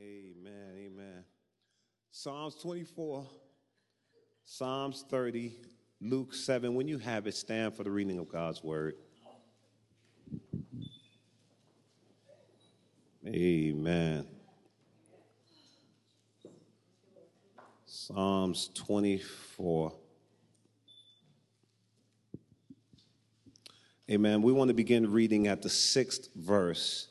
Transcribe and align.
Amen. 0.00 0.76
Amen. 0.76 1.24
Psalms 2.12 2.54
24, 2.62 3.26
Psalms 4.44 5.04
30, 5.10 5.56
Luke 6.00 6.34
7. 6.34 6.72
When 6.76 6.86
you 6.86 6.98
have 6.98 7.26
it, 7.26 7.34
stand 7.34 7.74
for 7.74 7.82
the 7.82 7.90
reading 7.90 8.18
of 8.20 8.28
God's 8.28 8.62
word. 8.62 8.94
Amen. 13.26 14.24
Psalms 17.84 18.70
24. 18.74 19.92
Amen. 24.08 24.42
We 24.42 24.52
want 24.52 24.68
to 24.68 24.74
begin 24.74 25.10
reading 25.10 25.48
at 25.48 25.62
the 25.62 25.68
sixth 25.68 26.28
verse 26.36 27.08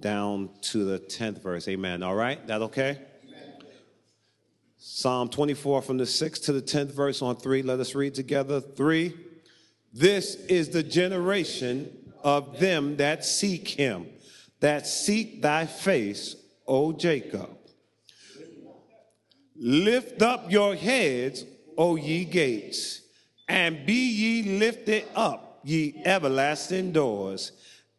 down 0.00 0.50
to 0.62 0.84
the 0.84 0.98
tenth 0.98 1.42
verse. 1.42 1.68
Amen. 1.68 2.02
All 2.02 2.14
right? 2.14 2.44
That 2.46 2.62
okay? 2.62 2.98
Psalm 4.82 5.28
24 5.28 5.82
from 5.82 5.98
the 5.98 6.06
sixth 6.06 6.44
to 6.44 6.52
the 6.52 6.60
tenth 6.60 6.94
verse 6.94 7.20
on 7.20 7.36
three. 7.36 7.62
Let 7.62 7.80
us 7.80 7.94
read 7.94 8.14
together. 8.14 8.60
Three. 8.60 9.14
This 9.92 10.36
is 10.36 10.70
the 10.70 10.82
generation 10.82 11.90
of 12.22 12.58
them 12.58 12.96
that 12.96 13.24
seek 13.24 13.68
him, 13.68 14.06
that 14.60 14.86
seek 14.86 15.42
thy 15.42 15.66
face, 15.66 16.36
O 16.66 16.92
Jacob. 16.92 17.50
Lift 19.56 20.22
up 20.22 20.50
your 20.50 20.74
heads, 20.74 21.44
O 21.76 21.96
ye 21.96 22.24
gates, 22.24 23.02
and 23.48 23.84
be 23.84 24.10
ye 24.10 24.58
lifted 24.58 25.04
up 25.14 25.60
ye 25.62 26.00
everlasting 26.04 26.92
doors, 26.92 27.52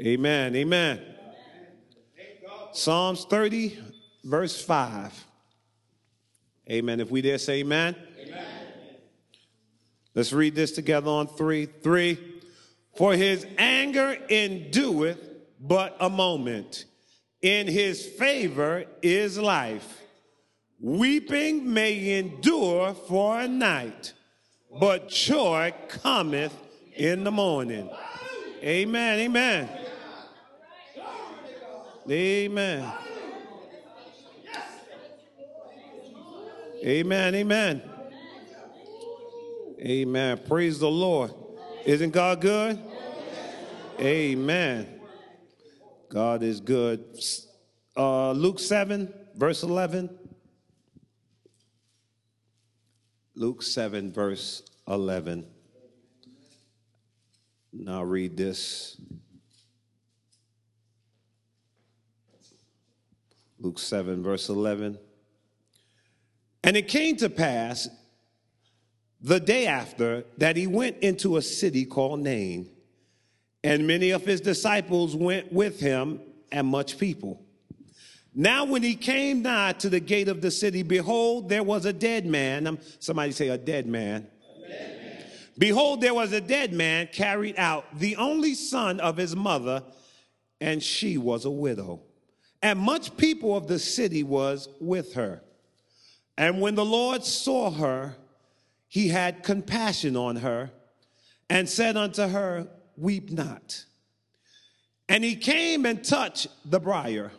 Amen. 0.00 0.56
Amen. 0.56 1.00
Psalms 2.72 3.26
30, 3.26 3.78
verse 4.24 4.62
5. 4.62 5.26
Amen. 6.70 7.00
If 7.00 7.10
we 7.10 7.20
dare 7.20 7.36
say 7.36 7.60
amen. 7.60 7.94
amen. 8.18 8.44
Let's 10.14 10.32
read 10.32 10.54
this 10.54 10.72
together 10.72 11.10
on 11.10 11.26
three. 11.26 11.66
Three. 11.66 12.18
For 12.96 13.12
his 13.14 13.46
anger 13.58 14.16
endureth 14.30 15.18
but 15.60 15.96
a 16.00 16.08
moment. 16.08 16.86
In 17.42 17.66
his 17.66 18.06
favor 18.06 18.84
is 19.02 19.36
life. 19.36 20.00
Weeping 20.80 21.70
may 21.70 22.18
endure 22.18 22.94
for 22.94 23.38
a 23.38 23.48
night, 23.48 24.14
but 24.80 25.10
joy 25.10 25.74
cometh 25.88 26.56
in 26.96 27.24
the 27.24 27.30
morning. 27.30 27.90
Amen. 28.62 29.18
Amen. 29.20 29.79
Amen. 32.10 32.92
Amen. 36.84 37.34
Amen. 37.36 37.82
Amen. 39.80 40.40
Praise 40.48 40.80
the 40.80 40.90
Lord. 40.90 41.32
Isn't 41.84 42.10
God 42.10 42.40
good? 42.40 42.80
Amen. 44.00 45.00
God 46.08 46.42
is 46.42 46.58
good. 46.60 47.04
Uh, 47.96 48.32
Luke 48.32 48.58
7, 48.58 49.12
verse 49.36 49.62
11. 49.62 50.10
Luke 53.36 53.62
7, 53.62 54.12
verse 54.12 54.62
11. 54.88 55.46
Now 57.72 58.02
read 58.02 58.36
this. 58.36 59.00
Luke 63.60 63.78
7, 63.78 64.22
verse 64.22 64.48
11. 64.48 64.98
And 66.64 66.76
it 66.76 66.88
came 66.88 67.16
to 67.16 67.28
pass 67.28 67.88
the 69.20 69.38
day 69.38 69.66
after 69.66 70.24
that 70.38 70.56
he 70.56 70.66
went 70.66 70.98
into 70.98 71.36
a 71.36 71.42
city 71.42 71.84
called 71.84 72.20
Nain, 72.20 72.70
and 73.62 73.86
many 73.86 74.10
of 74.10 74.24
his 74.24 74.40
disciples 74.40 75.14
went 75.14 75.52
with 75.52 75.78
him, 75.78 76.20
and 76.50 76.66
much 76.66 76.98
people. 76.98 77.40
Now, 78.34 78.64
when 78.64 78.82
he 78.82 78.94
came 78.94 79.42
nigh 79.42 79.72
to 79.74 79.88
the 79.88 80.00
gate 80.00 80.28
of 80.28 80.40
the 80.40 80.50
city, 80.50 80.82
behold, 80.82 81.48
there 81.48 81.62
was 81.62 81.84
a 81.84 81.92
dead 81.92 82.26
man. 82.26 82.66
Um, 82.66 82.78
somebody 82.98 83.32
say, 83.32 83.48
a 83.48 83.58
dead 83.58 83.86
man. 83.86 84.26
A 84.56 84.68
dead 84.68 85.02
man. 85.02 85.24
Behold, 85.58 86.00
there 86.00 86.14
was 86.14 86.32
a 86.32 86.40
dead 86.40 86.72
man 86.72 87.08
carried 87.12 87.56
out, 87.56 87.84
the 87.98 88.16
only 88.16 88.54
son 88.54 89.00
of 89.00 89.16
his 89.16 89.36
mother, 89.36 89.82
and 90.60 90.82
she 90.82 91.18
was 91.18 91.44
a 91.44 91.50
widow 91.50 92.00
and 92.62 92.78
much 92.78 93.16
people 93.16 93.56
of 93.56 93.66
the 93.66 93.78
city 93.78 94.22
was 94.22 94.68
with 94.80 95.14
her. 95.14 95.42
And 96.36 96.60
when 96.60 96.74
the 96.74 96.84
Lord 96.84 97.24
saw 97.24 97.70
her, 97.70 98.16
he 98.88 99.08
had 99.08 99.42
compassion 99.42 100.16
on 100.16 100.36
her 100.36 100.70
and 101.48 101.68
said 101.68 101.96
unto 101.96 102.26
her, 102.26 102.68
Weep 102.96 103.30
not. 103.30 103.84
And 105.08 105.24
he 105.24 105.36
came 105.36 105.86
and 105.86 106.04
touched 106.04 106.48
the 106.64 106.78
briar, 106.78 107.32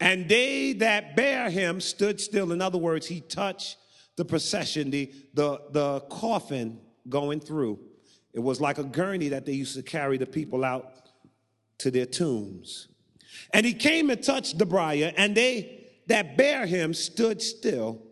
and 0.00 0.28
they 0.28 0.72
that 0.74 1.16
bare 1.16 1.50
him 1.50 1.80
stood 1.80 2.20
still. 2.20 2.52
In 2.52 2.62
other 2.62 2.78
words, 2.78 3.06
he 3.06 3.20
touched 3.20 3.76
the 4.16 4.24
procession, 4.24 4.90
the, 4.90 5.12
the, 5.34 5.60
the 5.70 6.00
coffin 6.10 6.80
going 7.08 7.40
through. 7.40 7.78
It 8.32 8.40
was 8.40 8.60
like 8.60 8.78
a 8.78 8.84
gurney 8.84 9.28
that 9.28 9.46
they 9.46 9.52
used 9.52 9.74
to 9.76 9.82
carry 9.82 10.16
the 10.16 10.26
people 10.26 10.64
out 10.64 10.92
to 11.78 11.90
their 11.90 12.06
tombs. 12.06 12.88
And 13.52 13.64
he 13.64 13.74
came 13.74 14.10
and 14.10 14.22
touched 14.22 14.58
the 14.58 14.66
briar, 14.66 15.12
and 15.16 15.34
they 15.34 15.88
that 16.06 16.36
bare 16.36 16.66
him 16.66 16.94
stood 16.94 17.40
still. 17.42 18.02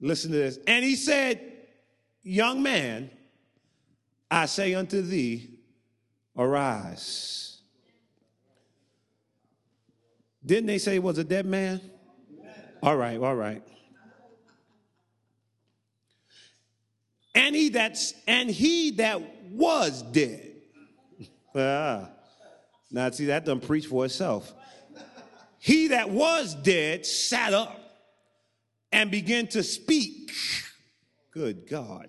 Listen 0.00 0.32
to 0.32 0.36
this. 0.36 0.58
And 0.66 0.84
he 0.84 0.96
said, 0.96 1.40
Young 2.22 2.62
man, 2.62 3.10
I 4.30 4.46
say 4.46 4.74
unto 4.74 5.02
thee, 5.02 5.58
arise. 6.36 7.60
Didn't 10.44 10.66
they 10.66 10.78
say 10.78 10.98
was 10.98 11.18
a 11.18 11.24
dead 11.24 11.46
man? 11.46 11.80
All 12.82 12.96
right, 12.96 13.18
all 13.18 13.36
right. 13.36 13.62
And 17.34 17.54
he 17.54 17.68
that's 17.68 18.14
and 18.26 18.50
he 18.50 18.92
that 18.92 19.20
was 19.50 20.02
dead. 20.02 20.52
ah. 21.54 22.08
Now, 22.92 23.10
see, 23.10 23.26
that 23.26 23.46
doesn't 23.46 23.66
preach 23.66 23.86
for 23.86 24.04
itself. 24.04 24.52
He 25.58 25.88
that 25.88 26.10
was 26.10 26.54
dead 26.54 27.06
sat 27.06 27.54
up 27.54 27.78
and 28.92 29.10
began 29.10 29.46
to 29.48 29.62
speak. 29.62 30.30
Good 31.30 31.68
God. 31.68 32.08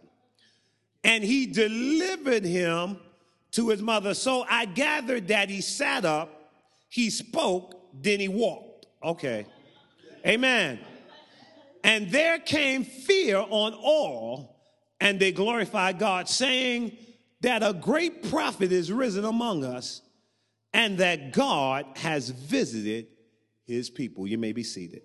And 1.03 1.23
he 1.23 1.45
delivered 1.45 2.43
him 2.43 2.97
to 3.51 3.69
his 3.69 3.81
mother. 3.81 4.13
So 4.13 4.46
I 4.49 4.66
gathered 4.66 5.29
that 5.29 5.49
he 5.49 5.61
sat 5.61 6.03
up, 6.03 6.52
he 6.90 7.09
spoke, 7.09 7.79
then 7.93 8.19
he 8.19 8.28
walked. 8.28 8.87
Okay. 9.02 9.46
Amen. 10.25 10.79
And 11.84 12.09
there 12.09 12.40
came 12.40 12.84
fear 12.84 13.37
on 13.37 13.73
all, 13.73 14.58
and 14.99 15.19
they 15.19 15.31
glorified 15.31 15.99
God, 15.99 16.28
saying 16.28 16.97
that 17.41 17.61
a 17.61 17.73
great 17.73 18.29
prophet 18.29 18.72
is 18.72 18.91
risen 18.91 19.25
among 19.25 19.63
us 19.63 20.02
and 20.73 20.97
that 20.97 21.31
God 21.31 21.85
has 21.97 22.29
visited 22.29 23.08
his 23.66 23.90
people. 23.90 24.28
You 24.28 24.37
may 24.37 24.52
be 24.52 24.64
seated. 24.64 25.03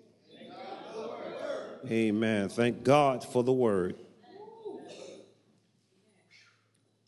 Amen. 1.89 2.49
Thank 2.49 2.83
God 2.83 3.23
for 3.23 3.43
the 3.43 3.53
word. 3.53 3.95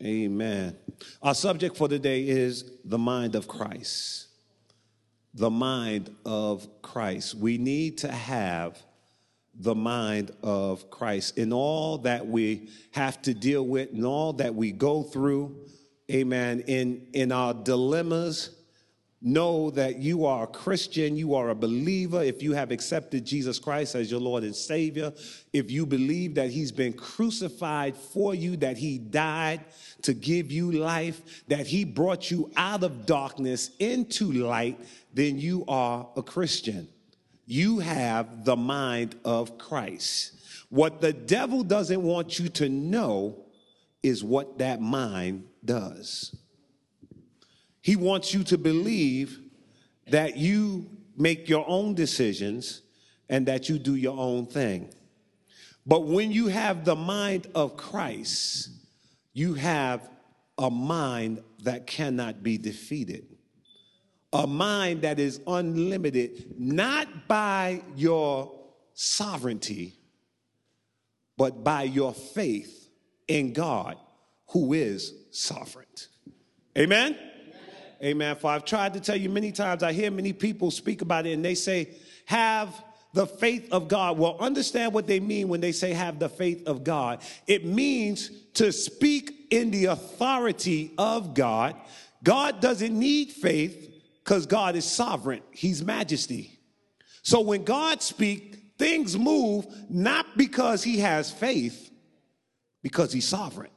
Amen. 0.04 0.78
Our 1.22 1.36
subject 1.36 1.78
for 1.78 1.88
today 1.88 2.28
is 2.28 2.72
the 2.86 2.98
mind 2.98 3.36
of 3.36 3.48
Christ. 3.48 4.28
The 5.34 5.50
mind 5.50 6.16
of 6.26 6.68
Christ. 6.82 7.36
We 7.36 7.58
need 7.58 8.00
to 8.00 8.12
have 8.12 8.82
the 9.54 9.76
mind 9.76 10.32
of 10.42 10.90
Christ 10.90 11.38
in 11.38 11.54
all 11.54 12.00
that 12.00 12.26
we 12.26 12.70
have 12.92 13.22
to 13.24 13.34
deal 13.34 13.66
with, 13.66 13.92
in 13.92 14.06
all 14.06 14.34
that 14.34 14.56
we 14.56 14.72
go 14.72 15.04
through, 15.04 15.56
amen, 16.12 16.64
in, 16.68 17.08
in 17.14 17.32
our 17.32 17.54
dilemmas, 17.54 18.52
know 19.22 19.70
that 19.70 19.98
you 19.98 20.26
are 20.26 20.44
a 20.44 20.48
Christian, 20.48 21.16
you 21.16 21.36
are 21.36 21.50
a 21.50 21.56
believer, 21.56 22.24
if 22.24 22.42
you 22.42 22.54
have 22.54 22.72
accepted 22.72 23.24
Jesus 23.24 23.60
Christ 23.60 23.94
as 23.94 24.10
your 24.10 24.20
Lord 24.20 24.44
and 24.44 24.56
Savior, 24.56 25.14
if 25.54 25.70
you 25.70 25.86
believe 25.86 26.36
that 26.36 26.50
He's 26.50 26.72
been 26.72 26.94
crucified 26.94 27.96
for 27.96 28.34
you, 28.34 28.58
that 28.58 28.78
He 28.78 28.98
died 28.98 29.62
to 30.02 30.14
give 30.14 30.52
you 30.52 30.72
life, 30.72 31.44
that 31.48 31.68
He 31.68 31.84
brought 31.84 32.32
you 32.32 32.52
out 32.56 32.84
of 32.84 33.06
darkness 33.06 33.72
into 33.80 34.32
light, 34.32 34.80
then 35.14 35.38
you 35.38 35.66
are 35.68 36.08
a 36.16 36.24
Christian. 36.24 36.88
You 37.46 37.80
have 37.80 38.44
the 38.44 38.56
mind 38.56 39.16
of 39.24 39.58
Christ. 39.58 40.34
What 40.70 41.02
the 41.02 41.14
devil 41.14 41.64
doesn't 41.64 42.02
want 42.02 42.40
you 42.40 42.50
to 42.50 42.70
know 42.70 43.46
is 44.04 44.24
what 44.24 44.58
that 44.60 44.82
mind 44.82 45.48
does. 45.64 46.36
He 47.82 47.96
wants 47.96 48.34
you 48.34 48.44
to 48.46 48.58
believe 48.58 49.40
that 50.08 50.38
you 50.38 50.90
make 51.18 51.50
your 51.50 51.66
own 51.68 51.94
decisions 51.94 52.82
and 53.30 53.48
that 53.48 53.70
you 53.70 53.80
do 53.80 53.96
your 53.96 54.18
own 54.18 54.46
thing. 54.46 54.94
But 55.86 56.06
when 56.06 56.32
you 56.32 56.48
have 56.48 56.86
the 56.86 56.96
mind 56.96 57.48
of 57.56 57.78
Christ, 57.78 58.70
you 59.34 59.56
have 59.56 60.10
a 60.58 60.70
mind 60.70 61.42
that 61.64 61.88
cannot 61.88 62.44
be 62.44 62.58
defeated. 62.58 63.26
A 64.34 64.46
mind 64.46 65.02
that 65.02 65.20
is 65.20 65.42
unlimited, 65.48 66.56
not 66.58 67.28
by 67.28 67.82
your 67.96 68.52
sovereignty, 68.94 69.96
but 71.38 71.64
by 71.64 71.84
your 71.84 72.14
faith 72.14 72.81
in 73.32 73.54
God 73.54 73.98
who 74.50 74.74
is 74.74 75.14
sovereign. 75.32 75.86
Amen? 76.78 77.18
Amen. 78.04 78.36
For 78.36 78.50
I've 78.50 78.66
tried 78.66 78.94
to 78.96 79.00
tell 79.00 79.16
you 79.16 79.30
many 79.30 79.52
times, 79.52 79.84
I 79.84 79.94
hear 79.94 80.12
many 80.12 80.34
people 80.34 80.72
speak 80.72 81.02
about 81.02 81.26
it 81.26 81.34
and 81.34 81.46
they 81.46 81.56
say, 81.56 81.90
have 82.26 82.84
the 83.14 83.28
faith 83.28 83.72
of 83.72 83.88
God. 83.88 84.18
Well, 84.18 84.38
understand 84.40 84.94
what 84.94 85.08
they 85.08 85.20
mean 85.20 85.48
when 85.48 85.62
they 85.62 85.72
say 85.72 85.94
have 85.94 86.20
the 86.20 86.30
faith 86.30 86.68
of 86.68 86.84
God. 86.84 87.22
It 87.48 87.66
means 87.66 88.32
to 88.56 88.72
speak 88.72 89.48
in 89.50 89.72
the 89.72 89.86
authority 89.86 90.92
of 90.98 91.34
God. 91.34 91.76
God 92.24 92.60
doesn't 92.60 92.98
need 92.98 93.32
faith 93.32 93.94
because 94.24 94.46
God 94.46 94.76
is 94.76 94.86
sovereign, 94.86 95.42
He's 95.52 95.84
majesty. 95.84 96.60
So 97.22 97.42
when 97.42 97.64
God 97.64 98.02
speaks, 98.02 98.58
things 98.78 99.18
move 99.18 99.68
not 99.90 100.38
because 100.38 100.84
He 100.84 101.00
has 101.00 101.32
faith, 101.32 101.91
because 102.82 103.14
He's 103.14 103.28
sovereign. 103.28 103.72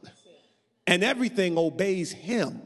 And 0.87 1.03
everything 1.03 1.57
obeys 1.57 2.13
Him. 2.13 2.63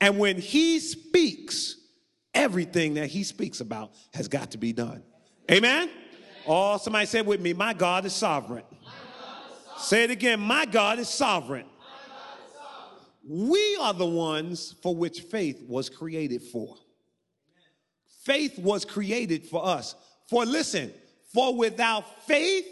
And 0.00 0.18
when 0.18 0.36
he 0.38 0.78
speaks, 0.78 1.76
everything 2.34 2.94
that 2.94 3.08
he 3.08 3.24
speaks 3.24 3.60
about 3.60 3.92
has 4.12 4.28
got 4.28 4.50
to 4.52 4.58
be 4.58 4.72
done. 4.72 5.02
Amen? 5.50 5.90
Oh, 6.46 6.76
somebody 6.76 7.06
said 7.06 7.26
with 7.26 7.40
me, 7.40 7.52
my 7.52 7.72
God 7.72 8.04
is 8.04 8.12
sovereign. 8.12 8.64
Say 9.78 10.04
it 10.04 10.10
again, 10.10 10.40
my 10.40 10.66
God 10.66 10.98
is 10.98 11.08
sovereign. 11.08 11.66
We 13.28 13.76
are 13.80 13.92
the 13.92 14.06
ones 14.06 14.74
for 14.82 14.94
which 14.94 15.20
faith 15.20 15.62
was 15.66 15.88
created 15.88 16.42
for. 16.42 16.76
Faith 18.22 18.58
was 18.58 18.84
created 18.84 19.46
for 19.46 19.64
us. 19.64 19.94
For 20.28 20.44
listen, 20.44 20.92
for 21.32 21.56
without 21.56 22.24
faith, 22.26 22.66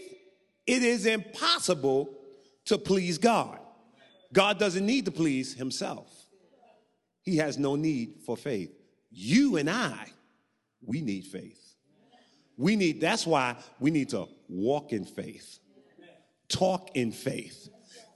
it 0.67 0.83
is 0.83 1.07
impossible 1.07 2.11
to 2.67 2.79
please 2.79 3.19
God. 3.19 3.59
God 4.33 4.59
doesn't 4.59 4.85
need 4.85 5.05
to 5.05 5.11
please 5.11 5.55
himself. 5.55 6.11
He 7.23 7.37
has 7.39 7.59
no 7.59 7.77
need 7.77 8.21
for 8.27 8.37
faith. 8.37 8.71
You 9.11 9.57
and 9.57 9.71
I, 9.71 10.07
we 10.85 11.01
need 11.01 11.25
faith. 11.25 11.61
We 12.57 12.77
need, 12.77 13.01
that's 13.01 13.27
why 13.27 13.57
we 13.81 13.91
need 13.91 14.11
to 14.11 14.27
walk 14.49 14.93
in 14.93 15.05
faith, 15.05 15.59
talk 16.49 16.91
in 16.95 17.11
faith, 17.13 17.69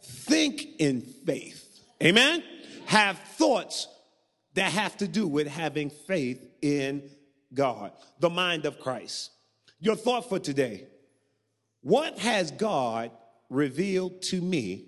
think 0.03 0.67
in 0.79 1.01
faith. 1.01 1.81
Amen? 2.03 2.43
Have 2.87 3.19
thoughts 3.19 3.89
that 4.55 4.73
have 4.73 4.97
to 4.99 5.09
do 5.09 5.27
with 5.27 5.47
having 5.47 5.91
faith 5.91 6.45
in 6.63 7.09
God, 7.55 7.93
the 8.21 8.31
mind 8.31 8.67
of 8.67 8.79
Christ. 8.79 9.31
Your 9.81 9.97
thought 9.97 10.29
for 10.29 10.39
today 10.39 10.87
What 11.81 12.19
has 12.19 12.51
God 12.51 13.11
revealed 13.51 14.23
to 14.23 14.41
me 14.41 14.87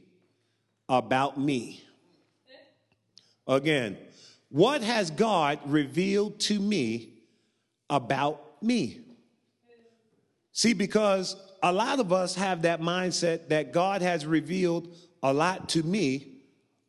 about 0.89 1.39
me? 1.39 1.83
Again, 3.47 3.97
what 4.49 4.83
has 4.83 5.11
God 5.11 5.61
revealed 5.67 6.41
to 6.41 6.59
me 6.59 7.15
about 7.89 8.63
me? 8.63 9.01
See, 10.53 10.73
because 10.73 11.37
a 11.63 11.73
lot 11.73 12.01
of 12.01 12.13
us 12.13 12.35
have 12.35 12.63
that 12.63 12.81
mindset 12.81 13.49
that 13.49 13.73
God 13.73 14.03
has 14.03 14.27
revealed 14.27 14.95
a 15.23 15.33
lot 15.33 15.69
to 15.71 15.83
me 15.83 16.39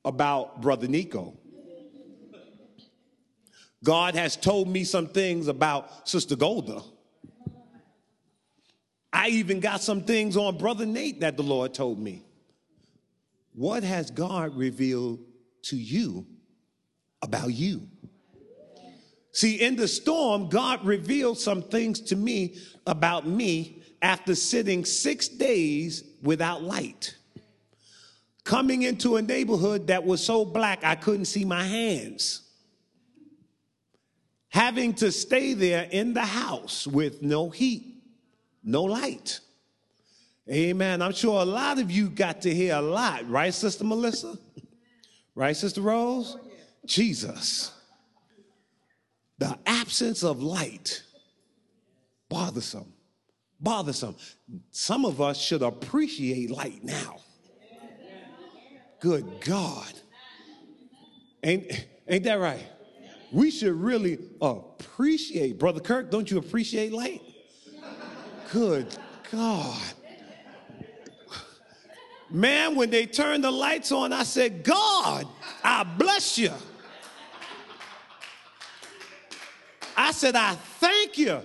about 0.03 0.61
Brother 0.61 0.87
Nico. 0.87 1.37
God 3.83 4.15
has 4.15 4.35
told 4.35 4.67
me 4.67 4.83
some 4.83 5.07
things 5.07 5.47
about 5.47 6.07
Sister 6.07 6.35
Golda. 6.35 6.81
I 9.13 9.27
even 9.29 9.59
got 9.59 9.81
some 9.81 10.01
things 10.03 10.37
on 10.37 10.57
Brother 10.57 10.85
Nate 10.85 11.21
that 11.21 11.37
the 11.37 11.43
Lord 11.43 11.73
told 11.73 11.99
me. 11.99 12.23
What 13.53 13.83
has 13.83 14.09
God 14.11 14.55
revealed 14.55 15.19
to 15.63 15.75
you 15.75 16.25
about 17.21 17.53
you. 17.53 17.87
See, 19.31 19.61
in 19.61 19.75
the 19.75 19.87
storm, 19.87 20.49
God 20.49 20.85
revealed 20.85 21.37
some 21.37 21.61
things 21.61 22.01
to 22.01 22.15
me 22.15 22.57
about 22.85 23.27
me 23.27 23.81
after 24.01 24.35
sitting 24.35 24.83
six 24.83 25.27
days 25.27 26.03
without 26.21 26.63
light. 26.63 27.15
Coming 28.43 28.81
into 28.81 29.15
a 29.15 29.21
neighborhood 29.21 29.87
that 29.87 30.03
was 30.03 30.23
so 30.23 30.43
black 30.43 30.83
I 30.83 30.95
couldn't 30.95 31.25
see 31.25 31.45
my 31.45 31.63
hands. 31.63 32.41
Having 34.49 34.95
to 34.95 35.11
stay 35.11 35.53
there 35.53 35.87
in 35.91 36.13
the 36.13 36.25
house 36.25 36.85
with 36.85 37.21
no 37.21 37.49
heat, 37.49 38.00
no 38.63 38.83
light. 38.83 39.39
Amen. 40.49 41.01
I'm 41.01 41.13
sure 41.13 41.41
a 41.41 41.45
lot 41.45 41.79
of 41.79 41.91
you 41.91 42.09
got 42.09 42.41
to 42.41 42.53
hear 42.53 42.75
a 42.75 42.81
lot, 42.81 43.29
right, 43.29 43.53
Sister 43.53 43.83
Melissa? 43.83 44.37
Right, 45.35 45.55
Sister 45.55 45.81
Rose? 45.81 46.37
Oh, 46.37 46.47
Jesus. 46.85 47.71
The 49.37 49.57
absence 49.65 50.23
of 50.23 50.43
light, 50.43 51.03
bothersome, 52.29 52.91
bothersome. 53.59 54.15
Some 54.71 55.05
of 55.05 55.21
us 55.21 55.39
should 55.39 55.61
appreciate 55.61 56.51
light 56.51 56.83
now. 56.83 57.17
Good 58.99 59.25
God. 59.41 59.93
Ain't, 61.43 61.87
ain't 62.07 62.23
that 62.25 62.39
right? 62.39 62.63
We 63.31 63.49
should 63.49 63.73
really 63.73 64.19
appreciate. 64.41 65.57
Brother 65.57 65.79
Kirk, 65.79 66.11
don't 66.11 66.29
you 66.29 66.37
appreciate 66.37 66.91
light? 66.91 67.21
Good 68.51 68.97
God. 69.31 69.81
Man, 72.29 72.75
when 72.75 72.89
they 72.89 73.05
turned 73.05 73.43
the 73.43 73.51
lights 73.51 73.91
on, 73.91 74.11
I 74.13 74.23
said, 74.23 74.63
God, 74.63 75.25
I 75.63 75.83
bless 75.83 76.37
you. 76.37 76.51
I 79.95 80.11
said, 80.11 80.35
I 80.35 80.55
thank 80.55 81.17
you. 81.17 81.41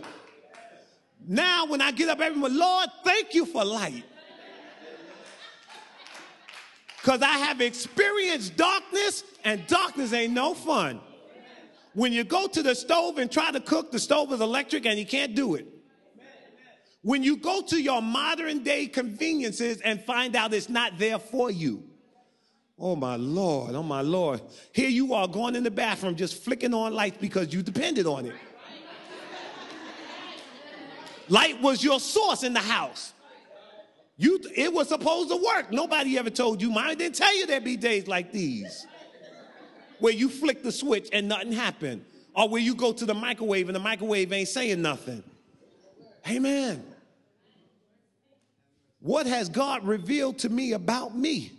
Now, 1.27 1.67
when 1.67 1.81
I 1.81 1.91
get 1.91 2.09
up 2.09 2.21
every 2.21 2.39
morning, 2.39 2.59
Lord, 2.59 2.89
thank 3.05 3.35
you 3.35 3.47
for 3.47 3.65
light. 3.65 4.05
Because 6.99 7.23
I 7.23 7.39
have 7.39 7.61
experienced 7.61 8.57
darkness, 8.57 9.23
and 9.45 9.65
darkness 9.67 10.13
ain't 10.13 10.33
no 10.33 10.55
fun. 10.55 11.01
When 11.95 12.13
you 12.13 12.25
go 12.25 12.47
to 12.49 12.63
the 12.63 12.75
stove 12.75 13.19
and 13.19 13.31
try 13.31 13.51
to 13.53 13.61
cook, 13.61 13.93
the 13.93 13.99
stove 13.99 14.33
is 14.33 14.41
electric 14.41 14.87
and 14.87 14.99
you 14.99 15.07
can't 15.07 15.35
do 15.35 15.55
it. 15.55 15.76
When 17.07 17.23
you 17.23 17.37
go 17.37 17.63
to 17.63 17.81
your 17.81 18.03
modern 18.03 18.65
day 18.65 18.89
conveniences 18.89 19.81
and 19.81 20.03
find 20.03 20.35
out 20.35 20.53
it's 20.53 20.69
not 20.69 20.99
there 20.99 21.21
for 21.21 21.53
you. 21.53 21.85
Oh 22.77 22.97
my 22.97 23.15
Lord, 23.15 23.77
oh 23.77 23.85
my 23.85 24.01
Lord. 24.01 24.41
Here 24.73 24.89
you 24.89 25.15
are 25.15 25.29
going 25.29 25.55
in 25.55 25.63
the 25.63 25.71
bathroom 25.71 26.17
just 26.17 26.43
flicking 26.43 26.75
on 26.75 26.93
lights 26.93 27.19
because 27.21 27.55
you 27.55 27.63
depended 27.63 28.09
on 28.09 28.27
it. 28.27 28.35
Light 31.29 31.63
was 31.63 31.85
your 31.85 32.01
source 32.01 32.43
in 32.43 32.53
the 32.53 32.59
house. 32.59 33.13
You, 34.17 34.41
it 34.57 34.73
was 34.73 34.89
supposed 34.89 35.31
to 35.31 35.37
work. 35.37 35.71
Nobody 35.71 36.19
ever 36.19 36.31
told 36.31 36.61
you. 36.61 36.73
Mine 36.73 36.99
didn't 36.99 37.15
tell 37.15 37.37
you 37.37 37.47
there'd 37.47 37.63
be 37.63 37.77
days 37.77 38.09
like 38.09 38.33
these 38.33 38.85
where 40.01 40.13
you 40.13 40.29
flick 40.29 40.65
the 40.65 40.73
switch 40.73 41.09
and 41.13 41.29
nothing 41.29 41.53
happened, 41.53 42.05
or 42.35 42.49
where 42.49 42.61
you 42.61 42.75
go 42.75 42.93
to 42.93 43.07
the 43.07 43.15
microwave 43.15 43.69
and 43.69 43.77
the 43.77 43.81
microwave 43.81 44.33
ain't 44.33 44.49
saying 44.49 44.83
nothing. 44.83 45.23
Amen. 46.29 46.96
What 49.07 49.29
has 49.29 49.49
God 49.49 49.87
revealed 49.87 50.41
to 50.41 50.49
me 50.49 50.73
about 50.73 51.17
me? 51.17 51.53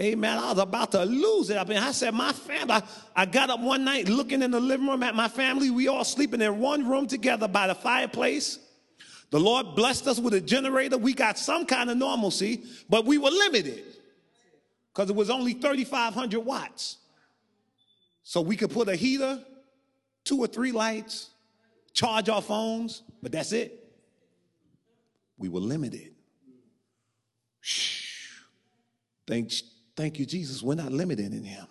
Amen. 0.00 0.36
I 0.36 0.50
was 0.50 0.58
about 0.58 0.90
to 0.90 1.04
lose 1.04 1.48
it. 1.48 1.56
I 1.56 1.62
mean, 1.62 1.78
I 1.78 1.92
said, 1.92 2.14
my 2.14 2.32
family, 2.32 2.72
I, 2.74 2.82
I 3.14 3.26
got 3.26 3.48
up 3.48 3.60
one 3.60 3.84
night 3.84 4.08
looking 4.08 4.42
in 4.42 4.50
the 4.50 4.58
living 4.58 4.88
room 4.88 5.04
at 5.04 5.14
my 5.14 5.28
family. 5.28 5.70
We 5.70 5.86
all 5.86 6.02
sleeping 6.02 6.40
in 6.40 6.58
one 6.58 6.88
room 6.88 7.06
together 7.06 7.46
by 7.46 7.68
the 7.68 7.76
fireplace. 7.76 8.58
The 9.30 9.38
Lord 9.38 9.76
blessed 9.76 10.08
us 10.08 10.18
with 10.18 10.34
a 10.34 10.40
generator. 10.40 10.98
We 10.98 11.14
got 11.14 11.38
some 11.38 11.64
kind 11.64 11.90
of 11.90 11.96
normalcy, 11.96 12.64
but 12.88 13.04
we 13.04 13.18
were 13.18 13.30
limited 13.30 13.84
because 14.92 15.08
it 15.08 15.14
was 15.14 15.30
only 15.30 15.52
3,500 15.52 16.40
watts. 16.40 16.96
So 18.24 18.40
we 18.40 18.56
could 18.56 18.72
put 18.72 18.88
a 18.88 18.96
heater, 18.96 19.38
two 20.24 20.38
or 20.38 20.48
three 20.48 20.72
lights, 20.72 21.30
charge 21.92 22.28
our 22.28 22.42
phones, 22.42 23.04
but 23.22 23.30
that's 23.30 23.52
it. 23.52 23.92
We 25.38 25.48
were 25.48 25.60
limited. 25.60 26.13
Thank, 29.26 29.52
thank 29.96 30.18
you, 30.18 30.26
Jesus. 30.26 30.62
We're 30.62 30.74
not 30.74 30.92
limited 30.92 31.32
in 31.32 31.44
Him. 31.44 31.66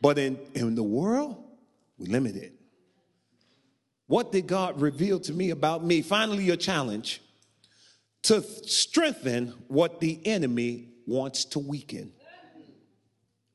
But 0.00 0.18
in, 0.18 0.38
in 0.54 0.74
the 0.74 0.82
world, 0.82 1.42
we're 1.98 2.10
limited. 2.10 2.52
What 4.06 4.32
did 4.32 4.46
God 4.46 4.80
reveal 4.80 5.20
to 5.20 5.32
me 5.32 5.50
about 5.50 5.84
me? 5.84 6.02
Finally, 6.02 6.44
your 6.44 6.56
challenge 6.56 7.20
to 8.22 8.42
strengthen 8.42 9.48
what 9.68 10.00
the 10.00 10.20
enemy 10.24 10.88
wants 11.06 11.44
to 11.46 11.58
weaken. 11.58 12.12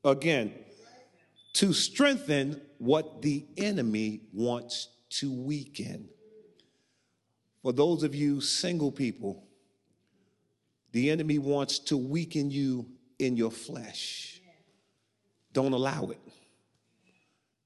Again, 0.04 0.52
to 1.54 1.72
strengthen 1.72 2.60
what 2.78 3.22
the 3.22 3.46
enemy 3.56 4.20
wants 4.32 4.88
to 5.08 5.32
weaken. 5.32 6.08
For 7.62 7.72
those 7.72 8.02
of 8.02 8.14
you 8.14 8.40
single 8.40 8.92
people, 8.92 9.44
the 10.94 11.10
enemy 11.10 11.40
wants 11.40 11.80
to 11.80 11.96
weaken 11.96 12.52
you 12.52 12.86
in 13.18 13.36
your 13.36 13.50
flesh. 13.50 14.40
Don't 15.52 15.72
allow 15.72 16.04
it. 16.04 16.20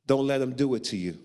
Don't 0.07 0.27
let 0.27 0.41
him 0.41 0.55
do 0.55 0.75
it 0.75 0.85
to 0.85 0.97
you. 0.97 1.19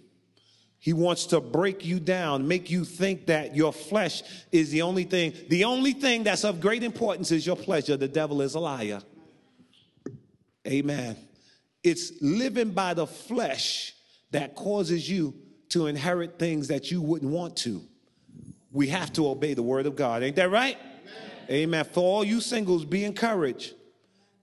He 0.79 0.91
wants 0.91 1.27
to 1.27 1.39
break 1.39 1.85
you 1.85 2.01
down, 2.01 2.45
make 2.45 2.69
you 2.69 2.83
think 2.83 3.27
that 3.27 3.55
your 3.55 3.71
flesh 3.71 4.21
is 4.51 4.69
the 4.69 4.81
only 4.81 5.05
thing. 5.05 5.33
The 5.47 5.63
only 5.63 5.93
thing 5.93 6.23
that's 6.23 6.43
of 6.43 6.59
great 6.59 6.83
importance 6.83 7.31
is 7.31 7.47
your 7.47 7.55
pleasure. 7.55 7.95
The 7.95 8.09
devil 8.09 8.41
is 8.41 8.55
a 8.55 8.59
liar. 8.59 9.01
Amen. 10.67 11.15
It's 11.85 12.21
living 12.21 12.71
by 12.71 12.95
the 12.95 13.07
flesh 13.07 13.95
that 14.31 14.55
causes 14.55 15.09
you 15.09 15.33
to 15.69 15.87
inherit 15.87 16.37
things 16.37 16.67
that 16.67 16.91
you 16.91 17.01
wouldn't 17.01 17.31
want 17.31 17.55
to. 17.59 17.81
We 18.73 18.89
have 18.89 19.13
to 19.13 19.29
obey 19.29 19.53
the 19.53 19.63
word 19.63 19.85
of 19.85 19.95
God. 19.95 20.21
Ain't 20.21 20.35
that 20.35 20.51
right? 20.51 20.77
Amen. 21.49 21.85
For 21.85 22.01
all 22.01 22.23
you 22.23 22.41
singles, 22.41 22.85
be 22.85 23.03
encouraged. 23.03 23.73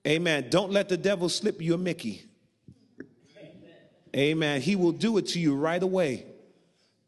Amen. 0.06 0.48
Don't 0.50 0.72
let 0.72 0.88
the 0.88 0.96
devil 0.96 1.28
slip 1.28 1.60
you 1.60 1.74
a 1.74 1.78
Mickey. 1.78 2.24
Amen. 4.16 4.60
He 4.60 4.76
will 4.76 4.92
do 4.92 5.18
it 5.18 5.28
to 5.28 5.40
you 5.40 5.54
right 5.54 5.82
away. 5.82 6.26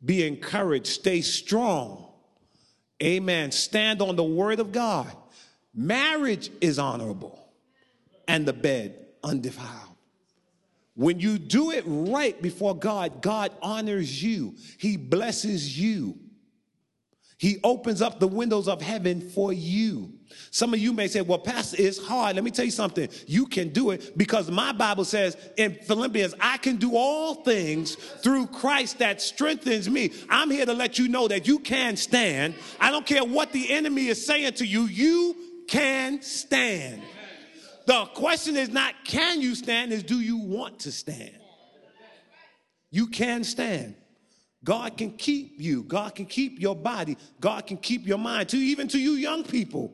Be 0.05 0.27
encouraged. 0.27 0.87
Stay 0.87 1.21
strong. 1.21 2.07
Amen. 3.03 3.51
Stand 3.51 4.01
on 4.01 4.17
the 4.17 4.25
word 4.25 4.61
of 4.61 4.73
God. 4.73 5.11
Marriage 5.75 6.51
is 6.61 6.79
honorable 6.79 7.39
and 8.29 8.47
the 8.47 8.53
bed 8.53 9.07
undefiled. 9.25 9.97
When 10.95 11.19
you 11.19 11.39
do 11.39 11.71
it 11.71 11.85
right 11.87 12.41
before 12.41 12.77
God, 12.77 13.23
God 13.23 13.51
honors 13.63 14.23
you. 14.23 14.55
He 14.79 14.97
blesses 14.97 15.79
you. 15.79 16.19
He 17.43 17.59
opens 17.65 18.01
up 18.01 18.21
the 18.21 18.29
windows 18.29 18.69
of 18.69 18.81
heaven 18.81 19.21
for 19.21 19.53
you. 19.53 20.13
Some 20.53 20.73
of 20.75 20.79
you 20.79 20.93
may 20.93 21.09
say, 21.09 21.23
well, 21.23 21.41
Pastor, 21.41 21.77
it's 21.77 21.99
hard. 21.99 22.37
Let 22.37 22.45
me 22.45 22.53
tell 22.53 22.65
you 22.65 22.71
something. 22.71 23.09
You 23.27 23.47
can 23.47 23.71
do 23.71 23.91
it 23.91 24.17
because 24.17 24.49
my 24.49 24.71
Bible 24.71 25.05
says 25.05 25.37
in 25.57 25.75
Philippians, 25.75 26.37
I 26.39 26.59
can 26.59 26.77
do 26.77 26.95
all 26.95 27.35
things 27.43 27.97
through 27.97 28.47
Christ 28.47 29.01
that 29.01 29.21
strengthens 29.21 29.91
me. 29.91 30.13
I'm 30.31 30.53
here 30.53 30.65
to 30.65 30.73
let 30.73 31.01
you 31.01 31.09
know 31.09 31.27
that 31.27 31.49
you 31.49 31.59
can 31.59 31.97
stand. 31.97 32.55
I 32.79 32.93
don't 32.93 33.05
care 33.05 33.25
what 33.25 33.51
the 33.51 33.73
enemy 33.73 34.07
is 34.07 34.25
saying 34.25 34.53
to 34.53 34.65
you, 34.65 34.85
you 34.85 35.35
can 35.67 36.23
stand. 36.23 37.03
The 37.87 38.05
question 38.15 38.57
is 38.57 38.69
not 38.69 38.95
can 39.03 39.41
you 39.41 39.57
stand, 39.57 39.93
is 39.93 40.05
do 40.05 40.21
you 40.21 40.37
want 40.37 40.79
to 40.81 40.93
stand? 40.93 41.35
You 42.93 43.09
can 43.09 43.43
stand. 43.43 43.97
God 44.65 44.97
can 44.97 45.13
keep 45.13 45.61
you. 45.61 45.83
God 45.83 46.15
can 46.15 46.27
keep 46.27 46.61
your 46.61 46.77
body. 46.77 47.17
God 47.41 47.67
can 47.67 47.77
keep 47.77 48.07
your 48.07 48.19
mind. 48.19 48.49
To 48.51 48.57
even 48.57 48.89
to 48.89 48.99
you 48.99 49.13
young 49.13 49.43
people. 49.45 49.93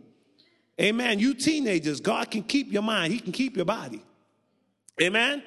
Amen. 0.81 1.19
You 1.19 1.35
teenagers, 1.35 2.01
God 2.01 2.31
can 2.31 2.43
keep 2.43 2.73
your 2.73 2.83
mind. 2.83 3.13
He 3.13 3.19
can 3.19 3.33
keep 3.33 3.57
your 3.57 3.65
body. 3.65 4.03
Amen. 5.01 5.23
Amen. 5.39 5.43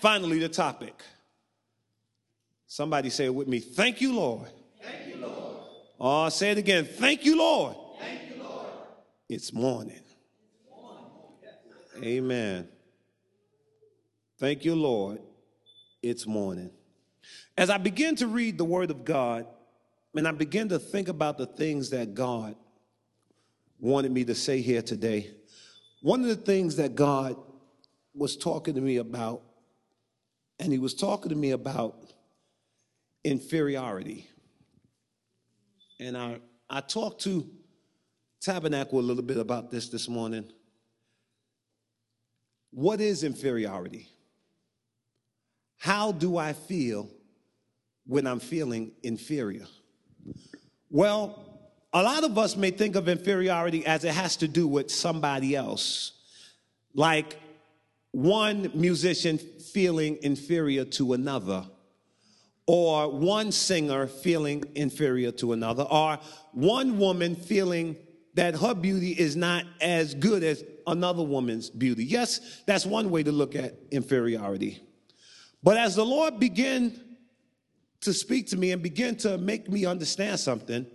Finally, 0.00 0.38
the 0.38 0.48
topic. 0.48 1.02
Somebody 2.66 3.10
say 3.10 3.26
it 3.26 3.34
with 3.34 3.48
me. 3.48 3.60
Thank 3.60 4.00
you, 4.00 4.14
Lord. 4.14 4.48
Thank 4.80 5.14
you, 5.14 5.20
Lord. 5.20 5.56
Oh, 6.00 6.28
say 6.30 6.52
it 6.52 6.58
again. 6.58 6.86
Thank 6.86 7.24
you, 7.24 7.36
Lord. 7.36 7.76
Thank 8.00 8.36
you, 8.36 8.42
Lord. 8.42 8.66
It's 9.28 9.52
morning. 9.52 10.00
Amen. 12.02 12.68
Thank 14.38 14.64
you, 14.64 14.74
Lord. 14.74 15.20
It's 16.02 16.26
morning. 16.26 16.70
As 17.56 17.70
I 17.70 17.78
begin 17.78 18.16
to 18.16 18.26
read 18.26 18.58
the 18.58 18.64
Word 18.64 18.90
of 18.90 19.04
God, 19.04 19.46
and 20.14 20.28
I 20.28 20.32
begin 20.32 20.68
to 20.70 20.78
think 20.78 21.08
about 21.08 21.38
the 21.38 21.46
things 21.46 21.90
that 21.90 22.14
God 22.14 22.54
wanted 23.78 24.12
me 24.12 24.24
to 24.24 24.34
say 24.34 24.60
here 24.60 24.82
today, 24.82 25.30
one 26.00 26.20
of 26.20 26.26
the 26.26 26.36
things 26.36 26.76
that 26.76 26.94
God 26.94 27.36
was 28.14 28.36
talking 28.36 28.74
to 28.74 28.80
me 28.80 28.96
about, 28.96 29.42
and 30.58 30.72
He 30.72 30.78
was 30.78 30.94
talking 30.94 31.30
to 31.30 31.36
me 31.36 31.52
about 31.52 32.12
inferiority. 33.24 34.28
And 36.00 36.16
I, 36.16 36.40
I 36.68 36.80
talked 36.80 37.22
to 37.22 37.48
Tabernacle 38.40 38.98
a 38.98 39.00
little 39.00 39.22
bit 39.22 39.36
about 39.38 39.70
this 39.70 39.88
this 39.88 40.08
morning. 40.08 40.50
What 42.72 43.00
is 43.00 43.22
inferiority? 43.22 44.08
How 45.82 46.12
do 46.12 46.36
I 46.36 46.52
feel 46.52 47.08
when 48.06 48.24
I'm 48.24 48.38
feeling 48.38 48.92
inferior? 49.02 49.66
Well, 50.90 51.44
a 51.92 52.00
lot 52.04 52.22
of 52.22 52.38
us 52.38 52.54
may 52.54 52.70
think 52.70 52.94
of 52.94 53.08
inferiority 53.08 53.84
as 53.84 54.04
it 54.04 54.14
has 54.14 54.36
to 54.36 54.46
do 54.46 54.68
with 54.68 54.92
somebody 54.92 55.56
else, 55.56 56.12
like 56.94 57.36
one 58.12 58.70
musician 58.74 59.38
feeling 59.38 60.18
inferior 60.22 60.84
to 60.84 61.14
another, 61.14 61.66
or 62.68 63.10
one 63.10 63.50
singer 63.50 64.06
feeling 64.06 64.62
inferior 64.76 65.32
to 65.32 65.52
another, 65.52 65.82
or 65.82 66.20
one 66.52 66.96
woman 66.96 67.34
feeling 67.34 67.96
that 68.34 68.54
her 68.54 68.72
beauty 68.72 69.10
is 69.10 69.34
not 69.34 69.64
as 69.80 70.14
good 70.14 70.44
as 70.44 70.62
another 70.86 71.24
woman's 71.24 71.70
beauty. 71.70 72.04
Yes, 72.04 72.62
that's 72.68 72.86
one 72.86 73.10
way 73.10 73.24
to 73.24 73.32
look 73.32 73.56
at 73.56 73.74
inferiority. 73.90 74.80
But 75.62 75.76
as 75.76 75.94
the 75.94 76.04
Lord 76.04 76.40
began 76.40 76.98
to 78.00 78.12
speak 78.12 78.48
to 78.48 78.56
me 78.56 78.72
and 78.72 78.82
begin 78.82 79.16
to 79.16 79.38
make 79.38 79.70
me 79.70 79.84
understand 79.86 80.40
something, 80.40 80.86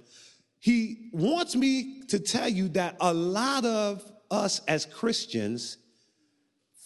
he 0.59 1.09
wants 1.13 1.55
me 1.55 2.01
to 2.07 2.19
tell 2.19 2.49
you 2.49 2.67
that 2.69 2.97
a 2.99 3.13
lot 3.13 3.63
of 3.63 4.11
us 4.29 4.59
as 4.67 4.85
Christians 4.85 5.77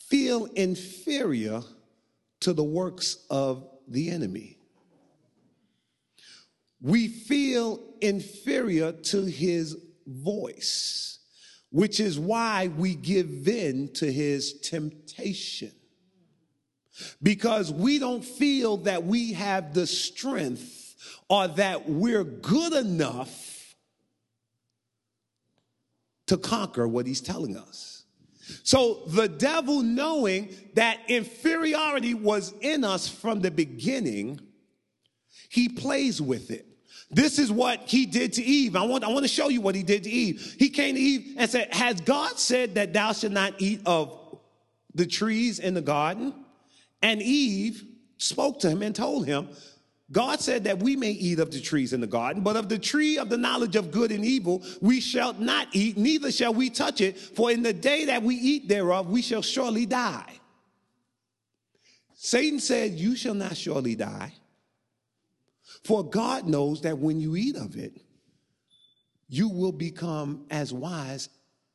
feel 0.07 0.45
inferior 0.45 1.63
to 2.41 2.53
the 2.53 2.63
works 2.63 3.25
of 3.29 3.67
the 3.87 4.11
enemy. 4.11 4.57
We 6.81 7.07
feel 7.07 7.81
inferior 8.01 8.91
to 8.91 9.25
his 9.25 9.77
voice, 10.05 11.19
which 11.71 11.99
is 11.99 12.19
why 12.19 12.67
we 12.67 12.95
give 12.95 13.47
in 13.47 13.93
to 13.93 14.11
his 14.11 14.59
temptation 14.61 15.71
because 17.21 17.71
we 17.71 17.99
don't 17.99 18.23
feel 18.23 18.77
that 18.77 19.03
we 19.03 19.33
have 19.33 19.73
the 19.73 19.87
strength 19.87 20.95
or 21.29 21.47
that 21.47 21.89
we're 21.89 22.23
good 22.23 22.73
enough 22.73 23.75
to 26.27 26.37
conquer 26.37 26.87
what 26.87 27.05
he's 27.05 27.21
telling 27.21 27.57
us. 27.57 28.03
So 28.63 29.03
the 29.07 29.27
devil, 29.27 29.81
knowing 29.81 30.55
that 30.75 30.99
inferiority 31.07 32.13
was 32.13 32.53
in 32.61 32.83
us 32.83 33.07
from 33.07 33.41
the 33.41 33.51
beginning, 33.51 34.39
he 35.49 35.69
plays 35.69 36.21
with 36.21 36.51
it. 36.51 36.65
This 37.09 37.39
is 37.39 37.51
what 37.51 37.81
he 37.87 38.05
did 38.05 38.33
to 38.33 38.43
Eve. 38.43 38.75
I 38.77 38.83
want, 38.83 39.03
I 39.03 39.09
want 39.09 39.25
to 39.25 39.29
show 39.29 39.49
you 39.49 39.59
what 39.59 39.75
he 39.75 39.83
did 39.83 40.03
to 40.03 40.09
Eve. 40.09 40.55
He 40.57 40.69
came 40.69 40.95
to 40.95 41.01
Eve 41.01 41.35
and 41.37 41.49
said, 41.49 41.73
Has 41.73 41.99
God 41.99 42.39
said 42.39 42.75
that 42.75 42.93
thou 42.93 43.11
should 43.11 43.33
not 43.33 43.55
eat 43.61 43.81
of 43.85 44.17
the 44.95 45.05
trees 45.05 45.59
in 45.59 45.73
the 45.73 45.81
garden? 45.81 46.33
And 47.01 47.21
Eve 47.21 47.83
spoke 48.17 48.59
to 48.59 48.69
him 48.69 48.81
and 48.81 48.95
told 48.95 49.25
him, 49.25 49.49
God 50.11 50.41
said 50.41 50.65
that 50.65 50.79
we 50.79 50.95
may 50.95 51.11
eat 51.11 51.39
of 51.39 51.51
the 51.51 51.61
trees 51.61 51.93
in 51.93 52.01
the 52.01 52.07
garden, 52.07 52.43
but 52.43 52.57
of 52.57 52.67
the 52.67 52.77
tree 52.77 53.17
of 53.17 53.29
the 53.29 53.37
knowledge 53.37 53.77
of 53.77 53.91
good 53.91 54.11
and 54.11 54.25
evil 54.25 54.61
we 54.81 54.99
shall 54.99 55.33
not 55.33 55.67
eat, 55.71 55.97
neither 55.97 56.31
shall 56.31 56.53
we 56.53 56.69
touch 56.69 56.99
it, 56.99 57.17
for 57.17 57.49
in 57.49 57.63
the 57.63 57.73
day 57.73 58.05
that 58.05 58.21
we 58.21 58.35
eat 58.35 58.67
thereof 58.67 59.09
we 59.09 59.21
shall 59.21 59.41
surely 59.41 59.85
die. 59.85 60.33
Satan 62.13 62.59
said, 62.59 62.91
You 62.91 63.15
shall 63.15 63.33
not 63.33 63.55
surely 63.55 63.95
die. 63.95 64.33
For 65.83 66.03
God 66.03 66.47
knows 66.47 66.81
that 66.81 66.97
when 66.97 67.19
you 67.19 67.35
eat 67.35 67.55
of 67.55 67.75
it, 67.77 67.93
you 69.27 69.47
will 69.47 69.71
become 69.71 70.45
as 70.51 70.73
wise 70.73 71.29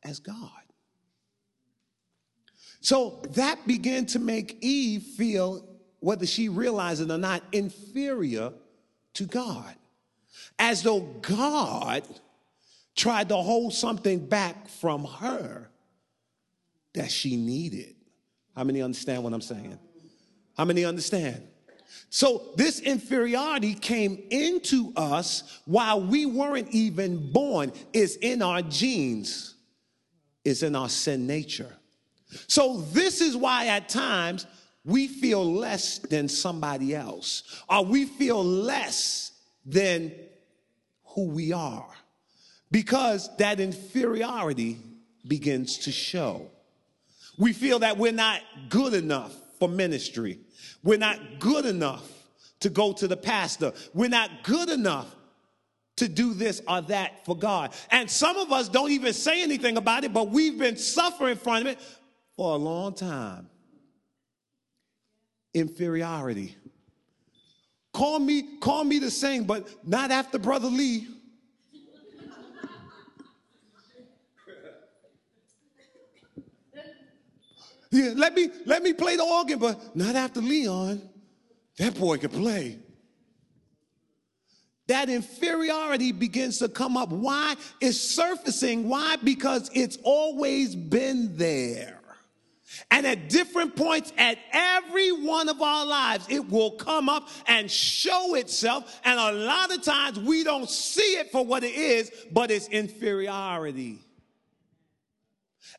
as 0.04 0.20
God. 0.20 0.65
So 2.86 3.18
that 3.30 3.66
began 3.66 4.06
to 4.06 4.20
make 4.20 4.58
Eve 4.60 5.02
feel, 5.02 5.66
whether 5.98 6.24
she 6.24 6.48
realized 6.48 7.02
it 7.02 7.10
or 7.10 7.18
not, 7.18 7.42
inferior 7.50 8.52
to 9.14 9.24
God. 9.24 9.74
As 10.56 10.84
though 10.84 11.00
God 11.00 12.04
tried 12.94 13.30
to 13.30 13.36
hold 13.38 13.74
something 13.74 14.24
back 14.24 14.68
from 14.68 15.02
her 15.02 15.68
that 16.94 17.10
she 17.10 17.34
needed. 17.34 17.96
How 18.54 18.62
many 18.62 18.82
understand 18.82 19.24
what 19.24 19.32
I'm 19.32 19.40
saying? 19.40 19.80
How 20.56 20.64
many 20.64 20.84
understand? 20.84 21.42
So 22.08 22.52
this 22.54 22.78
inferiority 22.78 23.74
came 23.74 24.22
into 24.30 24.92
us 24.94 25.60
while 25.64 26.00
we 26.00 26.24
weren't 26.24 26.68
even 26.70 27.32
born. 27.32 27.72
It's 27.92 28.14
in 28.14 28.42
our 28.42 28.62
genes. 28.62 29.56
It's 30.44 30.62
in 30.62 30.76
our 30.76 30.88
sin 30.88 31.26
nature. 31.26 31.75
So 32.46 32.78
this 32.92 33.20
is 33.20 33.36
why 33.36 33.68
at 33.68 33.88
times 33.88 34.46
we 34.84 35.08
feel 35.08 35.44
less 35.44 35.98
than 35.98 36.28
somebody 36.28 36.94
else, 36.94 37.62
or 37.68 37.84
we 37.84 38.04
feel 38.04 38.44
less 38.44 39.32
than 39.64 40.12
who 41.04 41.26
we 41.26 41.52
are, 41.52 41.88
because 42.70 43.34
that 43.38 43.58
inferiority 43.58 44.78
begins 45.26 45.78
to 45.78 45.92
show. 45.92 46.48
We 47.38 47.52
feel 47.52 47.80
that 47.80 47.98
we're 47.98 48.12
not 48.12 48.40
good 48.68 48.94
enough 48.94 49.34
for 49.58 49.68
ministry. 49.68 50.38
We're 50.82 50.98
not 50.98 51.18
good 51.38 51.66
enough 51.66 52.08
to 52.60 52.70
go 52.70 52.92
to 52.92 53.08
the 53.08 53.16
pastor. 53.16 53.72
We're 53.92 54.08
not 54.08 54.30
good 54.44 54.70
enough 54.70 55.14
to 55.96 56.08
do 56.08 56.34
this 56.34 56.62
or 56.68 56.82
that 56.82 57.24
for 57.24 57.36
God. 57.36 57.72
And 57.90 58.10
some 58.10 58.36
of 58.36 58.52
us 58.52 58.68
don't 58.68 58.90
even 58.90 59.12
say 59.12 59.42
anything 59.42 59.76
about 59.76 60.04
it, 60.04 60.12
but 60.12 60.30
we've 60.30 60.58
been 60.58 60.76
suffering 60.76 61.36
from 61.36 61.66
it 61.66 61.78
for 62.36 62.54
a 62.54 62.56
long 62.56 62.94
time. 62.94 63.48
Inferiority. 65.54 66.54
Call 67.92 68.18
me, 68.18 68.58
call 68.60 68.84
me 68.84 69.00
to 69.00 69.10
sing, 69.10 69.44
but 69.44 69.66
not 69.86 70.10
after 70.10 70.38
Brother 70.38 70.68
Lee. 70.68 71.08
Yeah, 77.90 78.12
let 78.14 78.34
me 78.34 78.50
let 78.66 78.82
me 78.82 78.92
play 78.92 79.16
the 79.16 79.24
organ, 79.24 79.58
but 79.58 79.96
not 79.96 80.16
after 80.16 80.42
Leon. 80.42 81.00
That 81.78 81.98
boy 81.98 82.18
can 82.18 82.30
play. 82.30 82.78
That 84.88 85.08
inferiority 85.08 86.12
begins 86.12 86.58
to 86.58 86.68
come 86.68 86.96
up. 86.96 87.08
Why? 87.08 87.54
It's 87.80 87.98
surfacing. 87.98 88.88
Why? 88.88 89.16
Because 89.16 89.70
it's 89.72 89.98
always 90.02 90.76
been 90.76 91.36
there. 91.36 91.95
And 92.90 93.06
at 93.06 93.28
different 93.28 93.76
points 93.76 94.12
at 94.18 94.38
every 94.52 95.12
one 95.12 95.48
of 95.48 95.62
our 95.62 95.86
lives, 95.86 96.26
it 96.28 96.48
will 96.48 96.72
come 96.72 97.08
up 97.08 97.28
and 97.46 97.70
show 97.70 98.34
itself. 98.34 99.00
And 99.04 99.18
a 99.18 99.32
lot 99.32 99.72
of 99.72 99.82
times 99.82 100.18
we 100.18 100.42
don't 100.42 100.68
see 100.68 101.18
it 101.18 101.30
for 101.30 101.44
what 101.44 101.62
it 101.62 101.74
is, 101.74 102.10
but 102.32 102.50
it's 102.50 102.68
inferiority. 102.68 104.00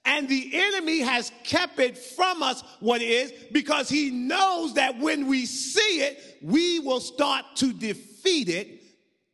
And 0.05 0.29
the 0.29 0.51
enemy 0.53 0.99
has 0.99 1.31
kept 1.43 1.79
it 1.79 1.97
from 1.97 2.41
us 2.41 2.63
what 2.79 3.01
it 3.01 3.09
is 3.09 3.33
because 3.51 3.89
he 3.89 4.09
knows 4.09 4.75
that 4.75 4.97
when 4.99 5.27
we 5.27 5.45
see 5.45 6.01
it, 6.01 6.37
we 6.41 6.79
will 6.79 7.01
start 7.01 7.43
to 7.55 7.73
defeat 7.73 8.47
it 8.47 8.81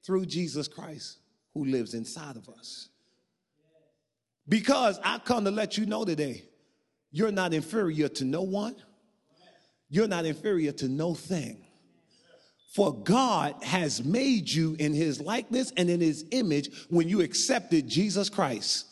through 0.03 0.25
Jesus 0.25 0.67
Christ 0.67 1.19
who 1.53 1.65
lives 1.65 1.93
inside 1.93 2.35
of 2.35 2.49
us. 2.49 2.89
Because 4.49 4.99
I 5.03 5.19
come 5.19 5.45
to 5.45 5.51
let 5.51 5.77
you 5.77 5.85
know 5.85 6.03
today, 6.03 6.43
you're 7.13 7.31
not 7.31 7.53
inferior 7.53 8.09
to 8.09 8.25
no 8.25 8.41
one. 8.41 8.75
You're 9.87 10.07
not 10.07 10.25
inferior 10.25 10.71
to 10.73 10.89
no 10.89 11.13
thing. 11.13 11.63
For 12.73 12.91
God 12.91 13.53
has 13.61 14.03
made 14.03 14.49
you 14.49 14.75
in 14.79 14.95
his 14.95 15.21
likeness 15.21 15.71
and 15.77 15.91
in 15.91 16.01
his 16.01 16.25
image 16.31 16.71
when 16.89 17.07
you 17.07 17.21
accepted 17.21 17.87
Jesus 17.87 18.29
Christ. 18.29 18.87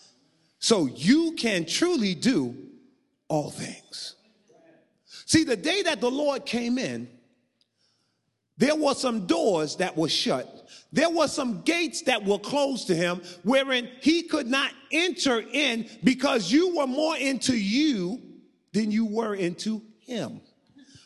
So 0.60 0.86
you 0.86 1.34
can 1.36 1.65
truly 1.65 2.13
do 2.13 2.55
all 3.27 3.49
things. 3.49 4.15
See, 5.25 5.43
the 5.43 5.57
day 5.57 5.81
that 5.81 5.99
the 5.99 6.12
Lord 6.12 6.45
came 6.45 6.77
in, 6.77 7.10
there 8.57 8.75
were 8.75 8.93
some 8.93 9.25
doors 9.25 9.77
that 9.77 9.97
were 9.97 10.10
shut. 10.10 10.61
There 10.91 11.10
were 11.10 11.27
some 11.27 11.62
gates 11.62 12.01
that 12.03 12.25
were 12.25 12.39
closed 12.39 12.88
to 12.88 12.95
him 12.95 13.21
wherein 13.43 13.89
he 14.01 14.23
could 14.23 14.47
not 14.47 14.71
enter 14.91 15.43
in 15.51 15.89
because 16.03 16.51
you 16.51 16.75
were 16.75 16.88
more 16.88 17.17
into 17.17 17.55
you 17.55 18.21
than 18.73 18.91
you 18.91 19.05
were 19.05 19.36
into 19.36 19.81
him. 19.99 20.41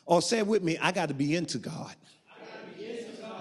Or 0.05 0.21
say 0.21 0.39
it 0.39 0.47
with 0.47 0.63
me, 0.63 0.77
I 0.77 0.91
got 0.91 1.09
to 1.09 1.15
be 1.15 1.35
into 1.35 1.57
God. 1.57 1.95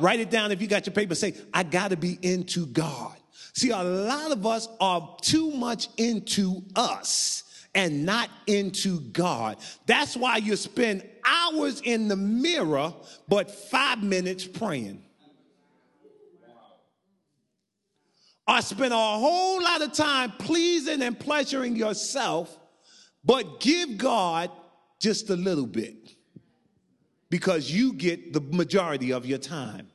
Write 0.01 0.21
it 0.21 0.31
down 0.31 0.51
if 0.51 0.61
you 0.61 0.67
got 0.67 0.87
your 0.87 0.95
paper. 0.95 1.15
Say, 1.15 1.35
I 1.53 1.63
got 1.63 1.91
to 1.91 1.97
be 1.97 2.19
into 2.23 2.67
God. 2.67 3.15
See, 3.53 3.71
a 3.71 3.83
lot 3.83 4.33
of 4.33 4.45
us 4.45 4.69
are 4.81 5.17
too 5.23 5.53
much 5.53 5.89
into 5.97 6.65
us 6.75 7.45
and 7.75 8.05
not 8.05 8.29
into 8.47 9.01
God. 9.01 9.59
That's 9.87 10.17
why 10.17 10.39
you 10.39 10.57
spend 10.57 11.09
hours 11.25 11.81
in 11.81 12.09
the 12.09 12.17
mirror, 12.17 12.93
but 13.29 13.51
five 13.51 14.03
minutes 14.03 14.45
praying. 14.45 15.04
Or 18.47 18.61
spend 18.61 18.93
a 18.93 18.97
whole 18.97 19.63
lot 19.63 19.81
of 19.83 19.93
time 19.93 20.33
pleasing 20.33 21.01
and 21.03 21.19
pleasuring 21.19 21.77
yourself, 21.77 22.59
but 23.25 23.61
give 23.61 23.97
God 23.97 24.51
just 25.01 25.31
a 25.31 25.37
little 25.37 25.67
bit 25.67 26.15
because 27.31 27.71
you 27.71 27.95
get 27.95 28.33
the 28.33 28.41
majority 28.41 29.13
of 29.13 29.25
your 29.27 29.39
time. 29.39 29.89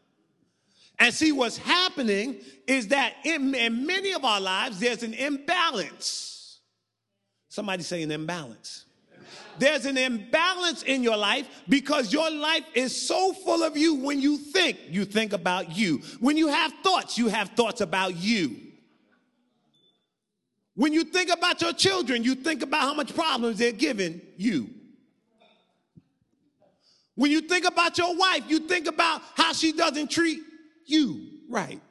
And 1.00 1.14
see, 1.14 1.32
what's 1.32 1.58
happening 1.58 2.42
is 2.68 2.90
that 2.90 3.14
in, 3.24 3.56
in, 3.56 3.86
many 3.86 4.12
of 4.14 4.26
our 4.26 4.42
lives, 4.42 4.80
there's 4.80 5.04
an 5.04 5.14
imbalance. 5.14 6.60
Somebody 7.48 7.84
say 7.84 8.04
an 8.04 8.12
imbalance. 8.12 8.86
There's 9.58 9.86
an 9.86 9.98
imbalance 9.98 10.84
in 10.84 11.04
your 11.04 11.18
life 11.18 11.48
because 11.68 12.14
your 12.14 12.30
life 12.32 12.64
is 12.74 12.96
so 12.96 13.34
full 13.34 13.64
of 13.64 13.76
you. 13.76 13.96
When 13.96 14.22
you 14.22 14.38
think, 14.38 14.78
you 14.90 15.06
think 15.06 15.34
about 15.34 15.76
you. 15.76 16.02
When 16.20 16.38
you 16.38 16.48
have 16.48 16.74
thoughts, 16.84 17.18
you 17.18 17.28
have 17.28 17.50
thoughts 17.50 17.82
about 17.82 18.16
you. 18.16 18.56
When 20.76 20.94
you 20.94 21.04
think 21.04 21.30
about 21.30 21.62
your 21.62 21.74
children, 21.74 22.24
you 22.24 22.36
think 22.36 22.64
about 22.64 22.82
how 22.82 22.94
much 22.94 23.14
problems 23.14 23.58
they're 23.58 23.72
giving 23.74 24.22
you. 24.38 24.70
When 27.16 27.32
you 27.32 27.42
think 27.42 27.68
about 27.68 27.98
your 27.98 28.16
wife, 28.16 28.44
you 28.48 28.60
think 28.60 28.88
about 28.88 29.22
how 29.36 29.52
she 29.52 29.74
doesn't 29.74 30.10
treat 30.10 30.40
you 30.86 31.28
right. 31.50 31.82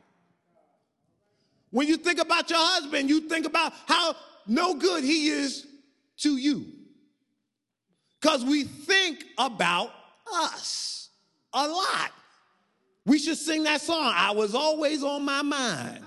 When 1.70 1.86
you 1.86 1.98
think 1.98 2.18
about 2.18 2.48
your 2.48 2.58
husband, 2.58 3.10
you 3.10 3.28
think 3.28 3.44
about 3.44 3.74
how 3.86 4.16
no 4.46 4.74
good 4.74 5.04
he 5.04 5.28
is 5.28 5.66
to 6.18 6.36
you. 6.36 6.64
Because 8.20 8.44
we 8.44 8.64
think 8.64 9.24
about 9.36 9.90
us 10.32 11.10
a 11.52 11.66
lot. 11.66 12.10
We 13.06 13.18
should 13.18 13.38
sing 13.38 13.62
that 13.64 13.80
song, 13.80 14.12
I 14.14 14.32
was 14.32 14.54
always 14.54 15.02
on 15.02 15.24
my 15.24 15.42
mind. 15.42 16.04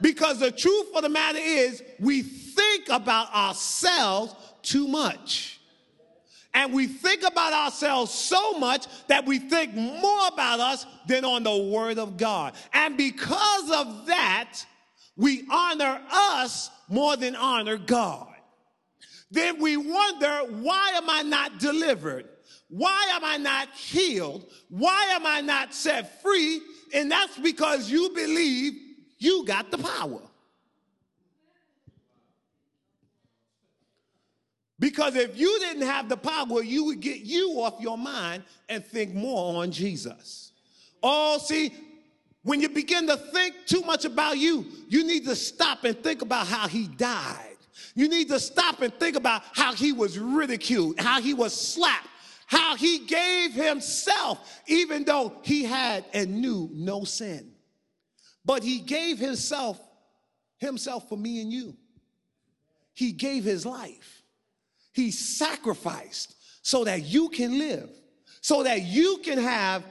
Because 0.00 0.38
the 0.38 0.50
truth 0.50 0.94
of 0.94 1.02
the 1.02 1.08
matter 1.08 1.40
is, 1.40 1.82
we 1.98 2.22
think 2.22 2.88
about 2.88 3.34
ourselves 3.34 4.34
too 4.62 4.86
much. 4.86 5.60
And 6.54 6.72
we 6.72 6.86
think 6.86 7.22
about 7.24 7.52
ourselves 7.52 8.12
so 8.12 8.58
much 8.58 8.86
that 9.08 9.26
we 9.26 9.38
think 9.38 9.74
more 9.74 10.28
about 10.28 10.60
us 10.60 10.86
than 11.06 11.24
on 11.24 11.42
the 11.42 11.56
Word 11.56 11.98
of 11.98 12.16
God. 12.16 12.54
And 12.72 12.96
because 12.96 13.70
of 13.70 14.06
that, 14.06 14.64
we 15.16 15.44
honor 15.50 16.00
us 16.10 16.70
more 16.88 17.16
than 17.16 17.36
honor 17.36 17.76
God. 17.76 18.28
Then 19.30 19.60
we 19.60 19.76
wonder, 19.76 20.38
why 20.62 20.92
am 20.94 21.08
I 21.10 21.22
not 21.22 21.58
delivered? 21.58 22.28
Why 22.68 23.10
am 23.12 23.24
I 23.24 23.36
not 23.36 23.68
healed? 23.74 24.50
Why 24.68 25.10
am 25.12 25.26
I 25.26 25.40
not 25.40 25.74
set 25.74 26.22
free? 26.22 26.60
And 26.94 27.10
that's 27.10 27.38
because 27.38 27.90
you 27.90 28.10
believe 28.10 28.74
you 29.18 29.44
got 29.44 29.70
the 29.70 29.78
power. 29.78 30.22
Because 34.78 35.16
if 35.16 35.36
you 35.36 35.58
didn't 35.58 35.82
have 35.82 36.08
the 36.08 36.16
power, 36.16 36.62
you 36.62 36.84
would 36.84 37.00
get 37.00 37.18
you 37.18 37.60
off 37.60 37.80
your 37.80 37.98
mind 37.98 38.44
and 38.68 38.84
think 38.84 39.12
more 39.12 39.60
on 39.62 39.72
Jesus. 39.72 40.52
Oh, 41.02 41.38
see, 41.38 41.72
when 42.42 42.60
you 42.60 42.68
begin 42.68 43.06
to 43.08 43.16
think 43.16 43.54
too 43.66 43.80
much 43.82 44.04
about 44.04 44.38
you, 44.38 44.66
you 44.88 45.04
need 45.04 45.24
to 45.24 45.34
stop 45.34 45.84
and 45.84 46.00
think 46.00 46.22
about 46.22 46.46
how 46.46 46.68
he 46.68 46.86
died. 46.86 47.47
You 47.94 48.08
need 48.08 48.28
to 48.28 48.40
stop 48.40 48.82
and 48.82 48.92
think 48.94 49.16
about 49.16 49.42
how 49.54 49.74
he 49.74 49.92
was 49.92 50.18
ridiculed, 50.18 50.98
how 50.98 51.20
he 51.20 51.34
was 51.34 51.54
slapped, 51.54 52.08
how 52.46 52.76
he 52.76 53.00
gave 53.00 53.52
himself, 53.52 54.62
even 54.66 55.04
though 55.04 55.34
he 55.42 55.64
had 55.64 56.04
and 56.12 56.40
knew 56.40 56.70
no 56.72 57.04
sin. 57.04 57.52
But 58.44 58.62
he 58.62 58.78
gave 58.78 59.18
himself, 59.18 59.78
himself 60.56 61.08
for 61.08 61.18
me 61.18 61.42
and 61.42 61.52
you. 61.52 61.76
He 62.94 63.12
gave 63.12 63.44
his 63.44 63.66
life. 63.66 64.22
He 64.92 65.10
sacrificed 65.10 66.34
so 66.62 66.84
that 66.84 67.04
you 67.04 67.28
can 67.28 67.58
live, 67.58 67.90
so 68.40 68.62
that 68.62 68.82
you 68.82 69.20
can 69.22 69.38
have 69.38 69.84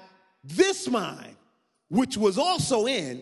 this 0.43 0.89
mind, 0.89 1.35
which 1.89 2.17
was 2.17 2.37
also 2.37 2.87
in 2.87 3.21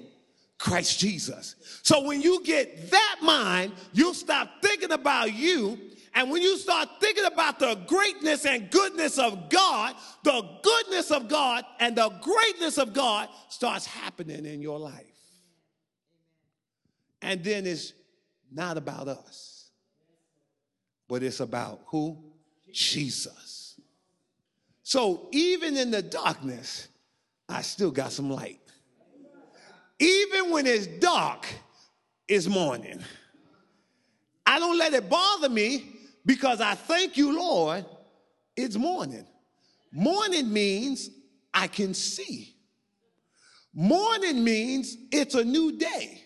Christ 0.65 0.97
Jesus. 0.99 1.55
So 1.83 2.01
when 2.05 2.23
you 2.23 2.43
get 2.43 2.89
that 2.89 3.17
mind, 3.21 3.71
you'll 3.93 4.15
stop 4.15 4.63
thinking 4.63 4.91
about 4.91 5.31
you. 5.31 5.77
And 6.15 6.31
when 6.31 6.41
you 6.41 6.57
start 6.57 6.89
thinking 6.99 7.25
about 7.25 7.59
the 7.59 7.75
greatness 7.85 8.47
and 8.47 8.71
goodness 8.71 9.19
of 9.19 9.49
God, 9.49 9.95
the 10.23 10.41
goodness 10.63 11.11
of 11.11 11.27
God 11.27 11.65
and 11.79 11.95
the 11.95 12.09
greatness 12.19 12.79
of 12.79 12.93
God 12.93 13.29
starts 13.49 13.85
happening 13.85 14.43
in 14.43 14.59
your 14.59 14.79
life. 14.79 15.05
And 17.21 17.43
then 17.43 17.67
it's 17.67 17.93
not 18.51 18.77
about 18.77 19.07
us, 19.07 19.69
but 21.07 21.21
it's 21.21 21.41
about 21.41 21.81
who? 21.87 22.17
Jesus. 22.73 23.79
So 24.81 25.29
even 25.31 25.77
in 25.77 25.91
the 25.91 26.01
darkness, 26.01 26.87
I 27.47 27.61
still 27.61 27.91
got 27.91 28.11
some 28.11 28.31
light. 28.31 28.64
Even 29.99 30.51
when 30.51 30.67
it's 30.67 30.87
dark, 30.87 31.45
it's 32.27 32.47
morning. 32.47 32.99
I 34.45 34.59
don't 34.59 34.77
let 34.77 34.93
it 34.93 35.09
bother 35.09 35.49
me 35.49 35.95
because 36.25 36.61
I 36.61 36.75
thank 36.75 37.17
you, 37.17 37.37
Lord, 37.37 37.85
it's 38.55 38.75
morning. 38.75 39.25
Morning 39.91 40.51
means 40.51 41.09
I 41.53 41.67
can 41.67 41.93
see. 41.93 42.55
Morning 43.73 44.43
means 44.43 44.97
it's 45.11 45.35
a 45.35 45.43
new 45.43 45.77
day. 45.77 46.23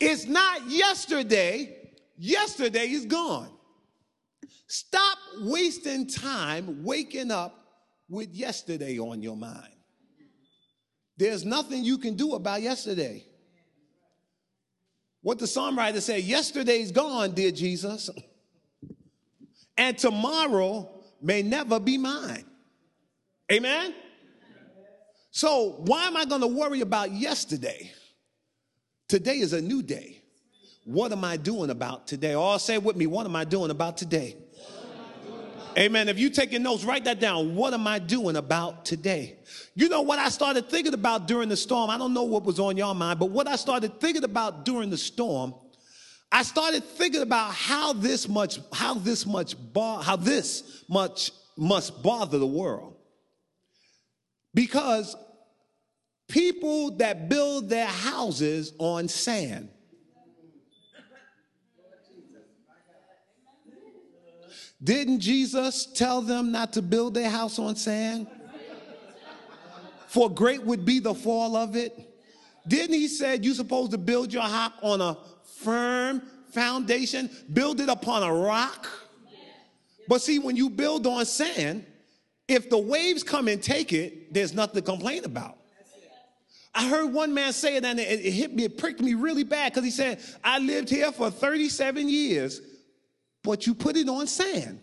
It's 0.00 0.26
not 0.26 0.68
yesterday. 0.68 1.76
Yesterday 2.16 2.90
is 2.90 3.04
gone. 3.04 3.50
Stop 4.66 5.18
wasting 5.40 6.06
time 6.06 6.84
waking 6.84 7.30
up 7.30 7.54
with 8.08 8.34
yesterday 8.34 8.98
on 8.98 9.22
your 9.22 9.36
mind. 9.36 9.77
There's 11.18 11.44
nothing 11.44 11.84
you 11.84 11.98
can 11.98 12.14
do 12.14 12.34
about 12.34 12.62
yesterday. 12.62 13.24
What 15.20 15.40
the 15.40 15.46
songwriter 15.46 16.00
said, 16.00 16.22
yesterday's 16.22 16.92
gone, 16.92 17.32
dear 17.32 17.50
Jesus, 17.50 18.08
and 19.76 19.98
tomorrow 19.98 20.88
may 21.20 21.42
never 21.42 21.80
be 21.80 21.98
mine. 21.98 22.44
Amen? 23.50 23.94
So, 25.32 25.82
why 25.84 26.06
am 26.06 26.16
I 26.16 26.24
going 26.24 26.40
to 26.40 26.46
worry 26.46 26.80
about 26.82 27.10
yesterday? 27.10 27.90
Today 29.08 29.38
is 29.38 29.52
a 29.52 29.60
new 29.60 29.82
day. 29.82 30.22
What 30.84 31.12
am 31.12 31.24
I 31.24 31.36
doing 31.36 31.70
about 31.70 32.06
today? 32.06 32.34
All 32.34 32.58
say 32.58 32.78
with 32.78 32.96
me, 32.96 33.06
what 33.06 33.26
am 33.26 33.34
I 33.34 33.44
doing 33.44 33.70
about 33.70 33.96
today? 33.96 34.36
Amen. 35.78 36.08
If 36.08 36.18
you're 36.18 36.30
taking 36.30 36.64
notes, 36.64 36.82
write 36.82 37.04
that 37.04 37.20
down. 37.20 37.54
What 37.54 37.72
am 37.72 37.86
I 37.86 38.00
doing 38.00 38.34
about 38.34 38.84
today? 38.84 39.38
You 39.76 39.88
know 39.88 40.02
what 40.02 40.18
I 40.18 40.28
started 40.28 40.68
thinking 40.68 40.92
about 40.92 41.28
during 41.28 41.48
the 41.48 41.56
storm? 41.56 41.88
I 41.88 41.96
don't 41.96 42.12
know 42.12 42.24
what 42.24 42.42
was 42.42 42.58
on 42.58 42.76
your 42.76 42.96
mind, 42.96 43.20
but 43.20 43.30
what 43.30 43.46
I 43.46 43.54
started 43.54 44.00
thinking 44.00 44.24
about 44.24 44.64
during 44.64 44.90
the 44.90 44.98
storm, 44.98 45.54
I 46.32 46.42
started 46.42 46.82
thinking 46.82 47.22
about 47.22 47.54
how 47.54 47.92
this 47.92 48.28
much, 48.28 48.58
how 48.72 48.94
this 48.94 49.24
much, 49.24 49.54
bar, 49.72 50.02
how 50.02 50.16
this 50.16 50.84
much 50.88 51.30
must 51.56 52.02
bother 52.02 52.38
the 52.38 52.46
world. 52.46 52.96
Because 54.54 55.14
people 56.28 56.96
that 56.96 57.28
build 57.28 57.68
their 57.68 57.86
houses 57.86 58.72
on 58.78 59.06
sand 59.06 59.68
Didn't 64.82 65.20
Jesus 65.20 65.86
tell 65.86 66.20
them 66.20 66.52
not 66.52 66.72
to 66.74 66.82
build 66.82 67.14
their 67.14 67.30
house 67.30 67.58
on 67.58 67.74
sand? 67.76 68.28
For 70.06 70.30
great 70.30 70.62
would 70.62 70.84
be 70.84 71.00
the 71.00 71.14
fall 71.14 71.56
of 71.56 71.76
it. 71.76 71.98
Didn't 72.66 72.94
he 72.94 73.08
say 73.08 73.38
you're 73.42 73.54
supposed 73.54 73.90
to 73.90 73.98
build 73.98 74.32
your 74.32 74.42
house 74.42 74.72
on 74.82 75.00
a 75.00 75.16
firm 75.62 76.22
foundation, 76.50 77.30
build 77.52 77.80
it 77.80 77.88
upon 77.88 78.22
a 78.22 78.32
rock? 78.32 78.86
But 80.06 80.22
see, 80.22 80.38
when 80.38 80.56
you 80.56 80.70
build 80.70 81.06
on 81.06 81.26
sand, 81.26 81.84
if 82.46 82.70
the 82.70 82.78
waves 82.78 83.22
come 83.22 83.48
and 83.48 83.62
take 83.62 83.92
it, 83.92 84.32
there's 84.32 84.54
nothing 84.54 84.76
to 84.76 84.82
complain 84.82 85.24
about. 85.24 85.56
I 86.74 86.88
heard 86.88 87.12
one 87.12 87.34
man 87.34 87.52
say 87.52 87.76
it 87.76 87.84
and 87.84 87.98
it, 87.98 88.20
hit 88.20 88.54
me, 88.54 88.64
it 88.64 88.78
pricked 88.78 89.00
me 89.00 89.14
really 89.14 89.42
bad 89.42 89.72
because 89.72 89.84
he 89.84 89.90
said, 89.90 90.20
I 90.44 90.58
lived 90.58 90.88
here 90.88 91.10
for 91.10 91.30
37 91.30 92.08
years 92.08 92.60
but 93.48 93.66
you 93.66 93.74
put 93.74 93.96
it 93.96 94.10
on 94.10 94.26
sand. 94.26 94.78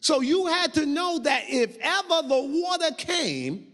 So 0.00 0.20
you 0.20 0.48
had 0.48 0.74
to 0.74 0.84
know 0.84 1.18
that 1.20 1.44
if 1.48 1.78
ever 1.80 2.28
the 2.28 2.62
water 2.62 2.94
came 2.94 3.68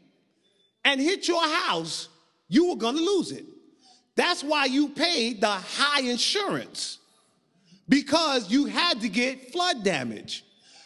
and 0.84 1.00
hit 1.00 1.26
your 1.26 1.42
house, 1.42 2.08
you 2.46 2.68
were 2.68 2.76
going 2.76 2.94
to 2.94 3.02
lose 3.02 3.32
it. 3.32 3.46
That's 4.14 4.44
why 4.44 4.66
you 4.66 4.90
paid 4.90 5.40
the 5.40 5.48
high 5.48 6.02
insurance 6.02 6.98
because 7.88 8.48
you 8.48 8.66
had 8.66 9.00
to 9.00 9.08
get 9.08 9.50
flood 9.50 9.82
damage. 9.82 10.44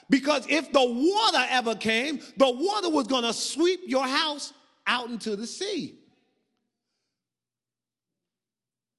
Because 0.08 0.46
if 0.48 0.72
the 0.72 0.82
water 0.82 1.46
ever 1.50 1.74
came, 1.74 2.20
the 2.38 2.50
water 2.50 2.88
was 2.88 3.06
going 3.06 3.24
to 3.24 3.34
sweep 3.34 3.80
your 3.86 4.06
house 4.06 4.54
out 4.86 5.10
into 5.10 5.36
the 5.36 5.46
sea. 5.46 5.98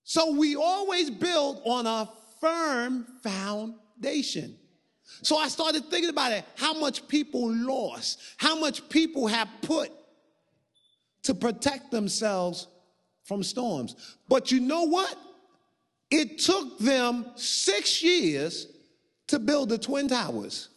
So 0.04 0.32
we 0.32 0.56
always 0.56 1.10
build 1.10 1.62
on 1.66 1.88
a 1.88 2.08
firm 2.40 3.06
foundation. 3.22 4.58
So 5.22 5.38
I 5.38 5.48
started 5.48 5.86
thinking 5.86 6.10
about 6.10 6.32
it 6.32 6.46
how 6.56 6.74
much 6.74 7.08
people 7.08 7.52
lost, 7.52 8.20
how 8.38 8.60
much 8.60 8.88
people 8.90 9.28
have 9.28 9.50
put 9.62 9.92
to 11.24 11.34
protect 11.34 11.92
themselves 11.92 12.68
from 13.24 13.44
storms. 13.44 14.18
But 14.28 14.52
you 14.52 14.60
know 14.60 14.84
what? 14.84 15.16
It 16.12 16.40
took 16.40 16.80
them 16.80 17.26
six 17.36 18.02
years 18.02 18.68
to 19.28 19.38
build 19.40 19.70
the 19.70 19.78
Twin 19.78 20.08
Towers 20.08 20.70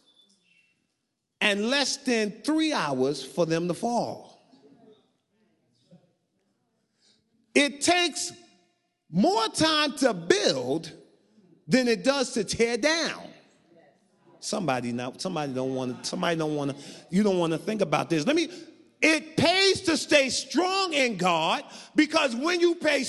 and 1.41 1.69
less 1.69 1.97
than 1.97 2.31
three 2.43 2.71
hours 2.71 3.23
for 3.23 3.45
them 3.45 3.67
to 3.67 3.73
fall. 3.73 4.33
It 7.55 7.81
takes 7.81 8.31
more 9.11 9.47
time 9.49 9.93
to 9.97 10.13
build 10.13 10.91
than 11.67 11.87
it 11.87 12.03
does 12.03 12.33
to 12.33 12.43
tear 12.43 12.77
down. 12.77 13.21
Somebody 14.39 14.91
now, 14.91 15.13
somebody 15.17 15.53
don't 15.53 15.73
want 15.73 16.03
to, 16.03 16.09
somebody 16.09 16.35
don't 16.37 16.55
want 16.55 16.71
to, 16.71 16.83
you 17.09 17.23
don't 17.23 17.39
want 17.39 17.53
to 17.53 17.57
think 17.57 17.81
about 17.81 18.09
this. 18.09 18.27
Let 18.27 18.35
me, 18.35 18.49
it 19.01 19.37
pays 19.37 19.81
to 19.81 19.95
stay 19.95 20.29
strong 20.29 20.93
in 20.93 21.17
God 21.17 21.63
because 21.95 22.35
when 22.35 22.59
you 22.59 22.75
pay, 22.75 23.05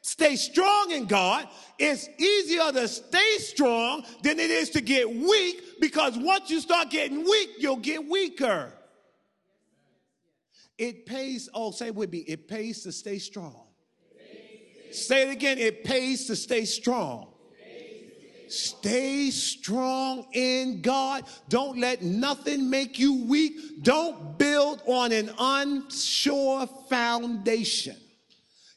stay 0.00 0.36
strong 0.36 0.90
in 0.90 1.04
God, 1.04 1.46
it's 1.78 2.08
easier 2.18 2.72
to 2.72 2.88
stay 2.88 3.36
strong 3.38 4.04
than 4.22 4.38
it 4.38 4.50
is 4.50 4.70
to 4.70 4.80
get 4.80 5.08
weak 5.14 5.80
because 5.80 6.16
once 6.16 6.50
you 6.50 6.60
start 6.60 6.90
getting 6.90 7.22
weak, 7.22 7.50
you'll 7.58 7.76
get 7.76 8.08
weaker. 8.08 8.72
It 10.78 11.06
pays, 11.06 11.48
oh, 11.52 11.70
say 11.70 11.90
with 11.90 12.12
me, 12.12 12.18
it 12.18 12.48
pays 12.48 12.82
to 12.84 12.92
stay 12.92 13.18
strong. 13.18 13.66
Say 14.90 15.28
it 15.28 15.32
again, 15.32 15.58
it 15.58 15.84
pays 15.84 16.26
to 16.26 16.36
stay 16.36 16.64
strong. 16.64 17.27
Stay 18.52 19.30
strong 19.30 20.26
in 20.32 20.80
God. 20.82 21.24
Don't 21.48 21.78
let 21.78 22.02
nothing 22.02 22.68
make 22.68 22.98
you 22.98 23.24
weak. 23.24 23.82
Don't 23.82 24.38
build 24.38 24.82
on 24.86 25.12
an 25.12 25.30
unsure 25.38 26.66
foundation. 26.88 27.96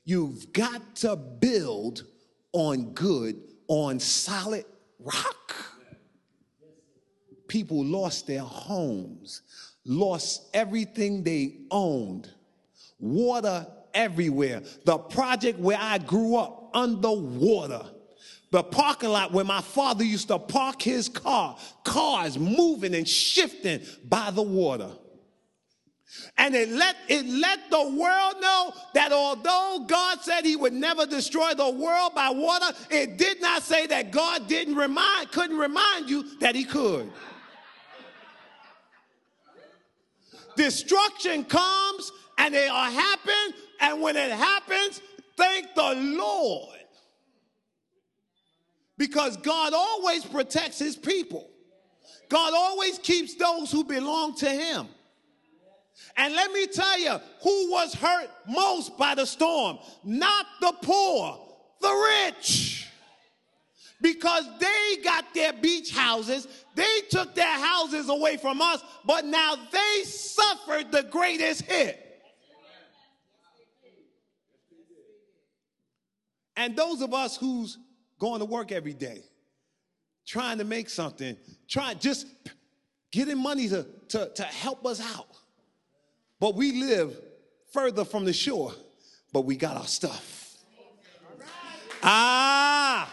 You've 0.04 0.52
got 0.54 0.96
to 0.98 1.16
build 1.16 2.06
on 2.54 2.94
good, 2.94 3.42
on 3.68 4.00
solid 4.00 4.66
rock. 5.00 5.56
People 7.48 7.84
lost 7.84 8.28
their 8.28 8.42
homes, 8.42 9.42
lost 9.86 10.50
everything 10.54 11.24
they 11.24 11.58
owned, 11.70 12.30
water 13.00 13.68
everywhere. 13.94 14.62
The 14.86 14.98
project 14.98 15.60
where 15.60 15.78
I 15.80 15.98
grew 15.98 16.38
up, 16.38 16.70
underwater 16.74 17.86
the 18.52 18.64
parking 18.64 19.10
lot 19.10 19.32
where 19.32 19.46
my 19.46 19.62
father 19.62 20.04
used 20.04 20.28
to 20.28 20.38
park 20.38 20.82
his 20.82 21.10
car. 21.10 21.58
Cars 21.84 22.38
moving 22.38 22.94
and 22.94 23.08
shifting 23.08 23.82
by 24.08 24.30
the 24.32 24.42
water. 24.42 24.92
And 26.38 26.54
it 26.54 26.68
let, 26.70 26.98
it 27.08 27.26
let 27.26 27.70
the 27.70 27.88
world 27.88 28.36
know 28.42 28.74
that 28.94 29.14
although 29.14 29.86
God 29.88 30.20
said 30.22 30.44
he 30.44 30.58
would 30.58 30.74
never 30.74 31.06
destroy 31.06 31.54
the 31.54 31.70
world 31.70 32.14
by 32.14 32.30
water, 32.30 32.66
it 32.90 33.18
did 33.18 33.42
not 33.42 33.64
say 33.64 33.88
that 33.88 34.12
God 34.12 34.50
didn't 34.50 34.76
remind, 34.76 35.32
couldn't 35.32 35.58
remind 35.58 36.10
you 36.10 36.38
that 36.40 36.54
he 36.54 36.66
could. 36.66 37.10
Destruction 40.58 41.46
comes 41.46 42.12
and 42.38 42.54
it 42.54 42.70
happen, 42.70 43.54
and 43.80 44.02
when 44.02 44.18
it 44.18 44.32
happens, 44.32 45.02
thank 45.38 45.74
the 45.76 45.94
Lord. 46.18 46.81
Because 49.02 49.36
God 49.38 49.74
always 49.74 50.24
protects 50.24 50.78
his 50.78 50.96
people. 50.96 51.50
God 52.30 52.54
always 52.56 53.00
keeps 53.00 53.34
those 53.34 53.72
who 53.72 53.84
belong 53.84 54.36
to 54.36 54.48
him. 54.48 54.88
And 56.16 56.36
let 56.36 56.52
me 56.52 56.68
tell 56.68 57.00
you 57.00 57.20
who 57.42 57.72
was 57.72 57.96
hurt 57.96 58.30
most 58.48 58.96
by 59.00 59.16
the 59.16 59.26
storm. 59.26 59.80
Not 60.04 60.46
the 60.62 60.74
poor, 60.84 61.36
the 61.82 62.12
rich. 62.28 62.88
Because 64.04 64.46
they 64.60 65.02
got 65.04 65.34
their 65.34 65.54
beach 65.54 65.96
houses, 65.96 66.48
they 66.76 67.02
took 67.10 67.34
their 67.34 67.58
houses 67.60 68.08
away 68.08 68.38
from 68.38 68.62
us, 68.62 68.84
but 69.04 69.26
now 69.26 69.56
they 69.72 70.04
suffered 70.04 70.92
the 70.92 71.08
greatest 71.10 71.64
hit. 71.64 71.98
And 76.56 76.76
those 76.76 77.02
of 77.02 77.16
us 77.16 77.36
who's 77.36 77.80
going 78.22 78.40
to 78.40 78.46
work 78.46 78.72
every 78.72 78.94
day, 78.94 79.24
trying 80.28 80.60
to 80.60 80.64
make 80.64 80.92
something, 80.92 81.36
trying 81.68 81.98
just 81.98 82.28
getting 83.12 83.38
money 83.38 83.68
to, 83.68 83.84
to, 84.10 84.32
to 84.36 84.44
help 84.44 84.86
us 84.86 85.02
out. 85.16 85.28
But 86.40 86.54
we 86.54 86.84
live 86.84 87.20
further 87.74 88.06
from 88.06 88.24
the 88.26 88.32
shore, 88.32 88.74
but 89.34 89.42
we 89.42 89.56
got 89.56 89.76
our 89.76 89.88
stuff. 89.88 90.56
Ah, 92.04 93.12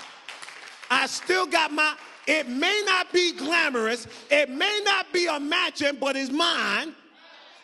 I 0.91 1.07
still 1.07 1.47
got 1.47 1.73
my, 1.73 1.97
it 2.27 2.47
may 2.47 2.83
not 2.85 3.11
be 3.11 3.33
glamorous, 3.33 4.07
it 4.31 4.51
may 4.51 4.83
not 4.85 5.11
be 5.11 5.27
a 5.27 5.41
mansion, 5.41 5.97
but 5.99 6.17
it's 6.17 6.31
mine. 6.31 6.95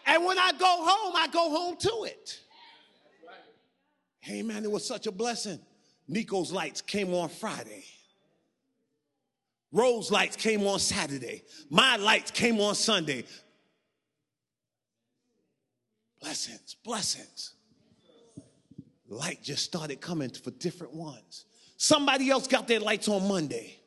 And 0.07 0.25
when 0.25 0.39
I 0.39 0.53
go 0.53 0.67
home, 0.67 1.15
I 1.15 1.29
go 1.29 1.51
home 1.51 1.77
to 1.77 2.05
it. 2.07 2.41
Hey 4.21 4.41
man, 4.41 4.65
it 4.65 4.71
was 4.71 4.87
such 4.87 5.07
a 5.07 5.13
blessing. 5.13 5.59
Nico's 6.07 6.53
lights 6.53 6.83
came 6.83 7.15
on 7.15 7.29
Friday. 7.29 7.85
Rose 9.73 10.11
lights 10.11 10.37
came 10.37 10.65
on 10.67 10.79
Saturday. 10.79 11.43
My 11.69 11.97
lights 11.97 12.31
came 12.31 12.61
on 12.61 12.75
Sunday. 12.75 13.25
Blessings, 16.21 16.77
blessings. 16.85 17.55
Light 19.09 19.43
just 19.43 19.65
started 19.65 20.01
coming 20.01 20.31
for 20.31 20.51
different 20.53 20.95
ones. 20.95 21.45
Somebody 21.77 22.31
else 22.31 22.47
got 22.47 22.69
their 22.69 22.81
lights 22.81 23.09
on 23.09 23.27
Monday. 23.29 23.79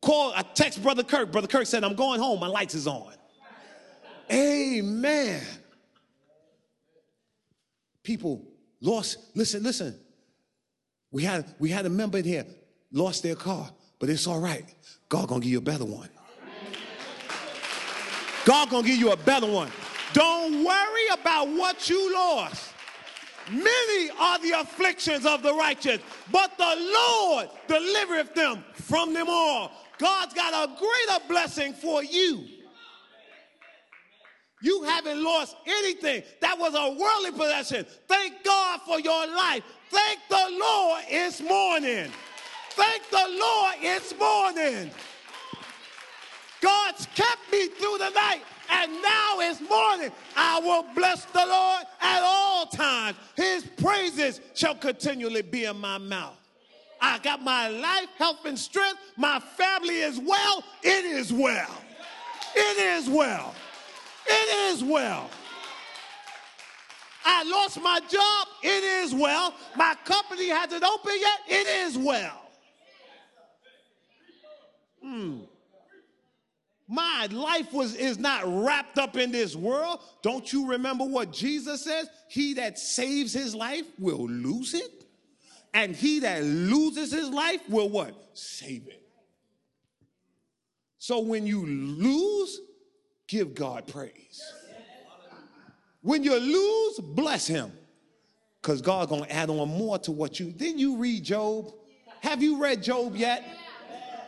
Call, 0.00 0.32
I 0.34 0.42
text 0.42 0.82
Brother 0.82 1.02
Kirk. 1.02 1.32
Brother 1.32 1.48
Kirk 1.48 1.66
said, 1.66 1.84
I'm 1.84 1.94
going 1.94 2.20
home, 2.20 2.40
my 2.40 2.46
lights 2.46 2.74
is 2.74 2.86
on. 2.86 3.14
Amen. 4.30 5.42
People 8.02 8.46
lost, 8.80 9.18
listen, 9.34 9.62
listen. 9.62 9.98
We 11.10 11.22
had 11.22 11.44
we 11.58 11.70
had 11.70 11.86
a 11.86 11.90
member 11.90 12.18
in 12.18 12.24
here, 12.24 12.46
lost 12.92 13.22
their 13.22 13.34
car, 13.34 13.70
but 13.98 14.10
it's 14.10 14.26
all 14.26 14.40
right. 14.40 14.64
God 15.08 15.28
gonna 15.28 15.40
give 15.40 15.52
you 15.52 15.58
a 15.58 15.62
better 15.62 15.84
one. 15.84 16.08
God 18.44 18.70
gonna 18.70 18.86
give 18.86 18.98
you 18.98 19.12
a 19.12 19.16
better 19.16 19.46
one. 19.46 19.70
Don't 20.12 20.64
worry 20.64 21.08
about 21.12 21.48
what 21.48 21.88
you 21.88 22.14
lost. 22.14 22.72
Many 23.50 24.10
are 24.18 24.38
the 24.40 24.52
afflictions 24.60 25.24
of 25.24 25.42
the 25.42 25.54
righteous, 25.54 26.00
but 26.30 26.56
the 26.58 26.92
Lord 26.94 27.48
delivereth 27.66 28.34
them 28.34 28.64
from 28.74 29.14
them 29.14 29.26
all. 29.28 29.72
God's 29.98 30.34
got 30.34 30.52
a 30.52 30.72
greater 30.78 31.28
blessing 31.28 31.72
for 31.72 32.04
you. 32.04 32.46
You 34.60 34.82
haven't 34.82 35.22
lost 35.22 35.56
anything. 35.66 36.22
That 36.40 36.58
was 36.58 36.74
a 36.74 36.98
worldly 36.98 37.30
possession. 37.32 37.86
Thank 38.06 38.42
God 38.44 38.80
for 38.86 38.98
your 38.98 39.26
life. 39.26 39.62
Thank 39.90 40.20
the 40.28 40.58
Lord 40.58 41.04
it's 41.08 41.40
morning. 41.40 42.10
Thank 42.70 43.08
the 43.10 43.26
Lord 43.40 43.74
it's 43.80 44.16
morning. 44.18 44.90
God's 46.60 47.06
kept 47.14 47.52
me 47.52 47.68
through 47.68 47.98
the 47.98 48.10
night 48.10 48.42
and 48.70 48.92
now 49.02 49.38
it's 49.38 49.60
morning. 49.60 50.10
I 50.36 50.60
will 50.60 50.84
bless 50.94 51.24
the 51.26 51.46
Lord 51.46 51.84
at 52.00 52.22
all 52.22 52.66
times. 52.66 53.16
His 53.36 53.64
praises 53.64 54.40
shall 54.54 54.74
continually 54.74 55.42
be 55.42 55.64
in 55.64 55.78
my 55.78 55.98
mouth. 55.98 56.36
I 57.00 57.18
got 57.20 57.42
my 57.42 57.68
life, 57.68 58.08
health, 58.16 58.44
and 58.44 58.58
strength. 58.58 58.98
My 59.16 59.38
family 59.38 60.00
is 60.00 60.18
well. 60.18 60.64
It 60.82 61.04
is 61.04 61.32
well. 61.32 61.82
It 62.56 62.78
is 62.78 63.08
well. 63.08 63.54
It 64.28 64.72
is 64.72 64.84
well. 64.84 65.30
I 67.24 67.44
lost 67.44 67.80
my 67.82 68.00
job. 68.08 68.48
It 68.62 68.84
is 68.84 69.14
well. 69.14 69.54
My 69.76 69.94
company 70.04 70.48
hasn't 70.48 70.84
opened 70.84 71.20
yet. 71.20 71.40
It 71.48 71.66
is 71.86 71.98
well. 71.98 72.42
Hmm 75.02 75.38
my 76.88 77.28
life 77.30 77.72
was 77.72 77.94
is 77.94 78.18
not 78.18 78.42
wrapped 78.46 78.98
up 78.98 79.16
in 79.16 79.30
this 79.30 79.54
world 79.54 80.00
don't 80.22 80.52
you 80.52 80.66
remember 80.66 81.04
what 81.04 81.30
jesus 81.30 81.84
says 81.84 82.08
he 82.28 82.54
that 82.54 82.78
saves 82.78 83.32
his 83.32 83.54
life 83.54 83.84
will 83.98 84.26
lose 84.26 84.72
it 84.72 85.04
and 85.74 85.94
he 85.94 86.20
that 86.20 86.42
loses 86.42 87.12
his 87.12 87.28
life 87.28 87.60
will 87.68 87.90
what 87.90 88.14
save 88.32 88.88
it 88.88 89.02
so 90.98 91.20
when 91.20 91.46
you 91.46 91.64
lose 91.66 92.60
give 93.28 93.54
god 93.54 93.86
praise 93.86 94.42
when 96.02 96.24
you 96.24 96.36
lose 96.36 96.98
bless 96.98 97.46
him 97.46 97.70
because 98.60 98.82
god's 98.82 99.08
gonna 99.10 99.26
add 99.30 99.48
on 99.48 99.68
more 99.68 99.98
to 99.98 100.10
what 100.10 100.40
you 100.40 100.50
didn't 100.50 100.78
you 100.78 100.96
read 100.96 101.22
job 101.22 101.72
have 102.20 102.42
you 102.42 102.60
read 102.60 102.82
job 102.82 103.14
yet 103.14 103.44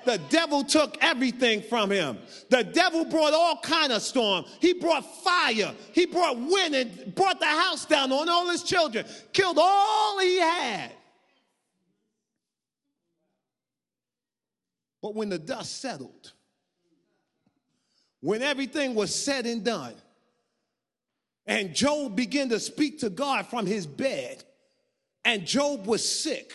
the 0.05 0.19
devil 0.29 0.65
took 0.65 0.97
everything 1.03 1.63
from 1.63 1.91
him. 1.91 2.19
The 2.49 2.65
devil 2.65 3.05
brought 3.05 3.33
all 3.33 3.59
kind 3.59 3.93
of 3.93 4.03
storm. 4.03 4.45
He 4.61 4.73
brought 4.73 5.05
fire. 5.23 5.75
He 5.93 6.07
brought 6.07 6.39
wind 6.39 6.75
and 6.75 7.15
brought 7.15 7.41
the 7.41 7.47
house 7.47 7.85
down 7.85 8.13
on 8.13 8.29
all 8.29 8.49
his 8.49 8.63
children. 8.63 9.05
Killed 9.33 9.59
all 9.61 10.19
he 10.21 10.39
had. 10.39 10.93
But 15.03 15.15
when 15.15 15.29
the 15.29 15.39
dust 15.39 15.81
settled, 15.81 16.33
when 18.21 18.43
everything 18.43 18.95
was 18.95 19.15
said 19.15 19.47
and 19.47 19.65
done, 19.65 19.95
and 21.47 21.75
Job 21.75 22.15
began 22.15 22.49
to 22.51 22.61
speak 22.61 23.01
to 23.01 23.11
God 23.11 23.47
from 23.47 23.67
his 23.67 23.87
bed, 23.87 24.45
and 25.25 25.47
Job 25.47 25.87
was 25.87 26.07
sick, 26.09 26.53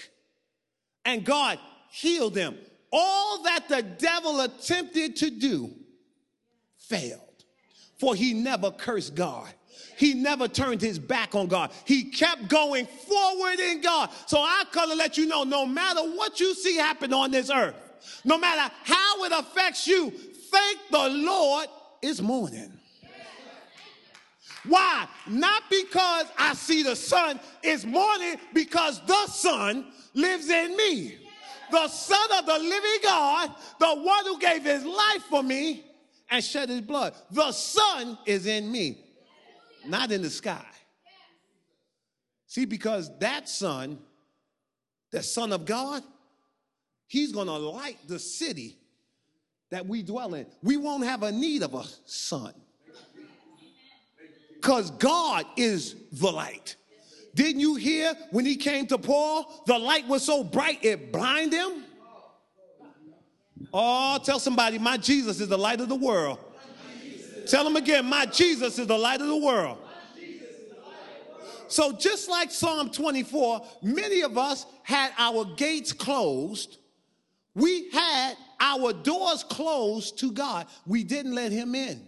and 1.04 1.26
God 1.26 1.60
healed 1.90 2.36
him 2.36 2.58
all 2.92 3.44
that 3.44 3.68
the 3.68 3.82
devil 3.82 4.40
attempted 4.40 5.18
to 5.18 5.30
do 5.30 5.70
failed. 6.78 7.20
For 8.00 8.16
he 8.16 8.34
never 8.34 8.72
cursed 8.72 9.16
God. 9.16 9.50
He 9.98 10.14
never 10.14 10.48
turned 10.48 10.82
his 10.82 11.00
back 11.00 11.36
on 11.36 11.48
God. 11.48 11.72
He 11.86 12.06
kept 12.06 12.48
going 12.48 12.86
forward 12.86 13.60
in 13.60 13.82
God. 13.82 14.10
So 14.28 14.40
I 14.40 14.64
come 14.72 14.90
to 14.90 14.96
let 14.96 15.18
you 15.18 15.26
know 15.26 15.44
no 15.44 15.66
matter 15.66 16.02
what 16.02 16.40
you 16.40 16.54
see 16.54 16.78
happen 16.78 17.14
on 17.14 17.32
this 17.32 17.50
earth, 17.50 17.76
no 18.24 18.38
matter 18.38 18.74
how 18.84 19.24
it 19.24 19.32
affects 19.32 19.88
you, 19.88 20.14
thank 20.56 20.80
the 20.92 21.10
Lord 21.26 21.68
it's 22.02 22.22
morning. 22.22 22.72
Why? 24.68 25.08
Not 25.28 25.64
because 25.70 26.26
I 26.38 26.54
see 26.54 26.84
the 26.84 26.96
sun, 26.96 27.40
it's 27.62 27.86
morning 27.86 28.38
because 28.54 29.00
the 29.06 29.28
sun 29.28 29.86
lives 30.14 30.50
in 30.50 30.76
me 30.76 31.18
the 31.72 31.88
Son 31.88 32.32
of 32.38 32.46
the 32.46 32.60
living 32.60 33.00
God, 33.04 33.52
the 33.80 33.96
one 33.96 34.26
who 34.26 34.40
gave 34.40 34.64
his 34.64 34.86
life 34.86 35.24
for 35.30 35.44
me 35.44 35.84
and 36.30 36.44
shed 36.44 36.70
his 36.70 36.82
blood. 36.82 37.14
The 37.32 37.52
sun 37.52 38.18
is 38.26 38.46
in 38.46 38.72
me, 38.72 39.00
not 39.86 40.12
in 40.12 40.22
the 40.22 40.30
sky. 40.30 40.66
See, 42.48 42.66
because 42.66 43.18
that 43.20 43.50
Son, 43.50 44.00
the 45.12 45.24
Son 45.24 45.52
of 45.52 45.66
God, 45.66 46.04
he's 47.08 47.32
going 47.32 47.48
to 47.48 47.58
light 47.58 47.98
the 48.08 48.20
city 48.20 48.78
that 49.70 49.86
we 49.86 50.04
dwell 50.04 50.34
in. 50.34 50.46
We 50.62 50.78
won't 50.78 51.06
have 51.06 51.24
a 51.24 51.32
need 51.32 51.64
of 51.64 51.74
a 51.74 51.84
sun 52.06 52.54
because 54.54 54.92
God 54.92 55.46
is 55.58 55.96
the 56.12 56.32
light. 56.32 56.76
Didn't 57.36 57.60
you 57.60 57.76
hear 57.76 58.16
when 58.32 58.46
he 58.46 58.56
came 58.56 58.88
to 58.88 58.98
Paul, 58.98 59.64
the 59.68 59.78
light 59.78 60.08
was 60.08 60.24
so 60.24 60.44
bright 60.44 60.84
it 60.84 61.12
blinded 61.12 61.60
him? 61.60 61.84
Oh, 63.74 64.20
tell 64.24 64.40
somebody, 64.40 64.80
my 64.80 64.98
Jesus 64.98 65.40
is 65.40 65.50
the 65.50 65.58
light 65.58 65.82
of 65.82 65.90
the 65.90 65.96
world. 65.96 66.40
Tell 67.46 67.64
them 67.64 67.76
again, 67.76 68.06
my 68.06 68.26
Jesus 68.26 68.80
is 68.80 68.88
the 68.88 68.98
light 68.98 69.22
of 69.22 69.28
the 69.28 69.38
world. 69.38 69.78
So, 71.68 71.92
just 71.92 72.30
like 72.30 72.52
Psalm 72.52 72.90
24, 72.90 73.66
many 73.82 74.22
of 74.22 74.38
us 74.38 74.66
had 74.84 75.12
our 75.18 75.46
gates 75.46 75.92
closed. 75.92 76.78
We 77.54 77.90
had 77.92 78.36
our 78.60 78.94
doors 78.94 79.44
closed 79.44 80.20
to 80.20 80.32
God. 80.32 80.68
We 80.86 81.04
didn't 81.04 81.36
let 81.36 81.52
Him 81.52 81.76
in. 81.76 82.02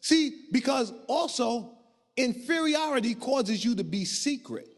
See, 0.00 0.46
because 0.52 0.92
also 1.06 1.78
inferiority 2.16 3.14
causes 3.14 3.64
you 3.64 3.74
to 3.76 3.84
be 3.84 4.04
secret. 4.04 4.68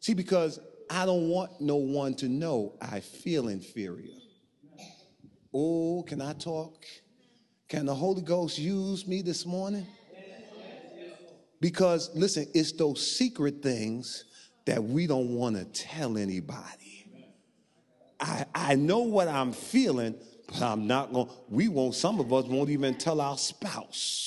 See, 0.00 0.14
because 0.14 0.60
I 0.88 1.06
don't 1.06 1.28
want 1.28 1.60
no 1.60 1.76
one 1.76 2.14
to 2.14 2.28
know 2.28 2.74
I 2.80 3.00
feel 3.00 3.48
inferior. 3.48 4.14
Oh, 5.52 6.04
can 6.06 6.20
I 6.20 6.32
talk? 6.32 6.84
Can 7.68 7.86
the 7.86 7.94
Holy 7.94 8.22
Ghost 8.22 8.58
use 8.58 9.06
me 9.06 9.22
this 9.22 9.46
morning? 9.46 9.86
Because 11.60 12.10
listen, 12.14 12.46
it's 12.54 12.72
those 12.72 13.16
secret 13.16 13.62
things 13.62 14.24
that 14.64 14.82
we 14.82 15.06
don't 15.06 15.34
want 15.34 15.56
to 15.56 15.64
tell 15.64 16.16
anybody. 16.16 16.99
I, 18.20 18.44
I 18.54 18.74
know 18.74 19.00
what 19.00 19.28
I'm 19.28 19.52
feeling, 19.52 20.14
but 20.46 20.62
I'm 20.62 20.86
not 20.86 21.12
going, 21.12 21.28
we 21.48 21.68
won't, 21.68 21.94
some 21.94 22.20
of 22.20 22.32
us 22.32 22.44
won't 22.46 22.70
even 22.70 22.94
tell 22.94 23.20
our 23.20 23.38
spouse. 23.38 24.26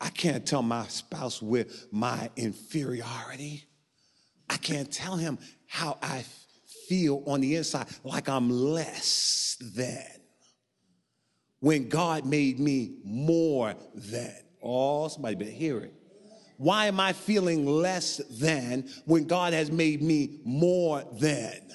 I 0.00 0.08
can't 0.08 0.46
tell 0.46 0.62
my 0.62 0.86
spouse 0.86 1.42
with 1.42 1.88
my 1.92 2.30
inferiority. 2.36 3.64
I 4.48 4.56
can't 4.56 4.90
tell 4.90 5.16
him 5.16 5.38
how 5.66 5.98
I 6.02 6.24
feel 6.88 7.22
on 7.26 7.40
the 7.42 7.56
inside, 7.56 7.86
like 8.02 8.28
I'm 8.28 8.50
less 8.50 9.56
than. 9.60 10.06
When 11.60 11.90
God 11.90 12.24
made 12.24 12.58
me 12.58 12.96
more 13.04 13.74
than. 13.94 14.34
Oh, 14.62 15.08
somebody 15.08 15.36
better 15.36 15.50
hear 15.50 15.80
it. 15.80 15.94
Why 16.56 16.86
am 16.86 16.98
I 16.98 17.12
feeling 17.12 17.66
less 17.66 18.18
than 18.30 18.88
when 19.04 19.24
God 19.24 19.52
has 19.52 19.70
made 19.70 20.02
me 20.02 20.40
more 20.44 21.04
than? 21.12 21.70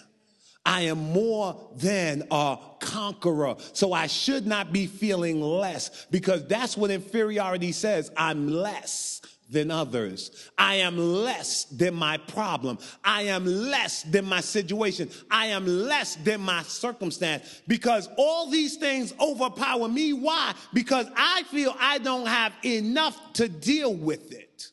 I 0.65 0.82
am 0.82 0.97
more 0.97 1.69
than 1.75 2.23
a 2.32 2.58
conqueror. 2.80 3.56
So 3.73 3.93
I 3.93 4.08
should 4.08 4.47
not 4.47 4.73
be 4.73 4.88
feeling 4.88 5.41
less 5.41 6.08
because 6.10 6.47
that's 6.47 6.75
what 6.75 6.91
inferiority 6.91 7.71
says. 7.71 8.12
I'm 8.17 8.47
less 8.47 9.21
than 9.49 9.69
others. 9.69 10.49
I 10.58 10.75
am 10.75 10.97
less 10.97 11.65
than 11.65 11.93
my 11.93 12.17
problem. 12.17 12.80
I 13.04 13.23
am 13.23 13.45
less 13.45 14.01
than 14.04 14.25
my 14.25 14.41
situation. 14.41 15.10
I 15.30 15.47
am 15.47 15.65
less 15.67 16.15
than 16.15 16.41
my 16.41 16.63
circumstance 16.63 17.62
because 17.67 18.10
all 18.17 18.49
these 18.49 18.78
things 18.78 19.13
overpower 19.19 19.88
me. 19.88 20.13
Why? 20.13 20.54
Because 20.73 21.08
I 21.15 21.43
feel 21.43 21.75
I 21.80 21.99
don't 21.99 22.25
have 22.25 22.54
enough 22.63 23.34
to 23.34 23.47
deal 23.47 23.93
with 23.93 24.32
it. 24.32 24.71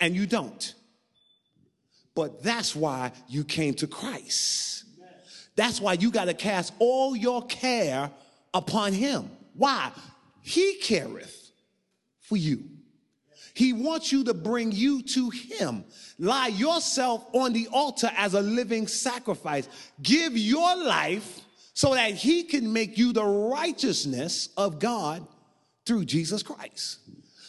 And 0.00 0.14
you 0.14 0.26
don't. 0.26 0.74
But 2.14 2.42
that's 2.42 2.74
why 2.74 3.12
you 3.28 3.44
came 3.44 3.74
to 3.74 3.86
Christ. 3.86 4.85
That's 5.56 5.80
why 5.80 5.94
you 5.94 6.10
got 6.10 6.26
to 6.26 6.34
cast 6.34 6.72
all 6.78 7.16
your 7.16 7.44
care 7.46 8.10
upon 8.54 8.92
him. 8.92 9.30
Why? 9.54 9.90
He 10.42 10.76
careth 10.76 11.50
for 12.20 12.36
you. 12.36 12.64
He 13.56 13.72
wants 13.72 14.12
you 14.12 14.22
to 14.24 14.34
bring 14.34 14.70
you 14.70 15.00
to 15.00 15.30
Him. 15.30 15.84
Lie 16.18 16.48
yourself 16.48 17.26
on 17.32 17.54
the 17.54 17.68
altar 17.68 18.10
as 18.14 18.34
a 18.34 18.42
living 18.42 18.86
sacrifice. 18.86 19.66
Give 20.02 20.36
your 20.36 20.76
life 20.76 21.40
so 21.72 21.94
that 21.94 22.10
He 22.10 22.42
can 22.42 22.70
make 22.70 22.98
you 22.98 23.14
the 23.14 23.24
righteousness 23.24 24.50
of 24.58 24.78
God 24.78 25.26
through 25.86 26.04
Jesus 26.04 26.42
Christ. 26.42 26.98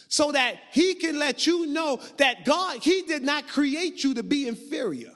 So 0.08 0.32
that 0.32 0.54
He 0.72 0.94
can 0.94 1.18
let 1.18 1.46
you 1.46 1.66
know 1.66 2.00
that 2.16 2.46
God, 2.46 2.78
He 2.78 3.02
did 3.02 3.22
not 3.22 3.46
create 3.46 4.02
you 4.02 4.14
to 4.14 4.22
be 4.22 4.48
inferior, 4.48 5.12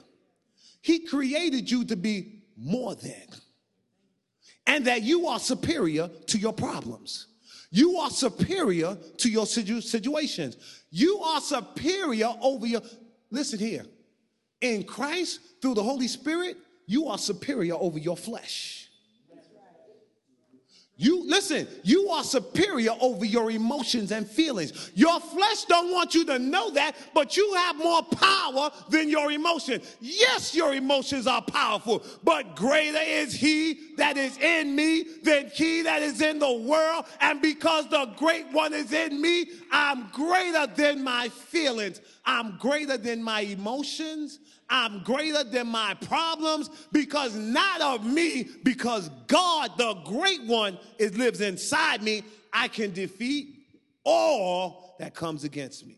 He 0.83 0.99
created 0.99 1.71
you 1.71 1.85
to 1.85 1.95
be 1.95 2.42
more 2.63 2.95
than. 2.95 3.27
And 4.65 4.85
that 4.85 5.03
you 5.03 5.27
are 5.27 5.39
superior 5.39 6.09
to 6.27 6.37
your 6.37 6.53
problems. 6.53 7.27
You 7.69 7.97
are 7.97 8.09
superior 8.09 8.97
to 9.17 9.29
your 9.29 9.45
situations. 9.45 10.57
You 10.89 11.19
are 11.19 11.41
superior 11.41 12.31
over 12.41 12.65
your. 12.65 12.81
Listen 13.29 13.59
here. 13.59 13.85
In 14.61 14.83
Christ, 14.83 15.39
through 15.61 15.73
the 15.73 15.83
Holy 15.83 16.07
Spirit, 16.07 16.55
you 16.85 17.07
are 17.07 17.17
superior 17.17 17.75
over 17.75 17.97
your 17.97 18.15
flesh. 18.15 18.82
You 21.03 21.27
listen, 21.27 21.67
you 21.83 22.07
are 22.11 22.23
superior 22.23 22.91
over 23.01 23.25
your 23.25 23.51
emotions 23.51 24.13
and 24.13 24.25
feelings. 24.25 24.89
Your 24.95 25.19
flesh 25.19 25.65
don't 25.65 25.91
want 25.91 26.15
you 26.15 26.23
to 26.27 26.39
know 26.39 26.71
that, 26.71 26.95
but 27.13 27.35
you 27.35 27.53
have 27.55 27.77
more 27.77 28.03
power 28.03 28.71
than 28.87 29.09
your 29.09 29.29
emotion. 29.29 29.81
Yes, 29.99 30.55
your 30.55 30.73
emotions 30.73 31.27
are 31.27 31.41
powerful, 31.41 32.05
but 32.23 32.55
greater 32.55 33.01
is 33.01 33.33
he 33.33 33.95
that 33.97 34.15
is 34.15 34.37
in 34.37 34.77
me 34.77 35.03
than 35.23 35.49
he 35.49 35.81
that 35.81 36.01
is 36.01 36.21
in 36.21 36.39
the 36.39 36.53
world. 36.53 37.03
And 37.19 37.41
because 37.41 37.89
the 37.89 38.05
great 38.15 38.49
one 38.53 38.73
is 38.73 38.93
in 38.93 39.21
me, 39.21 39.47
I'm 39.73 40.07
greater 40.13 40.67
than 40.67 41.03
my 41.03 41.27
feelings. 41.27 41.99
I'm 42.25 42.57
greater 42.59 42.95
than 42.95 43.21
my 43.21 43.41
emotions. 43.41 44.39
I'm 44.69 45.03
greater 45.03 45.43
than 45.43 45.67
my 45.67 45.93
problems 45.95 46.69
because 46.91 47.35
not 47.35 47.81
of 47.81 48.05
me, 48.05 48.49
because 48.63 49.09
God, 49.27 49.71
the 49.77 49.93
great 50.05 50.43
one, 50.43 50.79
is 50.97 51.17
lives 51.17 51.41
inside 51.41 52.01
me. 52.01 52.23
I 52.51 52.67
can 52.67 52.91
defeat 52.91 53.55
all 54.03 54.95
that 54.99 55.13
comes 55.13 55.43
against 55.43 55.85
me. 55.85 55.97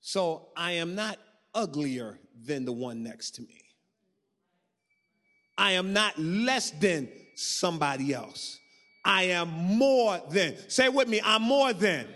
So 0.00 0.48
I 0.56 0.72
am 0.72 0.94
not 0.94 1.18
uglier 1.54 2.18
than 2.44 2.64
the 2.64 2.72
one 2.72 3.02
next 3.02 3.36
to 3.36 3.42
me. 3.42 3.60
I 5.58 5.72
am 5.72 5.92
not 5.92 6.18
less 6.18 6.70
than 6.70 7.08
somebody 7.34 8.12
else. 8.14 8.58
I 9.04 9.24
am 9.24 9.48
more 9.48 10.20
than. 10.30 10.56
Say 10.68 10.88
with 10.88 11.08
me, 11.08 11.20
I'm 11.24 11.42
more 11.42 11.72
than. 11.72 12.06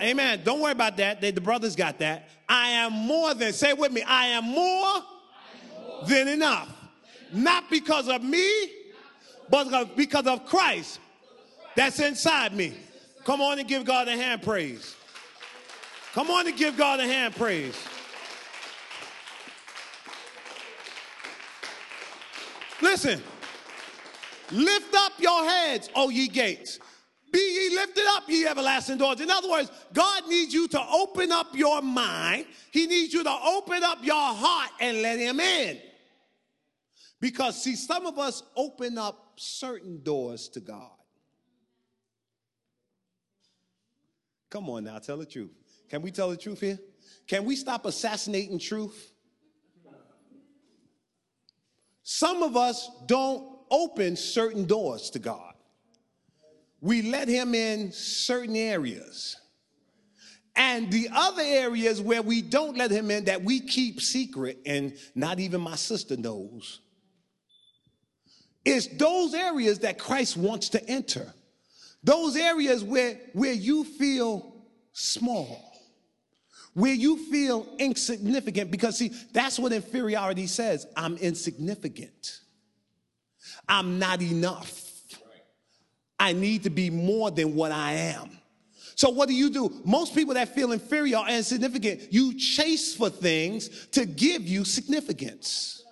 Amen. 0.00 0.42
Don't 0.44 0.60
worry 0.60 0.72
about 0.72 0.96
that. 0.98 1.20
They, 1.20 1.30
the 1.30 1.40
brothers 1.40 1.76
got 1.76 1.98
that. 1.98 2.28
I 2.48 2.70
am 2.70 2.92
more 2.92 3.34
than, 3.34 3.52
say 3.52 3.72
with 3.72 3.92
me, 3.92 4.02
I 4.02 4.26
am 4.28 4.44
more, 4.44 4.54
more. 4.54 6.04
than 6.06 6.28
enough. 6.28 6.72
Not 7.32 7.68
because 7.70 8.08
of 8.08 8.22
me, 8.22 8.48
but 9.50 9.96
because 9.96 10.26
of 10.26 10.46
Christ 10.46 11.00
that's 11.78 12.00
inside 12.00 12.52
me. 12.54 12.74
Come 13.24 13.40
on 13.40 13.60
and 13.60 13.68
give 13.68 13.84
God 13.84 14.08
a 14.08 14.16
hand 14.16 14.42
praise. 14.42 14.96
Come 16.12 16.28
on 16.28 16.44
and 16.44 16.56
give 16.56 16.76
God 16.76 16.98
a 16.98 17.06
hand 17.06 17.36
praise. 17.36 17.76
Listen, 22.82 23.22
lift 24.50 24.92
up 24.92 25.12
your 25.18 25.44
heads, 25.44 25.88
O 25.94 26.08
ye 26.08 26.26
gates. 26.26 26.80
Be 27.30 27.38
ye 27.38 27.76
lifted 27.76 28.04
up, 28.08 28.24
ye 28.28 28.46
everlasting 28.46 28.98
doors. 28.98 29.20
In 29.20 29.30
other 29.30 29.50
words, 29.50 29.70
God 29.92 30.28
needs 30.28 30.54
you 30.54 30.68
to 30.68 30.80
open 30.80 31.30
up 31.30 31.54
your 31.54 31.82
mind. 31.82 32.46
He 32.70 32.86
needs 32.86 33.12
you 33.12 33.22
to 33.22 33.30
open 33.30 33.82
up 33.82 33.98
your 34.02 34.14
heart 34.14 34.70
and 34.80 35.02
let 35.02 35.18
Him 35.18 35.40
in. 35.40 35.78
Because, 37.20 37.62
see, 37.62 37.76
some 37.76 38.06
of 38.06 38.18
us 38.18 38.42
open 38.56 38.96
up 38.96 39.32
certain 39.36 40.02
doors 40.02 40.48
to 40.50 40.60
God. 40.60 40.90
Come 44.50 44.70
on 44.70 44.84
now, 44.84 44.98
tell 44.98 45.18
the 45.18 45.26
truth. 45.26 45.50
Can 45.90 46.00
we 46.00 46.10
tell 46.10 46.30
the 46.30 46.36
truth 46.36 46.60
here? 46.60 46.78
Can 47.26 47.44
we 47.44 47.56
stop 47.56 47.84
assassinating 47.84 48.58
truth? 48.58 49.12
Some 52.02 52.42
of 52.42 52.56
us 52.56 52.90
don't 53.04 53.58
open 53.70 54.16
certain 54.16 54.64
doors 54.64 55.10
to 55.10 55.18
God 55.18 55.47
we 56.80 57.02
let 57.02 57.28
him 57.28 57.54
in 57.54 57.92
certain 57.92 58.56
areas. 58.56 59.36
And 60.54 60.90
the 60.90 61.08
other 61.14 61.42
areas 61.42 62.00
where 62.00 62.22
we 62.22 62.42
don't 62.42 62.76
let 62.76 62.90
him 62.90 63.10
in 63.10 63.26
that 63.26 63.42
we 63.44 63.60
keep 63.60 64.00
secret, 64.00 64.58
and 64.66 64.96
not 65.14 65.38
even 65.38 65.60
my 65.60 65.76
sister 65.76 66.16
knows, 66.16 66.80
is 68.64 68.88
those 68.98 69.34
areas 69.34 69.80
that 69.80 69.98
Christ 69.98 70.36
wants 70.36 70.70
to 70.70 70.84
enter. 70.88 71.32
Those 72.02 72.36
areas 72.36 72.82
where, 72.84 73.18
where 73.32 73.52
you 73.52 73.84
feel 73.84 74.54
small, 74.92 75.72
where 76.74 76.94
you 76.94 77.30
feel 77.30 77.66
insignificant, 77.78 78.70
because 78.70 78.98
see, 78.98 79.12
that's 79.32 79.58
what 79.58 79.72
inferiority 79.72 80.46
says 80.46 80.86
I'm 80.96 81.16
insignificant, 81.18 82.40
I'm 83.68 83.98
not 83.98 84.22
enough. 84.22 84.87
I 86.18 86.32
need 86.32 86.64
to 86.64 86.70
be 86.70 86.90
more 86.90 87.30
than 87.30 87.54
what 87.54 87.72
I 87.72 87.92
am. 87.92 88.38
So 88.96 89.10
what 89.10 89.28
do 89.28 89.34
you 89.34 89.50
do? 89.50 89.72
Most 89.84 90.14
people 90.14 90.34
that 90.34 90.54
feel 90.54 90.72
inferior 90.72 91.18
and 91.18 91.36
insignificant, 91.36 92.12
you 92.12 92.34
chase 92.36 92.96
for 92.96 93.08
things 93.08 93.86
to 93.92 94.04
give 94.04 94.42
you 94.42 94.64
significance. 94.64 95.84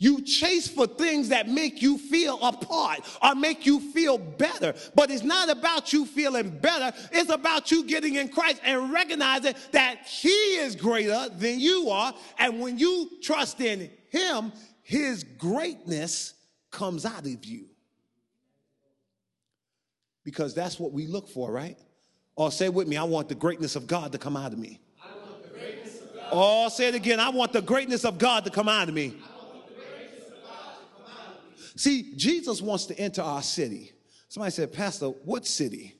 You 0.00 0.22
chase 0.22 0.68
for 0.68 0.86
things 0.86 1.30
that 1.30 1.48
make 1.48 1.82
you 1.82 1.98
feel 1.98 2.38
apart 2.40 3.00
or 3.20 3.34
make 3.34 3.66
you 3.66 3.80
feel 3.80 4.16
better. 4.16 4.74
But 4.94 5.10
it's 5.10 5.24
not 5.24 5.48
about 5.48 5.92
you 5.92 6.06
feeling 6.06 6.50
better. 6.50 6.96
It's 7.10 7.30
about 7.30 7.72
you 7.72 7.84
getting 7.84 8.14
in 8.14 8.28
Christ 8.28 8.60
and 8.62 8.92
recognizing 8.92 9.54
that 9.72 10.06
He 10.06 10.28
is 10.28 10.76
greater 10.76 11.28
than 11.30 11.58
you 11.58 11.88
are. 11.90 12.14
And 12.38 12.60
when 12.60 12.78
you 12.78 13.10
trust 13.22 13.60
in 13.60 13.90
Him, 14.10 14.52
His 14.82 15.24
greatness 15.24 16.34
comes 16.70 17.04
out 17.04 17.26
of 17.26 17.44
you. 17.44 17.66
Because 20.28 20.52
that's 20.52 20.78
what 20.78 20.92
we 20.92 21.06
look 21.06 21.26
for, 21.26 21.50
right? 21.50 21.78
Or 22.36 22.52
say 22.52 22.68
with 22.68 22.86
me, 22.86 22.98
I 22.98 23.04
want 23.04 23.30
the 23.30 23.34
greatness 23.34 23.76
of 23.76 23.86
God 23.86 24.12
to 24.12 24.18
come 24.18 24.36
out 24.36 24.52
of 24.52 24.58
me. 24.58 24.78
Of 25.02 26.38
Or 26.38 26.68
say 26.68 26.88
it 26.88 26.94
again, 26.94 27.18
I 27.18 27.30
want 27.30 27.54
the 27.54 27.62
greatness 27.62 28.04
of 28.04 28.18
God 28.18 28.44
to 28.44 28.50
come 28.50 28.68
out 28.68 28.90
of 28.90 28.94
me. 28.94 29.16
See, 31.76 32.12
Jesus 32.14 32.60
wants 32.60 32.84
to 32.86 32.98
enter 32.98 33.22
our 33.22 33.40
city. 33.40 33.92
Somebody 34.28 34.50
said, 34.50 34.70
Pastor, 34.70 35.06
what 35.06 35.46
city? 35.46 35.94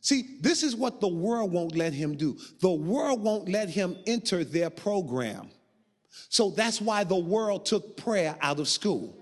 See, 0.00 0.38
this 0.40 0.64
is 0.64 0.74
what 0.74 1.00
the 1.00 1.06
world 1.06 1.52
won't 1.52 1.76
let 1.76 1.92
him 1.92 2.16
do. 2.16 2.38
The 2.60 2.72
world 2.72 3.22
won't 3.22 3.48
let 3.48 3.68
him 3.68 3.96
enter 4.04 4.42
their 4.42 4.68
program. 4.70 5.48
So 6.28 6.50
that's 6.50 6.80
why 6.80 7.04
the 7.04 7.14
world 7.14 7.66
took 7.66 7.96
prayer 7.96 8.36
out 8.40 8.58
of 8.58 8.66
school. 8.66 9.16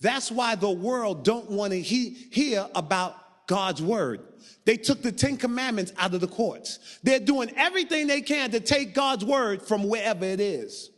That's 0.00 0.32
why 0.32 0.56
the 0.56 0.70
world 0.70 1.24
don't 1.24 1.48
want 1.48 1.72
to 1.72 1.80
he- 1.80 2.26
hear 2.32 2.66
about 2.74 3.21
God's 3.46 3.82
word. 3.82 4.20
They 4.64 4.76
took 4.76 5.02
the 5.02 5.12
10 5.12 5.36
commandments 5.36 5.92
out 5.98 6.14
of 6.14 6.20
the 6.20 6.28
courts. 6.28 6.98
They're 7.02 7.20
doing 7.20 7.52
everything 7.56 8.06
they 8.06 8.20
can 8.20 8.50
to 8.52 8.60
take 8.60 8.94
God's 8.94 9.24
word 9.24 9.62
from 9.62 9.88
wherever 9.88 10.24
it 10.24 10.40
is. 10.40 10.90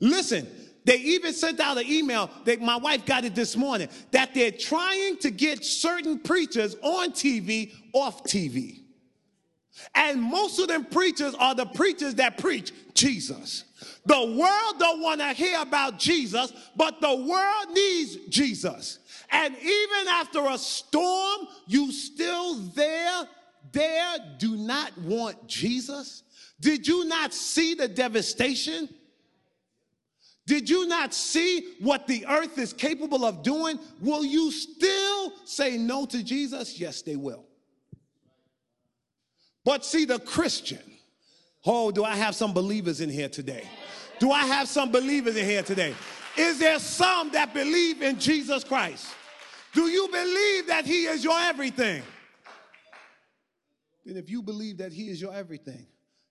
Listen, 0.00 0.48
they 0.84 0.96
even 0.96 1.32
sent 1.34 1.60
out 1.60 1.76
an 1.76 1.86
email 1.86 2.30
that 2.44 2.60
my 2.60 2.76
wife 2.76 3.04
got 3.04 3.24
it 3.24 3.34
this 3.34 3.56
morning 3.56 3.88
that 4.12 4.34
they're 4.34 4.50
trying 4.50 5.18
to 5.18 5.30
get 5.30 5.64
certain 5.64 6.18
preachers 6.18 6.74
on 6.82 7.12
TV 7.12 7.72
off 7.92 8.24
TV. 8.24 8.80
And 9.94 10.20
most 10.22 10.58
of 10.58 10.68
them 10.68 10.84
preachers 10.84 11.34
are 11.34 11.54
the 11.54 11.66
preachers 11.66 12.14
that 12.16 12.38
preach 12.38 12.72
Jesus. 12.94 13.64
The 14.06 14.18
world 14.18 14.78
don't 14.78 15.00
want 15.00 15.20
to 15.20 15.32
hear 15.32 15.60
about 15.60 15.98
Jesus, 15.98 16.52
but 16.76 17.00
the 17.00 17.14
world 17.14 17.74
needs 17.74 18.16
Jesus. 18.28 18.98
And 19.30 19.56
even 19.56 20.08
after 20.08 20.44
a 20.46 20.58
storm, 20.58 21.46
you 21.66 21.92
still 21.92 22.56
there, 22.56 23.28
there 23.72 24.16
do 24.38 24.56
not 24.56 24.96
want 24.98 25.46
Jesus? 25.46 26.24
Did 26.60 26.86
you 26.86 27.04
not 27.06 27.32
see 27.32 27.74
the 27.74 27.88
devastation? 27.88 28.88
Did 30.46 30.68
you 30.68 30.88
not 30.88 31.14
see 31.14 31.74
what 31.80 32.08
the 32.08 32.26
earth 32.26 32.58
is 32.58 32.72
capable 32.72 33.24
of 33.24 33.42
doing? 33.42 33.78
Will 34.00 34.24
you 34.24 34.50
still 34.50 35.32
say 35.44 35.76
no 35.76 36.06
to 36.06 36.24
Jesus? 36.24 36.78
Yes, 36.78 37.02
they 37.02 37.16
will. 37.16 37.44
But 39.64 39.84
see, 39.84 40.04
the 40.06 40.18
Christian, 40.18 40.82
oh, 41.64 41.92
do 41.92 42.02
I 42.02 42.16
have 42.16 42.34
some 42.34 42.52
believers 42.52 43.00
in 43.00 43.10
here 43.10 43.28
today? 43.28 43.68
Do 44.18 44.32
I 44.32 44.44
have 44.44 44.68
some 44.68 44.90
believers 44.90 45.36
in 45.36 45.44
here 45.44 45.62
today? 45.62 45.94
Is 46.36 46.58
there 46.58 46.78
some 46.78 47.30
that 47.30 47.54
believe 47.54 48.02
in 48.02 48.18
Jesus 48.18 48.64
Christ? 48.64 49.06
Do 49.72 49.82
you 49.88 50.08
believe 50.08 50.66
that 50.66 50.84
He 50.84 51.04
is 51.04 51.22
your 51.22 51.38
everything? 51.38 52.02
Then, 54.04 54.16
if 54.16 54.30
you 54.30 54.42
believe 54.42 54.78
that 54.78 54.92
He 54.92 55.08
is 55.08 55.20
your 55.20 55.34
everything, 55.34 55.86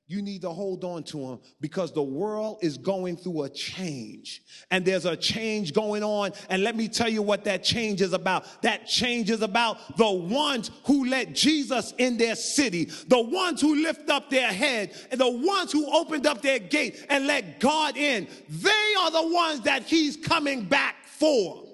you 0.10 0.24
need 0.24 0.42
to 0.42 0.50
hold 0.50 0.84
on 0.84 1.04
to 1.04 1.20
him 1.20 1.40
because 1.62 1.94
the 1.94 2.02
world 2.02 2.58
is 2.64 2.80
going 2.80 3.16
through 3.16 3.44
a 3.44 3.50
change. 3.50 4.42
And 4.72 4.84
there's 4.84 5.06
a 5.06 5.16
change 5.16 5.72
going 5.72 6.04
on. 6.04 6.32
And 6.50 6.64
let 6.64 6.76
me 6.76 6.88
tell 6.88 7.08
you 7.08 7.22
what 7.22 7.44
that 7.44 7.64
change 7.64 8.02
is 8.02 8.12
about. 8.12 8.64
That 8.64 8.88
change 8.88 9.30
is 9.30 9.44
about 9.44 9.98
the 9.98 10.10
ones 10.10 10.72
who 10.86 11.08
let 11.08 11.36
Jesus 11.36 11.94
in 12.00 12.18
their 12.18 12.36
city, 12.36 12.86
the 13.08 13.22
ones 13.22 13.62
who 13.62 13.84
lift 13.84 14.10
up 14.10 14.32
their 14.32 14.52
head, 14.52 14.96
and 15.12 15.22
the 15.22 15.30
ones 15.30 15.72
who 15.72 15.86
opened 15.96 16.26
up 16.26 16.42
their 16.42 16.58
gate 16.58 17.06
and 17.08 17.28
let 17.28 17.60
God 17.60 17.96
in. 17.96 18.28
They 18.50 18.94
are 19.00 19.12
the 19.12 19.28
ones 19.28 19.62
that 19.62 19.84
he's 19.84 20.18
coming 20.18 20.66
back 20.66 21.06
for. 21.06 21.69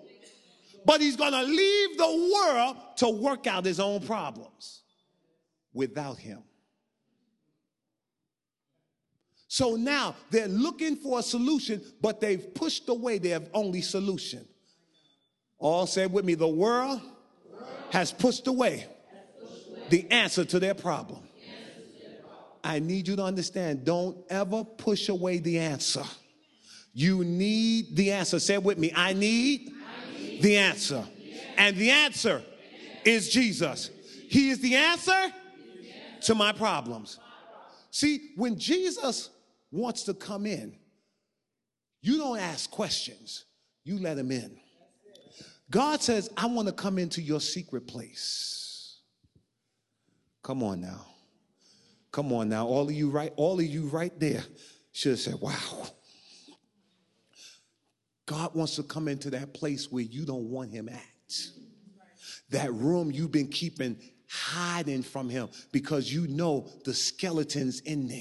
But 0.86 1.01
he's 1.01 1.15
going 1.15 1.31
to 1.31 1.43
leave 1.43 1.97
the 1.97 2.31
world 2.33 2.77
to 2.97 3.09
work 3.09 3.47
out 3.47 3.65
his 3.65 3.79
own 3.79 4.01
problems 4.01 4.83
without 5.73 6.17
him. 6.17 6.43
So 9.47 9.75
now 9.75 10.15
they're 10.31 10.47
looking 10.47 10.97
for 10.97 11.19
a 11.19 11.23
solution, 11.23 11.81
but 12.01 12.19
they've 12.19 12.53
pushed 12.53 12.89
away 12.89 13.19
their 13.19 13.41
only 13.53 13.81
solution. 13.81 14.45
All 15.57 15.88
said 15.88 16.11
with 16.11 16.25
me, 16.25 16.36
the 16.36 16.47
world 16.47 17.01
has 17.91 18.11
pushed 18.11 18.47
away 18.47 18.86
the 19.89 20.11
answer 20.11 20.43
to 20.45 20.59
their 20.59 20.73
problem. 20.73 21.21
I 22.63 22.79
need 22.79 23.07
you 23.07 23.15
to 23.15 23.23
understand 23.23 23.86
don't 23.86 24.17
ever 24.29 24.63
push 24.63 25.07
away 25.07 25.38
the 25.38 25.59
answer. 25.59 26.03
You 26.93 27.23
need 27.23 27.95
the 27.95 28.11
answer. 28.11 28.39
Say 28.39 28.55
it 28.55 28.63
with 28.63 28.77
me. 28.77 28.91
I 28.95 29.13
need, 29.13 29.71
the 30.41 30.57
answer. 30.57 31.05
And 31.57 31.75
the 31.77 31.91
answer 31.91 32.41
is 33.03 33.29
Jesus. 33.29 33.89
He 34.29 34.49
is 34.49 34.59
the 34.59 34.75
answer 34.75 35.33
to 36.23 36.36
my 36.36 36.51
problems. 36.51 37.19
See, 37.91 38.31
when 38.36 38.57
Jesus 38.57 39.29
wants 39.71 40.03
to 40.03 40.13
come 40.13 40.45
in, 40.45 40.75
you 42.01 42.17
don't 42.17 42.39
ask 42.39 42.69
questions, 42.69 43.45
you 43.83 43.99
let 43.99 44.17
him 44.17 44.31
in. 44.31 44.57
God 45.71 46.01
says, 46.01 46.29
I 46.38 46.45
want 46.45 46.67
to 46.67 46.73
come 46.73 46.99
into 46.99 47.21
your 47.21 47.39
secret 47.39 47.88
place. 47.88 48.99
Come 50.43 50.61
on 50.61 50.81
now. 50.81 51.05
Come 52.11 52.31
on 52.31 52.49
now. 52.49 52.67
All 52.67 52.83
of 52.83 52.91
you 52.91 53.09
right, 53.09 53.33
all 53.36 53.59
of 53.59 53.65
you 53.65 53.88
right 53.88 54.17
there 54.19 54.43
should 54.91 55.11
have 55.11 55.19
said, 55.19 55.36
wow. 55.41 55.88
God 58.26 58.55
wants 58.55 58.76
to 58.78 58.84
come 58.84 59.07
into 59.07 59.30
that 59.32 59.53
place 59.53 59.91
where 59.91 60.03
you 60.03 60.26
don't 60.26 60.49
want 60.49 60.71
him 60.71 60.89
at. 60.89 61.38
That 62.49 62.73
room 62.73 63.11
you've 63.11 63.32
been 63.32 63.47
keeping 63.47 63.97
hiding 64.28 65.03
from 65.03 65.30
him 65.30 65.49
because 65.71 66.11
you 66.11 66.28
know 66.28 66.67
the 66.84 66.93
skeleton's 66.93 67.82
in 67.82 68.07
there. 68.07 68.19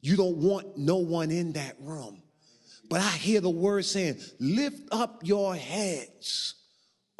You 0.00 0.16
don't 0.16 0.36
want 0.38 0.76
no 0.76 0.96
one 0.96 1.30
in 1.30 1.52
that 1.52 1.76
room. 1.80 2.22
But 2.90 3.00
I 3.00 3.10
hear 3.10 3.40
the 3.40 3.50
word 3.50 3.84
saying, 3.84 4.20
lift 4.38 4.82
up 4.92 5.20
your 5.24 5.54
heads, 5.54 6.54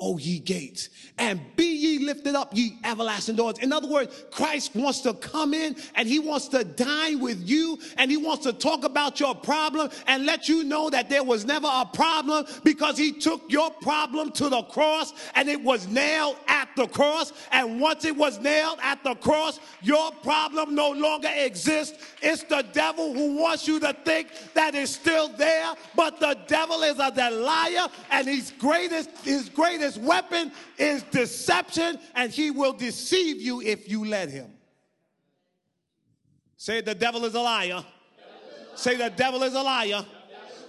O 0.05 0.19
ye 0.19 0.41
gates, 0.41 0.89
and 1.17 1.41
be 1.55 1.65
ye 1.65 2.01
lifted 2.01 2.35
up, 2.35 2.51
ye 2.57 2.77
everlasting 2.83 3.37
doors. 3.37 3.59
In 3.59 3.73
other 3.73 3.87
words, 3.87 4.25
Christ 4.33 4.75
wants 4.75 4.99
to 5.03 5.15
come 5.15 5.55
in 5.55 5.77
and 5.95 6.09
he 6.09 6.19
wants 6.19 6.49
to 6.49 6.65
dine 6.65 7.21
with 7.21 7.49
you 7.49 7.79
and 7.99 8.11
he 8.11 8.17
wants 8.17 8.43
to 8.45 8.53
talk 8.53 8.83
about 8.83 9.21
your 9.21 9.33
problem 9.33 9.91
and 10.09 10.27
let 10.27 10.49
you 10.49 10.65
know 10.65 10.91
that 10.91 11.09
there 11.09 11.23
was 11.23 11.45
never 11.45 11.69
a 11.71 11.87
problem 11.87 12.45
because 12.65 12.99
he 12.99 13.13
took 13.13 13.43
your 13.49 13.71
problem 13.71 14.33
to 14.33 14.49
the 14.49 14.63
cross 14.65 15.13
and 15.37 15.49
it 15.49 15.63
was 15.63 15.87
nailed 15.87 16.37
at 16.49 16.69
the 16.75 16.89
cross. 16.89 17.33
And 17.53 17.81
once 17.81 18.05
it 18.05 18.17
was 18.17 18.41
nailed 18.41 18.81
at 18.83 19.05
the 19.05 19.15
cross, 19.15 19.61
your 19.83 20.11
problem 20.25 20.75
no 20.75 20.91
longer 20.91 21.31
exists. 21.33 21.97
It's 22.21 22.43
the 22.43 22.65
devil 22.73 23.15
who 23.15 23.37
wants 23.37 23.69
you 23.69 23.79
to 23.79 23.93
think 24.05 24.31
that 24.55 24.75
it's 24.75 24.91
still 24.91 25.29
there, 25.29 25.75
but 25.95 26.19
the 26.19 26.37
devil 26.49 26.83
is 26.83 26.99
a 26.99 27.31
liar 27.31 27.87
and 28.11 28.27
his 28.27 28.53
greatest, 28.59 29.11
his 29.25 29.49
greatest 29.49 29.92
weapon 29.99 30.53
is 30.79 31.03
deception, 31.05 31.99
and 32.15 32.31
he 32.31 32.51
will 32.51 32.73
deceive 32.73 33.41
you 33.41 33.61
if 33.61 33.89
you 33.89 34.05
let 34.05 34.29
him. 34.29 34.51
Say, 36.57 36.81
the 36.81 36.95
devil 36.95 37.25
is 37.25 37.35
a 37.35 37.41
liar. 37.41 37.85
Say, 38.75 38.97
the 38.97 39.11
devil 39.11 39.43
is 39.43 39.55
a 39.55 39.63
liar. 39.63 40.05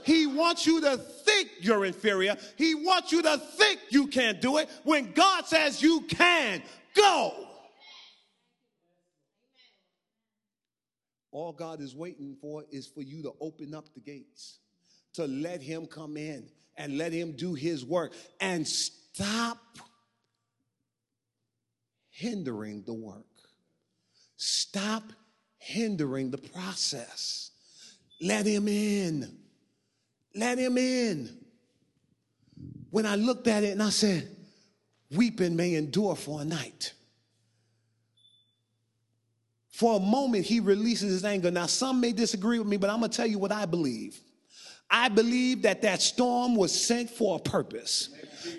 He 0.03 0.27
wants 0.27 0.65
you 0.65 0.81
to 0.81 0.97
think 0.97 1.49
you're 1.61 1.85
inferior. 1.85 2.35
He 2.57 2.75
wants 2.75 3.11
you 3.11 3.21
to 3.21 3.37
think 3.37 3.79
you 3.89 4.07
can't 4.07 4.41
do 4.41 4.57
it 4.57 4.69
when 4.83 5.13
God 5.13 5.45
says 5.45 5.81
you 5.81 6.01
can. 6.01 6.61
Go. 6.95 7.47
All 11.31 11.51
God 11.51 11.81
is 11.81 11.95
waiting 11.95 12.35
for 12.39 12.63
is 12.71 12.85
for 12.85 13.01
you 13.01 13.23
to 13.23 13.33
open 13.41 13.73
up 13.73 13.85
the 13.93 13.99
gates, 13.99 14.59
to 15.13 15.25
let 15.25 15.61
Him 15.61 15.87
come 15.87 16.15
in 16.15 16.47
and 16.77 16.97
let 16.97 17.11
Him 17.11 17.31
do 17.31 17.53
His 17.55 17.83
work 17.83 18.13
and 18.39 18.67
stop 19.13 19.57
hindering 22.09 22.83
the 22.83 22.93
work. 22.93 23.25
Stop 24.37 25.03
hindering 25.57 26.31
the 26.31 26.37
process. 26.37 27.51
Let 28.21 28.45
him 28.45 28.67
in. 28.67 29.37
Let 30.35 30.57
him 30.57 30.77
in. 30.77 31.37
When 32.89 33.05
I 33.05 33.15
looked 33.15 33.47
at 33.47 33.63
it 33.63 33.71
and 33.71 33.83
I 33.83 33.89
said, 33.89 34.29
weeping 35.11 35.55
may 35.55 35.75
endure 35.75 36.15
for 36.15 36.41
a 36.41 36.45
night. 36.45 36.93
For 39.69 39.97
a 39.97 39.99
moment, 39.99 40.45
he 40.45 40.59
releases 40.59 41.11
his 41.11 41.25
anger. 41.25 41.49
Now, 41.49 41.65
some 41.65 41.99
may 41.99 42.11
disagree 42.11 42.59
with 42.59 42.67
me, 42.67 42.77
but 42.77 42.89
I'm 42.89 42.99
going 42.99 43.09
to 43.09 43.17
tell 43.17 43.27
you 43.27 43.39
what 43.39 43.51
I 43.51 43.65
believe. 43.65 44.19
I 44.93 45.09
believe 45.09 45.63
that 45.63 45.81
that 45.81 46.03
storm 46.03 46.55
was 46.55 46.71
sent 46.71 47.09
for 47.09 47.37
a 47.37 47.39
purpose. 47.39 48.09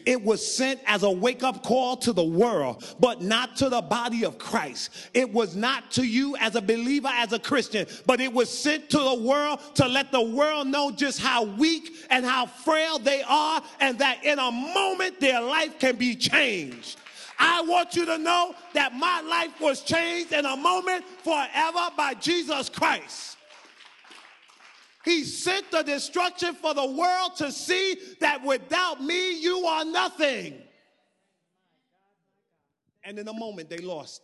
It 0.05 0.20
was 0.20 0.45
sent 0.45 0.80
as 0.85 1.05
a 1.05 1.11
wake 1.11 1.45
up 1.45 1.62
call 1.62 1.97
to 1.99 2.12
the 2.12 2.24
world, 2.24 2.85
but 2.99 3.22
not 3.22 3.55
to 3.59 3.68
the 3.68 3.80
body 3.80 4.24
of 4.24 4.37
Christ. 4.37 4.91
It 5.14 5.32
was 5.32 5.55
not 5.55 5.93
to 5.93 6.03
you 6.03 6.37
as 6.39 6.57
a 6.57 6.61
believer, 6.61 7.09
as 7.12 7.32
a 7.32 7.39
Christian, 7.39 7.87
but 8.05 8.20
it 8.20 8.32
was 8.32 8.51
sent 8.51 8.91
to 8.91 8.99
the 8.99 9.14
world 9.14 9.61
to 9.76 9.87
let 9.87 10.11
the 10.11 10.22
world 10.22 10.66
know 10.66 10.91
just 10.91 11.20
how 11.20 11.45
weak 11.45 11.95
and 12.11 12.24
how 12.24 12.47
frail 12.47 12.99
they 12.99 13.22
are, 13.22 13.62
and 13.78 13.97
that 14.01 14.24
in 14.24 14.41
a 14.41 14.51
moment 14.51 15.20
their 15.20 15.41
life 15.41 15.78
can 15.78 15.95
be 15.95 16.16
changed. 16.16 16.99
I 17.39 17.61
want 17.62 17.95
you 17.95 18.07
to 18.07 18.18
know 18.18 18.57
that 18.72 18.93
my 18.93 19.20
life 19.20 19.61
was 19.61 19.82
changed 19.82 20.32
in 20.32 20.47
a 20.47 20.57
moment 20.57 21.05
forever 21.22 21.91
by 21.97 22.14
Jesus 22.14 22.68
Christ. 22.68 23.37
He 25.05 25.24
sent 25.24 25.70
the 25.70 25.82
destruction 25.82 26.55
for 26.55 26.72
the 26.72 26.86
world 26.86 27.36
to 27.36 27.52
see 27.52 27.96
that 28.20 28.42
without 28.42 29.02
me, 29.02 29.38
you 29.38 29.66
are 29.66 29.84
nothing. 29.84 30.62
And 33.05 33.18
in 33.18 33.28
a 33.28 33.32
moment, 33.34 33.68
they 33.68 33.78
lost 33.78 34.22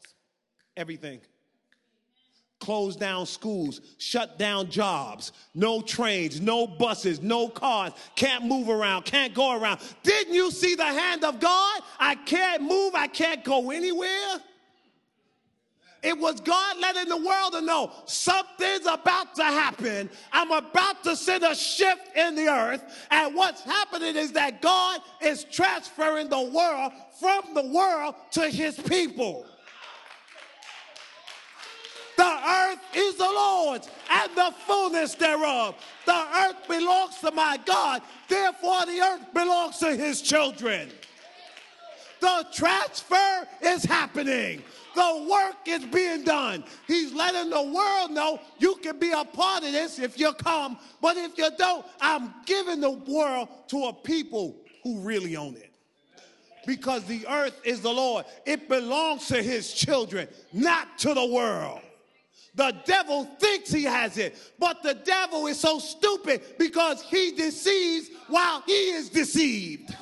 everything. 0.76 1.20
Closed 2.61 2.99
down 2.99 3.26
schools, 3.26 3.81
shut 3.99 4.39
down 4.39 4.70
jobs, 4.70 5.33
no 5.55 5.83
trains, 5.83 6.41
no 6.41 6.66
buses, 6.66 7.20
no 7.20 7.49
cars, 7.49 7.93
can't 8.16 8.45
move 8.45 8.68
around, 8.68 9.05
can't 9.05 9.35
go 9.35 9.59
around. 9.59 9.81
Didn't 10.03 10.35
you 10.35 10.51
see 10.51 10.74
the 10.74 10.85
hand 10.85 11.24
of 11.24 11.41
God? 11.41 11.83
I 11.99 12.14
can't 12.14 12.62
move, 12.62 12.95
I 12.95 13.07
can't 13.07 13.45
go 13.45 13.70
anywhere. 13.70 14.41
It 16.03 16.18
was 16.18 16.40
God 16.40 16.78
letting 16.80 17.09
the 17.09 17.16
world 17.16 17.62
know 17.62 17.92
something's 18.07 18.86
about 18.86 19.34
to 19.36 19.44
happen. 19.44 20.09
I'm 20.32 20.51
about 20.51 21.05
to 21.05 21.14
send 21.14 21.44
a 21.44 21.55
shift 21.55 22.16
in 22.16 22.34
the 22.34 22.48
earth. 22.48 22.82
And 23.11 23.34
what's 23.34 23.62
happening 23.62 24.16
is 24.16 24.32
that 24.32 24.62
God 24.62 25.01
is 25.20 25.44
transferring 25.44 26.30
the 26.30 26.40
world 26.40 26.92
from 27.18 27.55
the 27.55 27.66
world 27.66 28.14
to 28.32 28.48
his 28.48 28.78
people. 28.78 29.44
The 32.16 32.40
earth 32.48 32.78
is 32.94 33.16
the 33.16 33.24
Lord's 33.24 33.88
and 34.11 34.30
the 34.34 34.55
fullness 34.66 35.14
thereof. 35.14 35.74
The 36.07 36.26
earth 36.36 36.68
belongs 36.68 37.18
to 37.18 37.30
my 37.30 37.59
God. 37.64 38.03
Therefore, 38.28 38.86
the 38.86 39.01
earth 39.01 39.34
belongs 39.34 39.78
to 39.78 39.94
his 39.96 40.22
children. 40.22 40.90
The 42.20 42.46
transfer 42.53 43.48
is 43.62 43.84
happening. 43.84 44.62
The 44.95 45.26
work 45.30 45.57
is 45.66 45.84
being 45.84 46.24
done. 46.24 46.64
He's 46.86 47.12
letting 47.12 47.51
the 47.51 47.62
world 47.62 48.11
know 48.11 48.41
you 48.59 48.76
can 48.76 48.99
be 48.99 49.12
a 49.12 49.24
part 49.24 49.64
of 49.64 49.72
this 49.72 49.99
if 49.99 50.18
you 50.18 50.32
come, 50.32 50.78
but 51.01 51.16
if 51.16 51.38
you 51.38 51.49
don't, 51.57 51.86
I'm 52.01 52.34
giving 52.45 52.80
the 52.80 52.91
world 52.91 53.49
to 53.68 53.84
a 53.84 53.93
people 53.93 54.57
who 54.82 55.01
really 55.01 55.36
own 55.36 55.55
it. 55.55 55.70
Because 56.66 57.05
the 57.05 57.26
earth 57.28 57.59
is 57.64 57.80
the 57.80 57.91
Lord, 57.91 58.26
it 58.45 58.68
belongs 58.68 59.28
to 59.28 59.43
his 59.43 59.72
children, 59.72 60.28
not 60.53 60.99
to 60.99 61.14
the 61.14 61.26
world. 61.26 61.80
The 62.55 62.76
devil 62.84 63.24
thinks 63.38 63.70
he 63.70 63.84
has 63.84 64.18
it, 64.18 64.36
but 64.59 64.82
the 64.82 64.95
devil 64.95 65.47
is 65.47 65.59
so 65.59 65.78
stupid 65.78 66.43
because 66.59 67.03
he 67.03 67.32
deceives 67.32 68.11
while 68.28 68.62
he 68.66 68.91
is 68.91 69.09
deceived. 69.09 69.95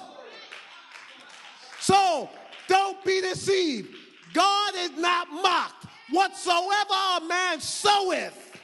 So 1.81 2.29
don't 2.69 3.03
be 3.05 3.21
deceived. 3.21 3.95
God 4.33 4.75
is 4.77 4.93
not 4.99 5.31
mocked. 5.31 5.87
Whatsoever 6.11 6.95
a 7.19 7.21
man 7.29 7.61
soweth, 7.61 8.57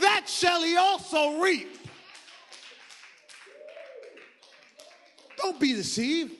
that 0.00 0.28
shall 0.28 0.62
he 0.62 0.76
also 0.76 1.40
reap. 1.40 1.78
Don't 5.38 5.58
be 5.58 5.72
deceived. 5.72 6.32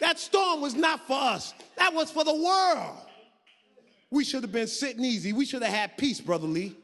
That 0.00 0.18
storm 0.18 0.60
was 0.60 0.74
not 0.74 1.06
for 1.06 1.20
us, 1.20 1.54
that 1.76 1.92
was 1.92 2.10
for 2.10 2.24
the 2.24 2.34
world. 2.34 2.96
We 4.10 4.24
should 4.24 4.42
have 4.42 4.52
been 4.52 4.66
sitting 4.66 5.04
easy. 5.04 5.32
We 5.32 5.44
should 5.44 5.62
have 5.62 5.72
had 5.72 5.96
peace, 5.96 6.20
Brother 6.20 6.46
Lee. 6.46 6.76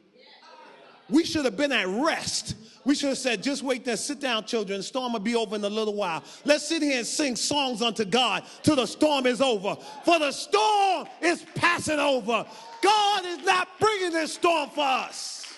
We 1.09 1.25
should 1.25 1.45
have 1.45 1.57
been 1.57 1.71
at 1.71 1.87
rest. 1.87 2.55
We 2.87 2.95
should 2.95 3.09
have 3.09 3.17
said, 3.17 3.43
just 3.43 3.63
wait 3.63 3.83
there, 3.83 3.97
sit 3.97 4.21
down, 4.21 4.45
children. 4.45 4.79
The 4.79 4.83
storm 4.83 5.11
will 5.11 5.19
be 5.19 5.35
over 5.35 5.57
in 5.57 5.63
a 5.65 5.69
little 5.69 5.93
while. 5.93 6.23
Let's 6.45 6.65
sit 6.65 6.81
here 6.81 6.99
and 6.99 7.05
sing 7.05 7.35
songs 7.35 7.81
unto 7.81 8.05
God 8.05 8.45
till 8.63 8.77
the 8.77 8.85
storm 8.85 9.25
is 9.25 9.41
over. 9.41 9.75
For 10.05 10.17
the 10.17 10.31
storm 10.31 11.05
is 11.21 11.43
passing 11.53 11.99
over. 11.99 12.45
God 12.81 13.25
is 13.25 13.39
not 13.39 13.67
bringing 13.77 14.13
this 14.13 14.35
storm 14.35 14.69
for 14.69 14.85
us. 14.85 15.53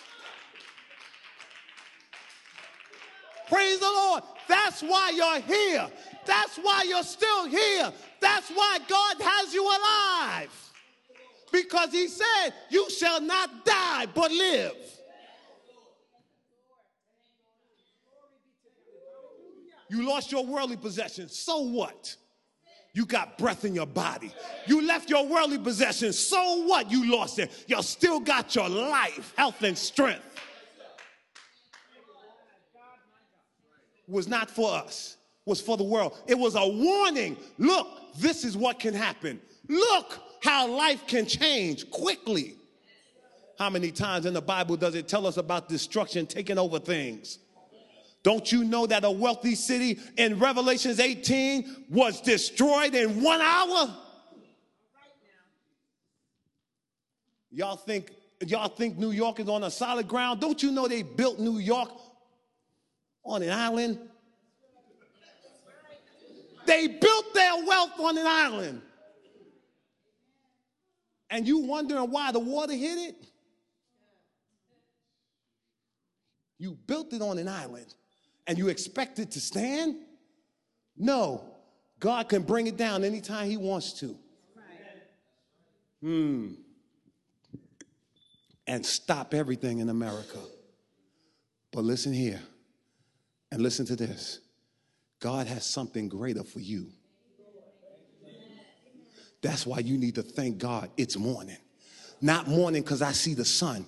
Praise 3.48 3.80
the 3.80 3.86
Lord. 3.86 4.24
That's 4.48 4.82
why 4.82 5.12
you're 5.16 5.42
here. 5.42 5.88
That's 6.26 6.58
why 6.58 6.84
you're 6.90 7.04
still 7.04 7.48
here. 7.48 7.94
That's 8.22 8.50
why 8.50 8.80
God 8.88 9.22
has 9.22 9.54
you 9.54 9.64
alive. 9.64 10.72
Because 11.52 11.92
He 11.92 12.08
said, 12.08 12.56
You 12.72 12.90
shall 12.90 13.22
not 13.22 13.66
die 13.66 14.08
but 14.16 14.32
live. 14.32 14.99
You 19.90 20.08
lost 20.08 20.32
your 20.32 20.46
worldly 20.46 20.78
possessions. 20.78 21.38
So 21.38 21.62
what? 21.62 22.16
You 22.94 23.06
got 23.06 23.38
breath 23.38 23.66
in 23.66 23.76
your 23.76 23.86
body. 23.86 24.32
You 24.68 24.86
left 24.86 25.10
your 25.10 25.26
worldly 25.26 25.58
possessions. 25.58 26.18
So 26.18 26.64
what? 26.66 26.92
You 26.92 27.12
lost 27.12 27.40
it. 27.40 27.52
You 27.68 27.82
still 27.82 28.20
got 28.20 28.56
your 28.56 28.70
life, 28.70 29.34
health, 29.36 29.62
and 29.64 29.78
strength. 29.78 30.26
Was 34.08 34.28
not 34.28 34.50
for 34.50 34.74
us, 34.74 35.18
was 35.46 35.62
for 35.62 35.78
the 35.78 35.84
world. 35.84 36.18
It 36.28 36.38
was 36.38 36.56
a 36.56 36.68
warning. 36.68 37.38
Look, 37.60 37.88
this 38.18 38.44
is 38.44 38.58
what 38.58 38.80
can 38.80 38.94
happen. 38.94 39.40
Look 39.68 40.20
how 40.42 40.68
life 40.68 41.06
can 41.06 41.28
change 41.28 41.90
quickly. 41.92 42.56
How 43.60 43.70
many 43.70 43.92
times 43.92 44.26
in 44.26 44.34
the 44.34 44.42
Bible 44.42 44.78
does 44.78 44.96
it 44.96 45.08
tell 45.08 45.28
us 45.28 45.38
about 45.38 45.70
destruction 45.70 46.26
taking 46.26 46.58
over 46.58 46.80
things? 46.80 47.40
Don't 48.22 48.52
you 48.52 48.64
know 48.64 48.86
that 48.86 49.06
a 49.06 49.12
wealthy 49.12 49.56
city 49.56 50.00
in 50.18 50.40
Revelations 50.40 51.00
18 51.00 51.86
was 51.90 52.20
destroyed 52.22 52.94
in 52.94 53.22
one 53.24 53.40
hour? 53.40 53.96
Y'all 57.52 57.78
think 57.78 58.12
y'all 58.46 58.70
think 58.70 58.98
New 58.98 59.12
York 59.12 59.40
is 59.40 59.48
on 59.48 59.64
a 59.64 59.72
solid 59.72 60.08
ground? 60.08 60.42
Don't 60.42 60.62
you 60.62 60.72
know 60.72 60.88
they 60.88 61.02
built 61.02 61.40
New 61.40 61.60
York 61.60 61.90
on 63.24 63.42
an 63.42 63.52
island? 63.52 63.98
They 66.66 66.88
built 66.88 67.34
their 67.34 67.66
wealth 67.66 68.00
on 68.00 68.18
an 68.18 68.28
island. 68.28 68.82
And 71.32 71.48
you 71.48 71.60
wondering 71.60 72.12
why 72.12 72.32
the 72.32 72.40
water 72.40 72.74
hit 72.74 72.98
it? 72.98 73.16
You 76.60 76.78
built 76.86 77.14
it 77.14 77.22
on 77.22 77.38
an 77.38 77.48
island 77.48 77.94
and 78.50 78.58
you 78.58 78.68
expect 78.68 79.20
it 79.20 79.30
to 79.32 79.40
stand? 79.40 79.96
No. 80.98 81.44
God 82.00 82.30
can 82.30 82.42
bring 82.42 82.66
it 82.66 82.78
down 82.78 83.04
anytime 83.04 83.48
He 83.48 83.58
wants 83.58 83.94
to. 84.00 84.18
Hmm. 86.02 86.54
And 88.66 88.84
stop 88.84 89.36
everything 89.36 89.80
in 89.80 89.90
America. 89.90 90.40
But 91.72 91.84
listen 91.84 92.12
here 92.12 92.42
and 93.52 93.62
listen 93.62 93.86
to 93.86 93.96
this 93.96 94.40
God 95.20 95.46
has 95.46 95.64
something 95.64 96.10
greater 96.10 96.44
for 96.44 96.60
you. 96.60 96.88
That's 99.44 99.66
why 99.66 99.80
you 99.80 99.98
need 99.98 100.16
to 100.16 100.24
thank 100.24 100.58
God 100.58 100.90
it's 100.98 101.18
morning. 101.18 101.58
Not 102.20 102.48
morning 102.48 102.82
because 102.82 103.04
I 103.04 103.12
see 103.12 103.36
the 103.36 103.46
sun 103.46 103.86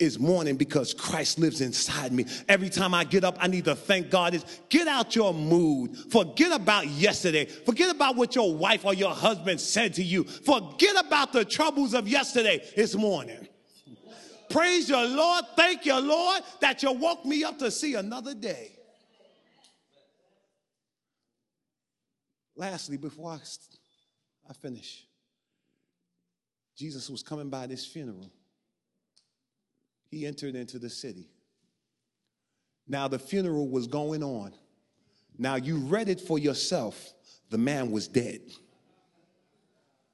is 0.00 0.18
morning 0.18 0.56
because 0.56 0.94
Christ 0.94 1.38
lives 1.38 1.60
inside 1.60 2.12
me. 2.12 2.24
Every 2.48 2.70
time 2.70 2.94
I 2.94 3.04
get 3.04 3.22
up, 3.22 3.36
I 3.38 3.46
need 3.46 3.66
to 3.66 3.76
thank 3.76 4.10
God. 4.10 4.34
Is 4.34 4.44
get 4.68 4.88
out 4.88 5.14
your 5.14 5.34
mood. 5.34 5.96
Forget 6.10 6.50
about 6.52 6.88
yesterday. 6.88 7.44
Forget 7.44 7.94
about 7.94 8.16
what 8.16 8.34
your 8.34 8.54
wife 8.54 8.84
or 8.84 8.94
your 8.94 9.14
husband 9.14 9.60
said 9.60 9.94
to 9.94 10.02
you. 10.02 10.24
Forget 10.24 10.96
about 11.04 11.32
the 11.32 11.44
troubles 11.44 11.94
of 11.94 12.08
yesterday. 12.08 12.60
It's 12.74 12.94
morning. 12.94 13.46
Praise 14.48 14.88
your 14.88 15.06
Lord. 15.06 15.44
Thank 15.54 15.84
your 15.84 16.00
Lord, 16.00 16.42
that 16.60 16.82
you 16.82 16.90
woke 16.92 17.24
me 17.24 17.44
up 17.44 17.58
to 17.58 17.70
see 17.70 17.94
another 17.94 18.34
day. 18.34 18.72
Lastly, 22.56 22.96
before 22.96 23.30
I, 23.30 23.38
I 24.48 24.52
finish, 24.54 25.06
Jesus 26.76 27.08
was 27.08 27.22
coming 27.22 27.48
by 27.48 27.66
this 27.66 27.86
funeral 27.86 28.30
he 30.10 30.26
entered 30.26 30.56
into 30.56 30.78
the 30.78 30.90
city. 30.90 31.28
Now 32.88 33.06
the 33.06 33.18
funeral 33.18 33.68
was 33.68 33.86
going 33.86 34.22
on. 34.22 34.52
Now 35.38 35.54
you 35.54 35.76
read 35.78 36.08
it 36.08 36.20
for 36.20 36.38
yourself. 36.38 37.12
The 37.50 37.58
man 37.58 37.90
was 37.90 38.08
dead. 38.08 38.40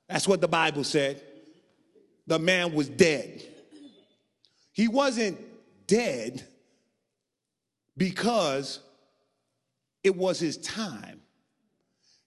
That's 0.08 0.28
what 0.28 0.40
the 0.40 0.48
Bible 0.48 0.84
said. 0.84 1.22
The 2.26 2.38
man 2.38 2.74
was 2.74 2.88
dead. 2.88 3.42
He 4.72 4.88
wasn't 4.88 5.38
dead 5.86 6.46
because 7.96 8.80
it 10.04 10.14
was 10.14 10.38
his 10.38 10.58
time. 10.58 11.22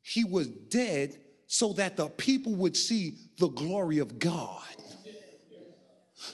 He 0.02 0.24
was 0.24 0.48
dead 0.48 1.16
so 1.46 1.74
that 1.74 1.96
the 1.96 2.08
people 2.08 2.56
would 2.56 2.76
see 2.76 3.18
the 3.38 3.50
glory 3.50 4.00
of 4.00 4.18
God 4.18 4.64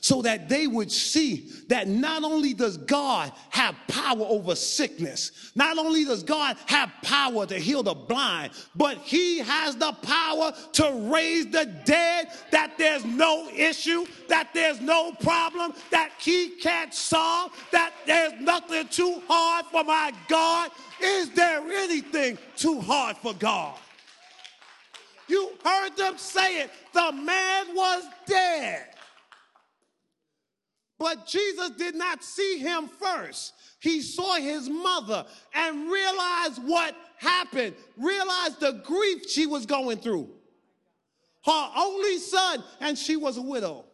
so 0.01 0.21
that 0.21 0.49
they 0.49 0.67
would 0.67 0.91
see 0.91 1.49
that 1.67 1.87
not 1.87 2.23
only 2.23 2.53
does 2.53 2.77
God 2.77 3.31
have 3.49 3.75
power 3.87 4.21
over 4.21 4.55
sickness, 4.55 5.51
not 5.55 5.77
only 5.77 6.05
does 6.05 6.23
God 6.23 6.57
have 6.65 6.91
power 7.03 7.45
to 7.45 7.55
heal 7.55 7.83
the 7.83 7.93
blind, 7.93 8.51
but 8.75 8.97
he 8.99 9.39
has 9.39 9.75
the 9.75 9.91
power 9.93 10.53
to 10.73 11.09
raise 11.11 11.47
the 11.47 11.65
dead, 11.85 12.29
that 12.51 12.77
there's 12.77 13.05
no 13.05 13.49
issue, 13.49 14.05
that 14.27 14.49
there's 14.53 14.81
no 14.81 15.11
problem, 15.13 15.73
that 15.91 16.11
he 16.19 16.49
can't 16.49 16.93
solve, 16.93 17.51
that 17.71 17.93
there's 18.05 18.33
nothing 18.39 18.87
too 18.87 19.21
hard 19.27 19.65
for 19.67 19.83
my 19.83 20.11
God. 20.27 20.71
Is 21.01 21.29
there 21.31 21.61
anything 21.61 22.37
too 22.55 22.79
hard 22.81 23.17
for 23.17 23.33
God? 23.33 23.75
You 25.27 25.51
heard 25.63 25.97
them 25.97 26.17
say 26.17 26.61
it. 26.61 26.71
The 26.93 27.11
man 27.11 27.75
was 27.75 28.03
dead. 28.25 28.87
But 31.05 31.27
Jesus 31.27 31.69
did 31.77 31.93
not 31.93 32.23
see 32.23 32.57
him 32.57 32.87
first. 32.87 33.53
He 33.79 34.01
saw 34.01 34.37
his 34.37 34.67
mother 34.67 35.27
and 35.53 35.87
realized 35.87 36.63
what 36.63 36.95
happened, 37.17 37.75
realized 37.95 38.59
the 38.59 38.81
grief 38.83 39.29
she 39.29 39.45
was 39.45 39.67
going 39.67 39.99
through. 39.99 40.31
Her 41.45 41.71
only 41.77 42.17
son, 42.17 42.63
and 42.79 42.97
she 42.97 43.17
was 43.17 43.37
a 43.37 43.41
widow. 43.43 43.85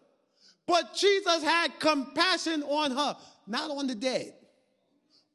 But 0.66 0.94
Jesus 0.96 1.44
had 1.44 1.82
compassion 1.82 2.64
on 2.64 2.92
her, 2.92 3.18
not 3.46 3.70
on 3.72 3.88
the 3.88 3.96
dead, 3.96 4.34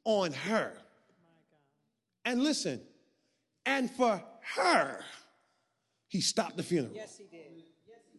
on 0.03 0.33
her. 0.33 0.73
And 2.25 2.41
listen, 2.41 2.81
and 3.67 3.91
for 3.91 4.23
her, 4.55 5.03
he 6.07 6.21
stopped 6.21 6.57
the 6.57 6.63
funeral. 6.63 6.95
Yes, 6.95 7.19
he 7.19 7.25
did. 7.25 7.51
Yes, 7.87 7.99
he 8.11 8.17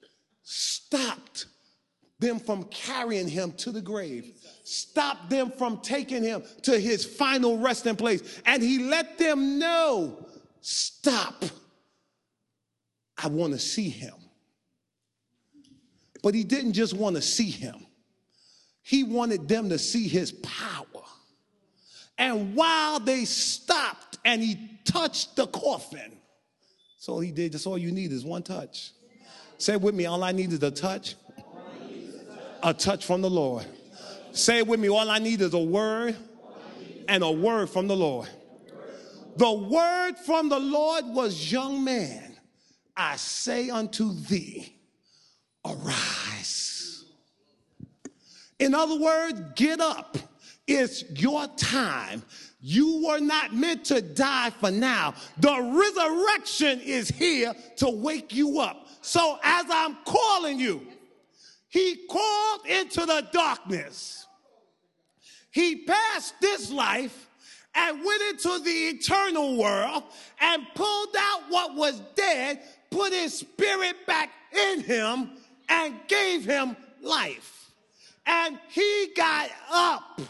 did. 0.00 0.08
Stopped 0.42 1.46
them 2.22 2.38
from 2.38 2.64
carrying 2.64 3.28
him 3.28 3.52
to 3.52 3.70
the 3.70 3.82
grave, 3.82 4.32
stop 4.64 5.28
them 5.28 5.50
from 5.50 5.80
taking 5.80 6.22
him 6.22 6.42
to 6.62 6.78
his 6.78 7.04
final 7.04 7.58
resting 7.58 7.96
place. 7.96 8.40
And 8.46 8.62
he 8.62 8.78
let 8.78 9.18
them 9.18 9.58
know 9.58 10.26
stop. 10.62 11.44
I 13.22 13.28
want 13.28 13.52
to 13.52 13.58
see 13.58 13.90
him. 13.90 14.14
But 16.22 16.34
he 16.34 16.44
didn't 16.44 16.72
just 16.72 16.94
want 16.94 17.16
to 17.16 17.22
see 17.22 17.50
him, 17.50 17.86
he 18.82 19.04
wanted 19.04 19.48
them 19.48 19.68
to 19.68 19.78
see 19.78 20.08
his 20.08 20.32
power. 20.32 20.86
And 22.16 22.54
while 22.54 23.00
they 23.00 23.24
stopped 23.24 24.18
and 24.24 24.42
he 24.42 24.78
touched 24.84 25.34
the 25.36 25.46
coffin, 25.48 26.18
so 26.98 27.18
he 27.18 27.32
did. 27.32 27.52
That's 27.52 27.66
all 27.66 27.76
you 27.76 27.90
need 27.90 28.12
is 28.12 28.24
one 28.24 28.44
touch. 28.44 28.92
Say 29.58 29.76
with 29.76 29.94
me, 29.94 30.06
all 30.06 30.22
I 30.22 30.30
need 30.30 30.52
is 30.52 30.62
a 30.62 30.70
touch 30.70 31.16
a 32.62 32.72
touch 32.72 33.04
from 33.04 33.22
the 33.22 33.30
Lord. 33.30 33.66
Say 34.32 34.58
it 34.58 34.66
with 34.66 34.80
me. 34.80 34.88
All 34.88 35.10
I 35.10 35.18
need 35.18 35.40
is 35.40 35.54
a 35.54 35.58
word 35.58 36.16
and 37.08 37.22
a 37.22 37.30
word 37.30 37.68
from 37.68 37.88
the 37.88 37.96
Lord. 37.96 38.28
The 39.36 39.52
word 39.52 40.14
from 40.26 40.48
the 40.48 40.58
Lord 40.58 41.06
was, 41.06 41.50
Young 41.50 41.84
man, 41.84 42.36
I 42.96 43.16
say 43.16 43.70
unto 43.70 44.12
thee, 44.12 44.74
arise. 45.64 47.04
In 48.58 48.74
other 48.74 48.98
words, 48.98 49.40
get 49.56 49.80
up. 49.80 50.16
It's 50.66 51.04
your 51.10 51.46
time. 51.56 52.22
You 52.60 53.04
were 53.04 53.18
not 53.18 53.52
meant 53.52 53.84
to 53.86 54.00
die 54.00 54.50
for 54.50 54.70
now. 54.70 55.14
The 55.38 55.60
resurrection 55.60 56.80
is 56.80 57.08
here 57.08 57.54
to 57.78 57.90
wake 57.90 58.32
you 58.32 58.60
up. 58.60 58.86
So, 59.00 59.40
as 59.42 59.66
I'm 59.68 59.96
calling 60.04 60.60
you, 60.60 60.86
he 61.72 61.96
called 62.06 62.66
into 62.66 63.06
the 63.06 63.26
darkness. 63.32 64.26
He 65.50 65.76
passed 65.86 66.34
this 66.38 66.70
life 66.70 67.30
and 67.74 68.04
went 68.04 68.22
into 68.30 68.58
the 68.62 68.70
eternal 68.70 69.56
world 69.56 70.02
and 70.38 70.66
pulled 70.74 71.16
out 71.18 71.44
what 71.48 71.74
was 71.74 71.98
dead, 72.14 72.60
put 72.90 73.14
his 73.14 73.32
spirit 73.38 74.06
back 74.06 74.28
in 74.52 74.82
him, 74.82 75.30
and 75.66 75.94
gave 76.08 76.44
him 76.44 76.76
life. 77.00 77.70
And 78.26 78.58
he 78.68 79.08
got 79.16 79.48
up, 79.72 80.20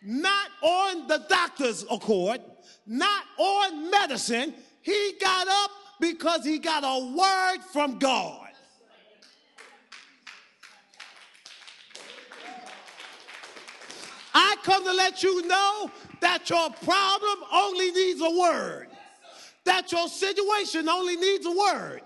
not 0.00 0.48
on 0.62 1.08
the 1.08 1.26
doctor's 1.28 1.84
accord, 1.90 2.40
not 2.86 3.24
on 3.36 3.90
medicine. 3.90 4.54
He 4.82 5.14
got 5.20 5.48
up 5.48 5.70
because 6.00 6.44
he 6.44 6.60
got 6.60 6.84
a 6.84 7.16
word 7.16 7.64
from 7.72 7.98
God. 7.98 8.41
I 14.34 14.56
come 14.62 14.84
to 14.84 14.92
let 14.92 15.22
you 15.22 15.46
know 15.46 15.90
that 16.20 16.48
your 16.48 16.70
problem 16.70 17.38
only 17.52 17.90
needs 17.90 18.20
a 18.20 18.30
word, 18.30 18.88
that 19.64 19.92
your 19.92 20.08
situation 20.08 20.88
only 20.88 21.16
needs 21.16 21.46
a 21.46 21.50
word. 21.50 22.02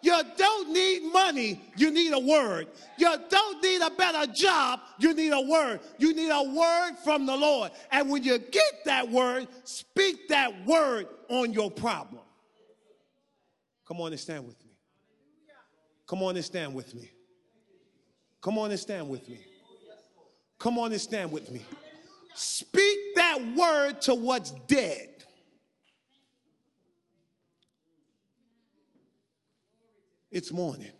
You 0.00 0.20
don't 0.36 0.70
need 0.72 1.12
money, 1.12 1.60
you 1.76 1.90
need 1.90 2.12
a 2.12 2.20
word. 2.20 2.68
You 2.98 3.16
don't 3.28 3.62
need 3.62 3.82
a 3.82 3.90
better 3.90 4.30
job, 4.32 4.80
you 4.98 5.12
need 5.12 5.32
a 5.32 5.40
word. 5.40 5.80
You 5.98 6.14
need 6.14 6.30
a 6.30 6.42
word 6.42 6.92
from 7.02 7.26
the 7.26 7.36
Lord. 7.36 7.72
And 7.90 8.08
when 8.08 8.22
you 8.22 8.38
get 8.38 8.84
that 8.84 9.10
word, 9.10 9.48
speak 9.64 10.28
that 10.28 10.66
word 10.66 11.08
on 11.28 11.52
your 11.52 11.70
problem. 11.70 12.22
Come 13.86 14.00
on 14.00 14.12
and 14.12 14.20
stand 14.20 14.46
with 14.46 14.62
me. 14.64 14.70
Come 16.06 16.22
on 16.22 16.36
and 16.36 16.44
stand 16.44 16.74
with 16.74 16.94
me. 16.94 17.10
Come 18.40 18.56
on 18.58 18.70
and 18.70 18.78
stand 18.78 19.08
with 19.08 19.28
me. 19.28 19.40
Come 20.58 20.78
on 20.78 20.92
and 20.92 21.00
stand 21.00 21.30
with 21.30 21.50
me. 21.50 21.62
Speak 22.34 22.98
that 23.16 23.38
word 23.56 24.00
to 24.02 24.14
what's 24.14 24.50
dead. 24.66 25.08
It's 30.30 30.52
morning. 30.52 30.92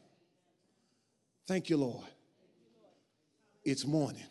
Thank 1.47 1.71
you, 1.71 1.77
Lord. 1.77 2.07
It's 3.65 3.87
morning. 3.87 4.25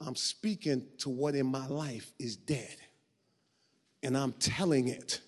I'm 0.00 0.14
speaking 0.14 0.86
to 0.98 1.08
what 1.08 1.34
in 1.34 1.46
my 1.46 1.66
life 1.66 2.12
is 2.18 2.36
dead. 2.36 2.76
And 4.02 4.16
I'm 4.16 4.32
telling 4.32 4.88
it, 4.88 5.20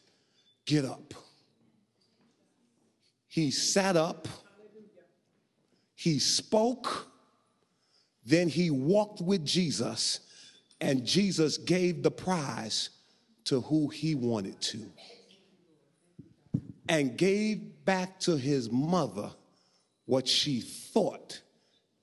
get 0.65 0.85
up. 0.85 1.15
He 3.27 3.51
sat 3.51 3.97
up. 3.97 4.29
He 5.95 6.19
spoke 6.19 7.10
then 8.25 8.49
he 8.49 8.71
walked 8.71 9.21
with 9.21 9.45
Jesus, 9.45 10.21
and 10.81 11.05
Jesus 11.05 11.57
gave 11.57 12.03
the 12.03 12.11
prize 12.11 12.91
to 13.45 13.61
who 13.62 13.89
he 13.89 14.14
wanted 14.14 14.61
to 14.61 14.91
and 16.89 17.16
gave 17.16 17.85
back 17.85 18.18
to 18.21 18.37
his 18.37 18.71
mother 18.71 19.31
what 20.07 20.27
she 20.27 20.61
thought 20.61 21.41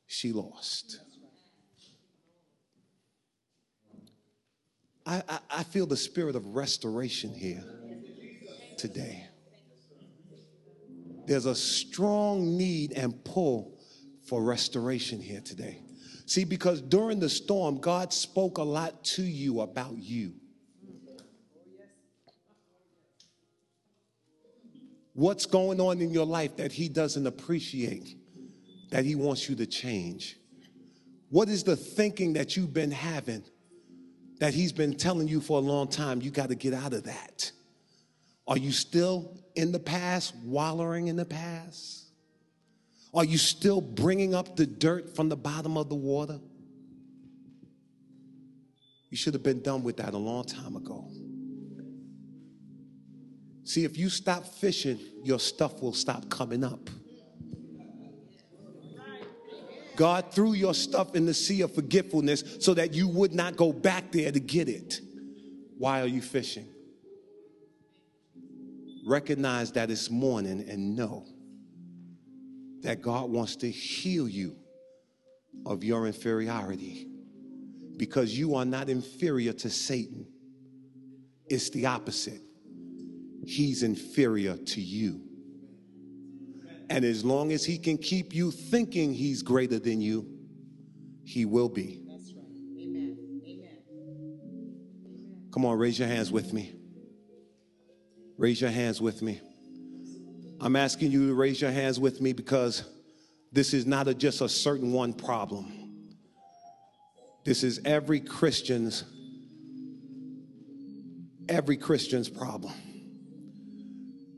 she 0.06 0.32
lost. 0.32 1.00
I, 5.06 5.22
I, 5.28 5.40
I, 5.50 5.64
feel 5.64 5.86
the 5.86 5.98
spirit 5.98 6.36
of 6.36 6.56
restoration 6.56 7.34
here 7.34 7.64
today. 8.78 9.26
There's 11.26 11.46
a 11.46 11.56
strong 11.56 12.58
need 12.58 12.94
and 12.94 13.24
pull 13.26 13.78
for 14.26 14.42
restoration 14.42 15.22
here 15.22 15.42
today. 15.42 15.82
See, 16.28 16.44
because 16.44 16.82
during 16.82 17.22
the 17.22 17.30
storm, 17.30 17.80
God 17.80 18.12
spoke 18.12 18.58
a 18.58 18.64
lot 18.64 19.06
to 19.06 19.24
you 19.24 19.62
about 19.62 19.98
you. 19.98 20.34
What's 25.14 25.46
going 25.46 25.80
on 25.80 26.02
in 26.02 26.12
your 26.12 26.26
life 26.26 26.58
that 26.58 26.74
He 26.74 26.90
doesn't 26.90 27.26
appreciate, 27.26 28.18
that 28.92 29.06
He 29.06 29.16
wants 29.16 29.48
you 29.50 29.56
to 29.56 29.66
change? 29.66 30.38
What 31.30 31.48
is 31.48 31.64
the 31.64 31.78
thinking 31.78 32.34
that 32.34 32.58
you've 32.58 32.74
been 32.74 32.92
having 32.92 33.46
that 34.40 34.54
He's 34.54 34.74
been 34.74 34.98
telling 34.98 35.30
you 35.30 35.40
for 35.40 35.58
a 35.58 35.62
long 35.62 35.88
time? 35.88 36.22
You 36.22 36.30
got 36.30 36.50
to 36.50 36.56
get 36.56 36.74
out 36.74 36.92
of 36.92 37.06
that. 37.06 37.52
Are 38.46 38.58
you 38.58 38.74
still 38.74 39.40
in 39.56 39.72
the 39.72 39.80
past, 39.80 40.36
wallowing 40.44 41.08
in 41.08 41.16
the 41.16 41.26
past? 41.26 42.07
Are 43.14 43.26
you 43.26 43.38
still 43.38 43.82
bringing 43.82 44.36
up 44.36 44.56
the 44.56 44.66
dirt 44.66 45.16
from 45.16 45.30
the 45.30 45.38
bottom 45.38 45.78
of 45.78 45.90
the 45.90 45.96
water? 45.96 46.40
You 49.10 49.18
should 49.18 49.34
have 49.34 49.44
been 49.44 49.62
done 49.62 49.84
with 49.84 49.98
that 49.98 50.14
a 50.14 50.18
long 50.18 50.44
time 50.46 50.76
ago. 50.76 51.10
See, 53.64 53.84
if 53.84 53.98
you 53.98 54.10
stop 54.10 54.46
fishing, 54.46 55.00
your 55.24 55.40
stuff 55.40 55.82
will 55.82 55.94
stop 55.94 56.30
coming 56.30 56.64
up. 56.64 56.90
God 59.96 60.32
threw 60.32 60.54
your 60.54 60.74
stuff 60.74 61.16
in 61.16 61.26
the 61.26 61.34
sea 61.34 61.62
of 61.62 61.74
forgetfulness 61.74 62.58
so 62.60 62.74
that 62.76 62.94
you 62.94 63.08
would 63.08 63.34
not 63.34 63.56
go 63.56 63.74
back 63.74 64.12
there 64.12 64.32
to 64.32 64.40
get 64.40 64.70
it. 64.70 65.02
Why 65.78 66.02
are 66.02 66.08
you 66.08 66.22
fishing? 66.22 66.68
Recognize 69.06 69.72
that 69.72 69.90
it's 69.90 70.12
morning 70.12 70.70
and 70.70 70.96
know 70.96 71.26
that 72.82 73.02
God 73.02 73.30
wants 73.30 73.56
to 73.58 73.70
heal 73.70 74.28
you 74.28 74.56
of 75.66 75.84
your 75.84 76.08
inferiority 76.08 77.08
because 77.98 78.38
you 78.38 78.56
are 78.56 78.66
not 78.66 78.90
inferior 78.90 79.54
to 79.54 79.70
Satan. 79.70 80.28
It's 81.48 81.70
the 81.72 81.86
opposite. 81.88 82.42
He's 83.46 83.84
inferior 83.84 84.58
to 84.58 84.82
you. 84.82 85.22
And 86.90 87.04
as 87.04 87.26
long 87.26 87.52
as 87.52 87.66
he 87.66 87.78
can 87.78 87.98
keep 87.98 88.34
you 88.34 88.52
thinking 88.52 89.14
he's 89.14 89.42
greater 89.42 89.80
than 89.80 90.00
you, 90.02 90.28
he 91.26 91.46
will 91.46 91.70
be. 91.70 92.02
That's 92.08 92.34
right. 92.34 92.46
Amen. 92.80 93.18
Amen. 93.46 93.78
Come 95.52 95.66
on, 95.66 95.78
raise 95.78 96.00
your 96.00 96.08
hands 96.08 96.32
with 96.32 96.54
me. 96.54 96.74
Raise 98.38 98.62
your 98.62 98.70
hands 98.70 99.02
with 99.02 99.22
me. 99.22 99.42
I'm 100.60 100.76
asking 100.76 101.12
you 101.12 101.28
to 101.28 101.34
raise 101.36 101.62
your 101.62 101.72
hands 101.72 102.00
with 102.00 102.20
me 102.20 102.34
because 102.34 102.84
this 103.52 103.74
is 103.74 103.86
not 103.86 104.08
a, 104.08 104.14
just 104.14 104.42
a 104.42 104.50
certain 104.50 104.92
one 104.92 105.14
problem. 105.14 105.72
This 107.46 107.64
is 107.64 107.80
every 107.86 108.20
Christian's 108.20 109.04
every 111.50 111.78
Christian's 111.78 112.28
problem. 112.28 112.74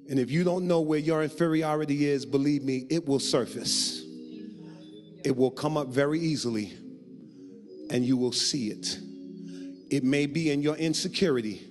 And 0.09 0.19
if 0.19 0.29
you 0.29 0.43
don't 0.43 0.67
know 0.67 0.81
where 0.81 0.99
your 0.99 1.23
inferiority 1.23 2.05
is, 2.05 2.25
believe 2.25 2.63
me, 2.63 2.85
it 2.89 3.07
will 3.07 3.19
surface. 3.19 4.03
It 5.23 5.35
will 5.35 5.49
come 5.49 5.75
up 5.75 5.87
very 5.87 6.19
easily 6.19 6.73
and 7.89 8.05
you 8.05 8.15
will 8.15 8.31
see 8.31 8.69
it. 8.69 8.99
It 9.89 10.03
may 10.03 10.27
be 10.27 10.51
in 10.51 10.61
your 10.61 10.75
insecurity. 10.75 11.65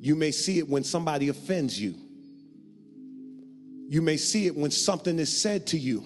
You 0.00 0.16
may 0.16 0.32
see 0.32 0.58
it 0.58 0.68
when 0.68 0.82
somebody 0.82 1.28
offends 1.28 1.80
you. 1.80 1.94
You 3.88 4.02
may 4.02 4.16
see 4.16 4.46
it 4.46 4.56
when 4.56 4.70
something 4.70 5.18
is 5.18 5.40
said 5.40 5.66
to 5.68 5.78
you 5.78 6.04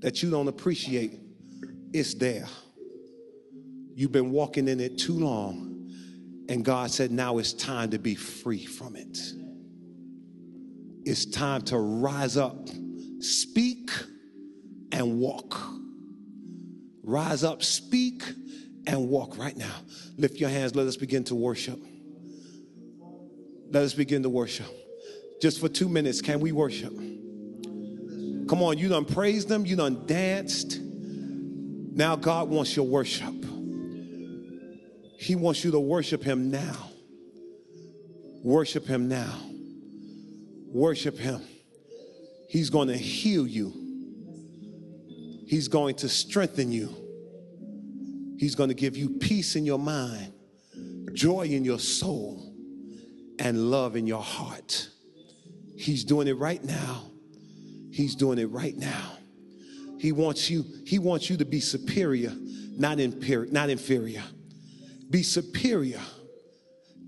that 0.00 0.22
you 0.22 0.30
don't 0.30 0.48
appreciate. 0.48 1.18
It's 1.92 2.14
there. 2.14 2.46
You've 3.94 4.12
been 4.12 4.30
walking 4.30 4.68
in 4.68 4.80
it 4.80 4.98
too 4.98 5.18
long, 5.18 5.90
and 6.48 6.64
God 6.64 6.90
said, 6.90 7.10
Now 7.10 7.38
it's 7.38 7.52
time 7.52 7.90
to 7.90 7.98
be 7.98 8.14
free 8.14 8.64
from 8.64 8.96
it. 8.96 9.18
It's 11.04 11.26
time 11.26 11.62
to 11.62 11.78
rise 11.78 12.36
up, 12.36 12.68
speak, 13.18 13.90
and 14.92 15.18
walk. 15.18 15.60
Rise 17.02 17.42
up, 17.42 17.62
speak, 17.62 18.22
and 18.86 19.08
walk 19.08 19.36
right 19.36 19.56
now. 19.56 19.74
Lift 20.16 20.38
your 20.38 20.50
hands. 20.50 20.74
Let 20.76 20.86
us 20.86 20.96
begin 20.96 21.24
to 21.24 21.34
worship. 21.34 21.78
Let 23.70 23.82
us 23.82 23.94
begin 23.94 24.22
to 24.22 24.30
worship. 24.30 24.66
Just 25.42 25.58
for 25.58 25.68
two 25.68 25.88
minutes, 25.88 26.20
can 26.20 26.38
we 26.38 26.52
worship? 26.52 26.94
Come 26.94 28.62
on, 28.62 28.78
you 28.78 28.88
done 28.88 29.04
praised 29.04 29.48
them, 29.48 29.66
you 29.66 29.74
done 29.74 30.06
danced. 30.06 30.78
Now 30.80 32.14
God 32.14 32.48
wants 32.48 32.76
your 32.76 32.86
worship. 32.86 33.34
He 35.18 35.34
wants 35.34 35.64
you 35.64 35.72
to 35.72 35.80
worship 35.80 36.22
Him 36.22 36.52
now. 36.52 36.90
Worship 38.44 38.86
Him 38.86 39.08
now. 39.08 39.34
Worship 40.68 41.18
Him. 41.18 41.42
He's 42.48 42.70
going 42.70 42.86
to 42.86 42.96
heal 42.96 43.44
you, 43.44 43.72
He's 45.48 45.66
going 45.66 45.96
to 45.96 46.08
strengthen 46.08 46.70
you, 46.70 46.94
He's 48.38 48.54
going 48.54 48.68
to 48.68 48.76
give 48.76 48.96
you 48.96 49.18
peace 49.18 49.56
in 49.56 49.66
your 49.66 49.80
mind, 49.80 50.32
joy 51.14 51.46
in 51.46 51.64
your 51.64 51.80
soul, 51.80 52.54
and 53.40 53.72
love 53.72 53.96
in 53.96 54.06
your 54.06 54.22
heart. 54.22 54.90
He's 55.76 56.04
doing 56.04 56.28
it 56.28 56.36
right 56.36 56.62
now. 56.62 57.04
He's 57.90 58.14
doing 58.14 58.38
it 58.38 58.50
right 58.50 58.76
now. 58.76 59.18
He 59.98 60.12
wants 60.12 60.50
you, 60.50 60.64
he 60.84 60.98
wants 60.98 61.30
you 61.30 61.36
to 61.36 61.44
be 61.44 61.60
superior, 61.60 62.32
not, 62.76 62.98
inferior, 62.98 63.50
not 63.52 63.70
inferior. 63.70 64.22
Be 65.10 65.22
superior. 65.22 66.00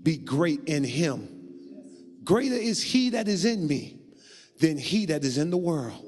Be 0.03 0.17
great 0.17 0.61
in 0.65 0.83
him. 0.83 1.27
Greater 2.23 2.55
is 2.55 2.81
he 2.81 3.09
that 3.11 3.27
is 3.27 3.45
in 3.45 3.67
me 3.67 3.99
than 4.59 4.77
he 4.77 5.07
that 5.07 5.23
is 5.23 5.37
in 5.37 5.49
the 5.49 5.57
world. 5.57 6.05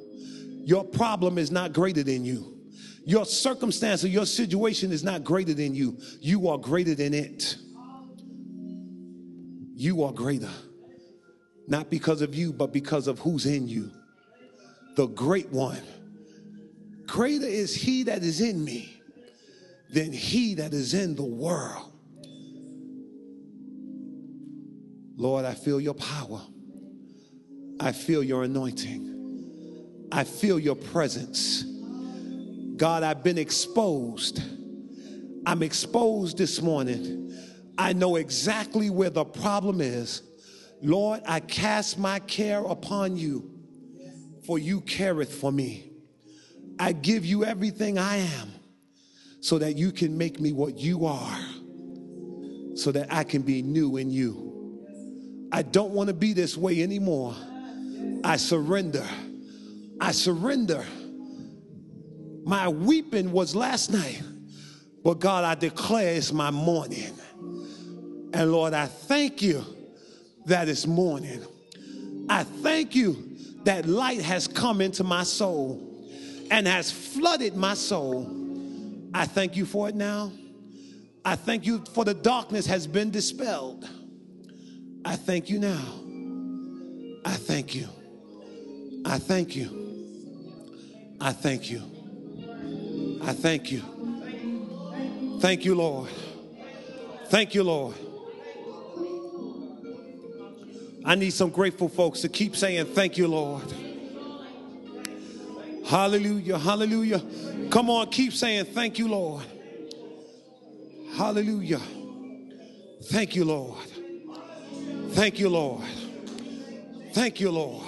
Your 0.64 0.84
problem 0.84 1.38
is 1.38 1.52
not 1.52 1.74
greater 1.74 2.04
than 2.04 2.24
you. 2.24 2.58
Your 3.06 3.26
circumstance 3.26 4.04
or 4.04 4.10
your 4.10 4.26
situation 4.26 4.92
is 4.92 5.04
not 5.04 5.24
greater 5.24 5.54
than 5.54 5.74
you. 5.74 5.98
You 6.20 6.50
are 6.50 6.58
greater 6.58 6.94
than 6.94 7.14
it. 7.14 7.56
You 9.76 10.04
are 10.04 10.12
greater. 10.12 10.50
Not 11.68 11.90
because 11.90 12.22
of 12.22 12.34
you, 12.34 12.54
but 12.54 12.72
because 12.72 13.08
of 13.08 13.20
who's 13.20 13.46
in 13.46 13.68
you. 13.68 13.92
The 14.96 15.08
great 15.08 15.52
one. 15.52 15.82
Greater 17.06 17.46
is 17.46 17.76
he 17.76 18.04
that 18.04 18.24
is 18.24 18.42
in 18.42 18.64
me 18.64 19.02
than 19.92 20.12
he 20.12 20.56
that 20.56 20.74
is 20.74 20.94
in 20.94 21.16
the 21.16 21.24
world. 21.24 21.92
Lord, 25.16 25.46
I 25.46 25.54
feel 25.54 25.82
your 25.82 25.94
power. 25.94 26.42
I 27.80 27.92
feel 27.92 28.24
your 28.24 28.44
anointing. 28.44 30.08
I 30.12 30.24
feel 30.24 30.60
your 30.60 30.76
presence. 30.76 31.64
God, 32.76 33.04
I've 33.04 33.24
been 33.24 33.38
exposed. 33.38 34.42
I'm 35.46 35.64
exposed 35.64 36.38
this 36.38 36.62
morning. 36.62 37.34
I 37.78 37.94
know 37.94 38.16
exactly 38.16 38.90
where 38.90 39.10
the 39.10 39.26
problem 39.26 39.82
is. 39.82 40.22
Lord, 40.82 41.22
I 41.26 41.40
cast 41.40 41.98
my 41.98 42.20
care 42.20 42.64
upon 42.64 43.18
you, 43.18 43.52
for 44.46 44.60
you 44.60 44.82
careth 44.82 45.34
for 45.34 45.52
me. 45.52 45.92
I 46.80 46.92
give 46.92 47.26
you 47.26 47.44
everything 47.44 47.98
I 47.98 48.18
am 48.18 48.52
so 49.42 49.58
that 49.58 49.78
you 49.78 49.92
can 49.92 50.18
make 50.18 50.40
me 50.40 50.52
what 50.52 50.78
you 50.78 51.06
are, 51.06 51.40
so 52.76 52.92
that 52.92 53.12
I 53.12 53.24
can 53.24 53.42
be 53.42 53.62
new 53.62 53.98
in 53.98 54.12
you. 54.12 54.80
I 55.52 55.64
don't 55.64 55.92
want 55.92 56.10
to 56.10 56.14
be 56.14 56.34
this 56.34 56.56
way 56.56 56.84
anymore. 56.84 57.34
I 58.24 58.38
surrender. 58.38 59.06
I 60.00 60.12
surrender. 60.12 60.86
My 62.44 62.68
weeping 62.68 63.32
was 63.32 63.56
last 63.56 63.92
night, 63.92 64.22
but 65.04 65.20
God, 65.20 65.44
I 65.44 65.56
declare 65.56 66.14
it's 66.14 66.32
my 66.32 66.52
morning. 66.52 67.14
And 68.34 68.52
Lord, 68.52 68.74
I 68.74 68.86
thank 68.86 69.42
you 69.42 69.66
that 70.48 70.70
it's 70.70 70.88
morning. 70.88 71.44
I 72.30 72.44
thank 72.44 72.96
you 72.96 73.38
that 73.64 73.86
light 73.86 74.22
has 74.22 74.48
come 74.48 74.82
into 74.82 75.04
my 75.04 75.24
soul 75.24 75.84
and 76.50 76.66
has 76.68 76.92
flooded 76.92 77.56
my 77.56 77.74
soul. 77.74 78.30
I 79.14 79.26
thank 79.26 79.56
you 79.56 79.66
for 79.66 79.90
it 79.90 79.96
now. 79.96 80.32
I 81.26 81.36
thank 81.36 81.66
you 81.66 81.84
for 81.94 82.06
the 82.06 82.14
darkness 82.14 82.66
has 82.68 82.88
been 82.88 83.12
dispelled. 83.12 83.88
I 85.04 85.16
thank 85.18 85.50
you 85.50 85.60
now. 85.60 85.84
I 87.26 87.34
thank 87.34 87.76
you. 87.76 87.90
I 89.06 89.20
thank 89.20 89.56
you. 89.56 91.18
I 91.20 91.34
thank 91.34 91.70
you. 91.70 91.84
I 93.22 93.34
thank 93.34 93.72
you. 93.72 93.82
Thank 95.42 95.66
you, 95.66 95.76
Lord. 95.76 96.10
Thank 97.26 97.54
you, 97.54 97.64
Lord. 97.64 97.96
I 101.08 101.16
need 101.16 101.32
some 101.32 101.52
grateful 101.52 101.88
folks 101.88 102.20
to 102.22 102.30
keep 102.30 102.54
saying, 102.54 102.88
Thank 102.88 103.18
you, 103.18 103.30
Lord. 103.30 103.64
Hallelujah, 105.86 106.58
hallelujah. 106.60 107.22
Come 107.70 107.90
on, 107.90 108.10
keep 108.10 108.34
saying, 108.34 108.66
Thank 108.66 109.00
you, 109.00 109.08
Lord. 109.08 109.46
Hallelujah. 111.16 111.80
Thank 113.06 113.38
you, 113.38 113.46
Lord. 113.46 113.88
Thank 115.12 115.40
you, 115.40 115.48
Lord. 115.48 115.86
Thank 117.14 117.40
you, 117.40 117.52
Lord. 117.52 117.88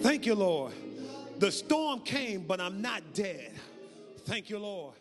Thank 0.00 0.24
you, 0.24 0.36
Lord. 0.36 0.72
The 1.40 1.50
storm 1.50 1.98
came, 1.98 2.46
but 2.46 2.60
I'm 2.60 2.80
not 2.80 3.02
dead. 3.12 3.50
Thank 4.24 4.50
you, 4.50 4.60
Lord. 4.60 4.94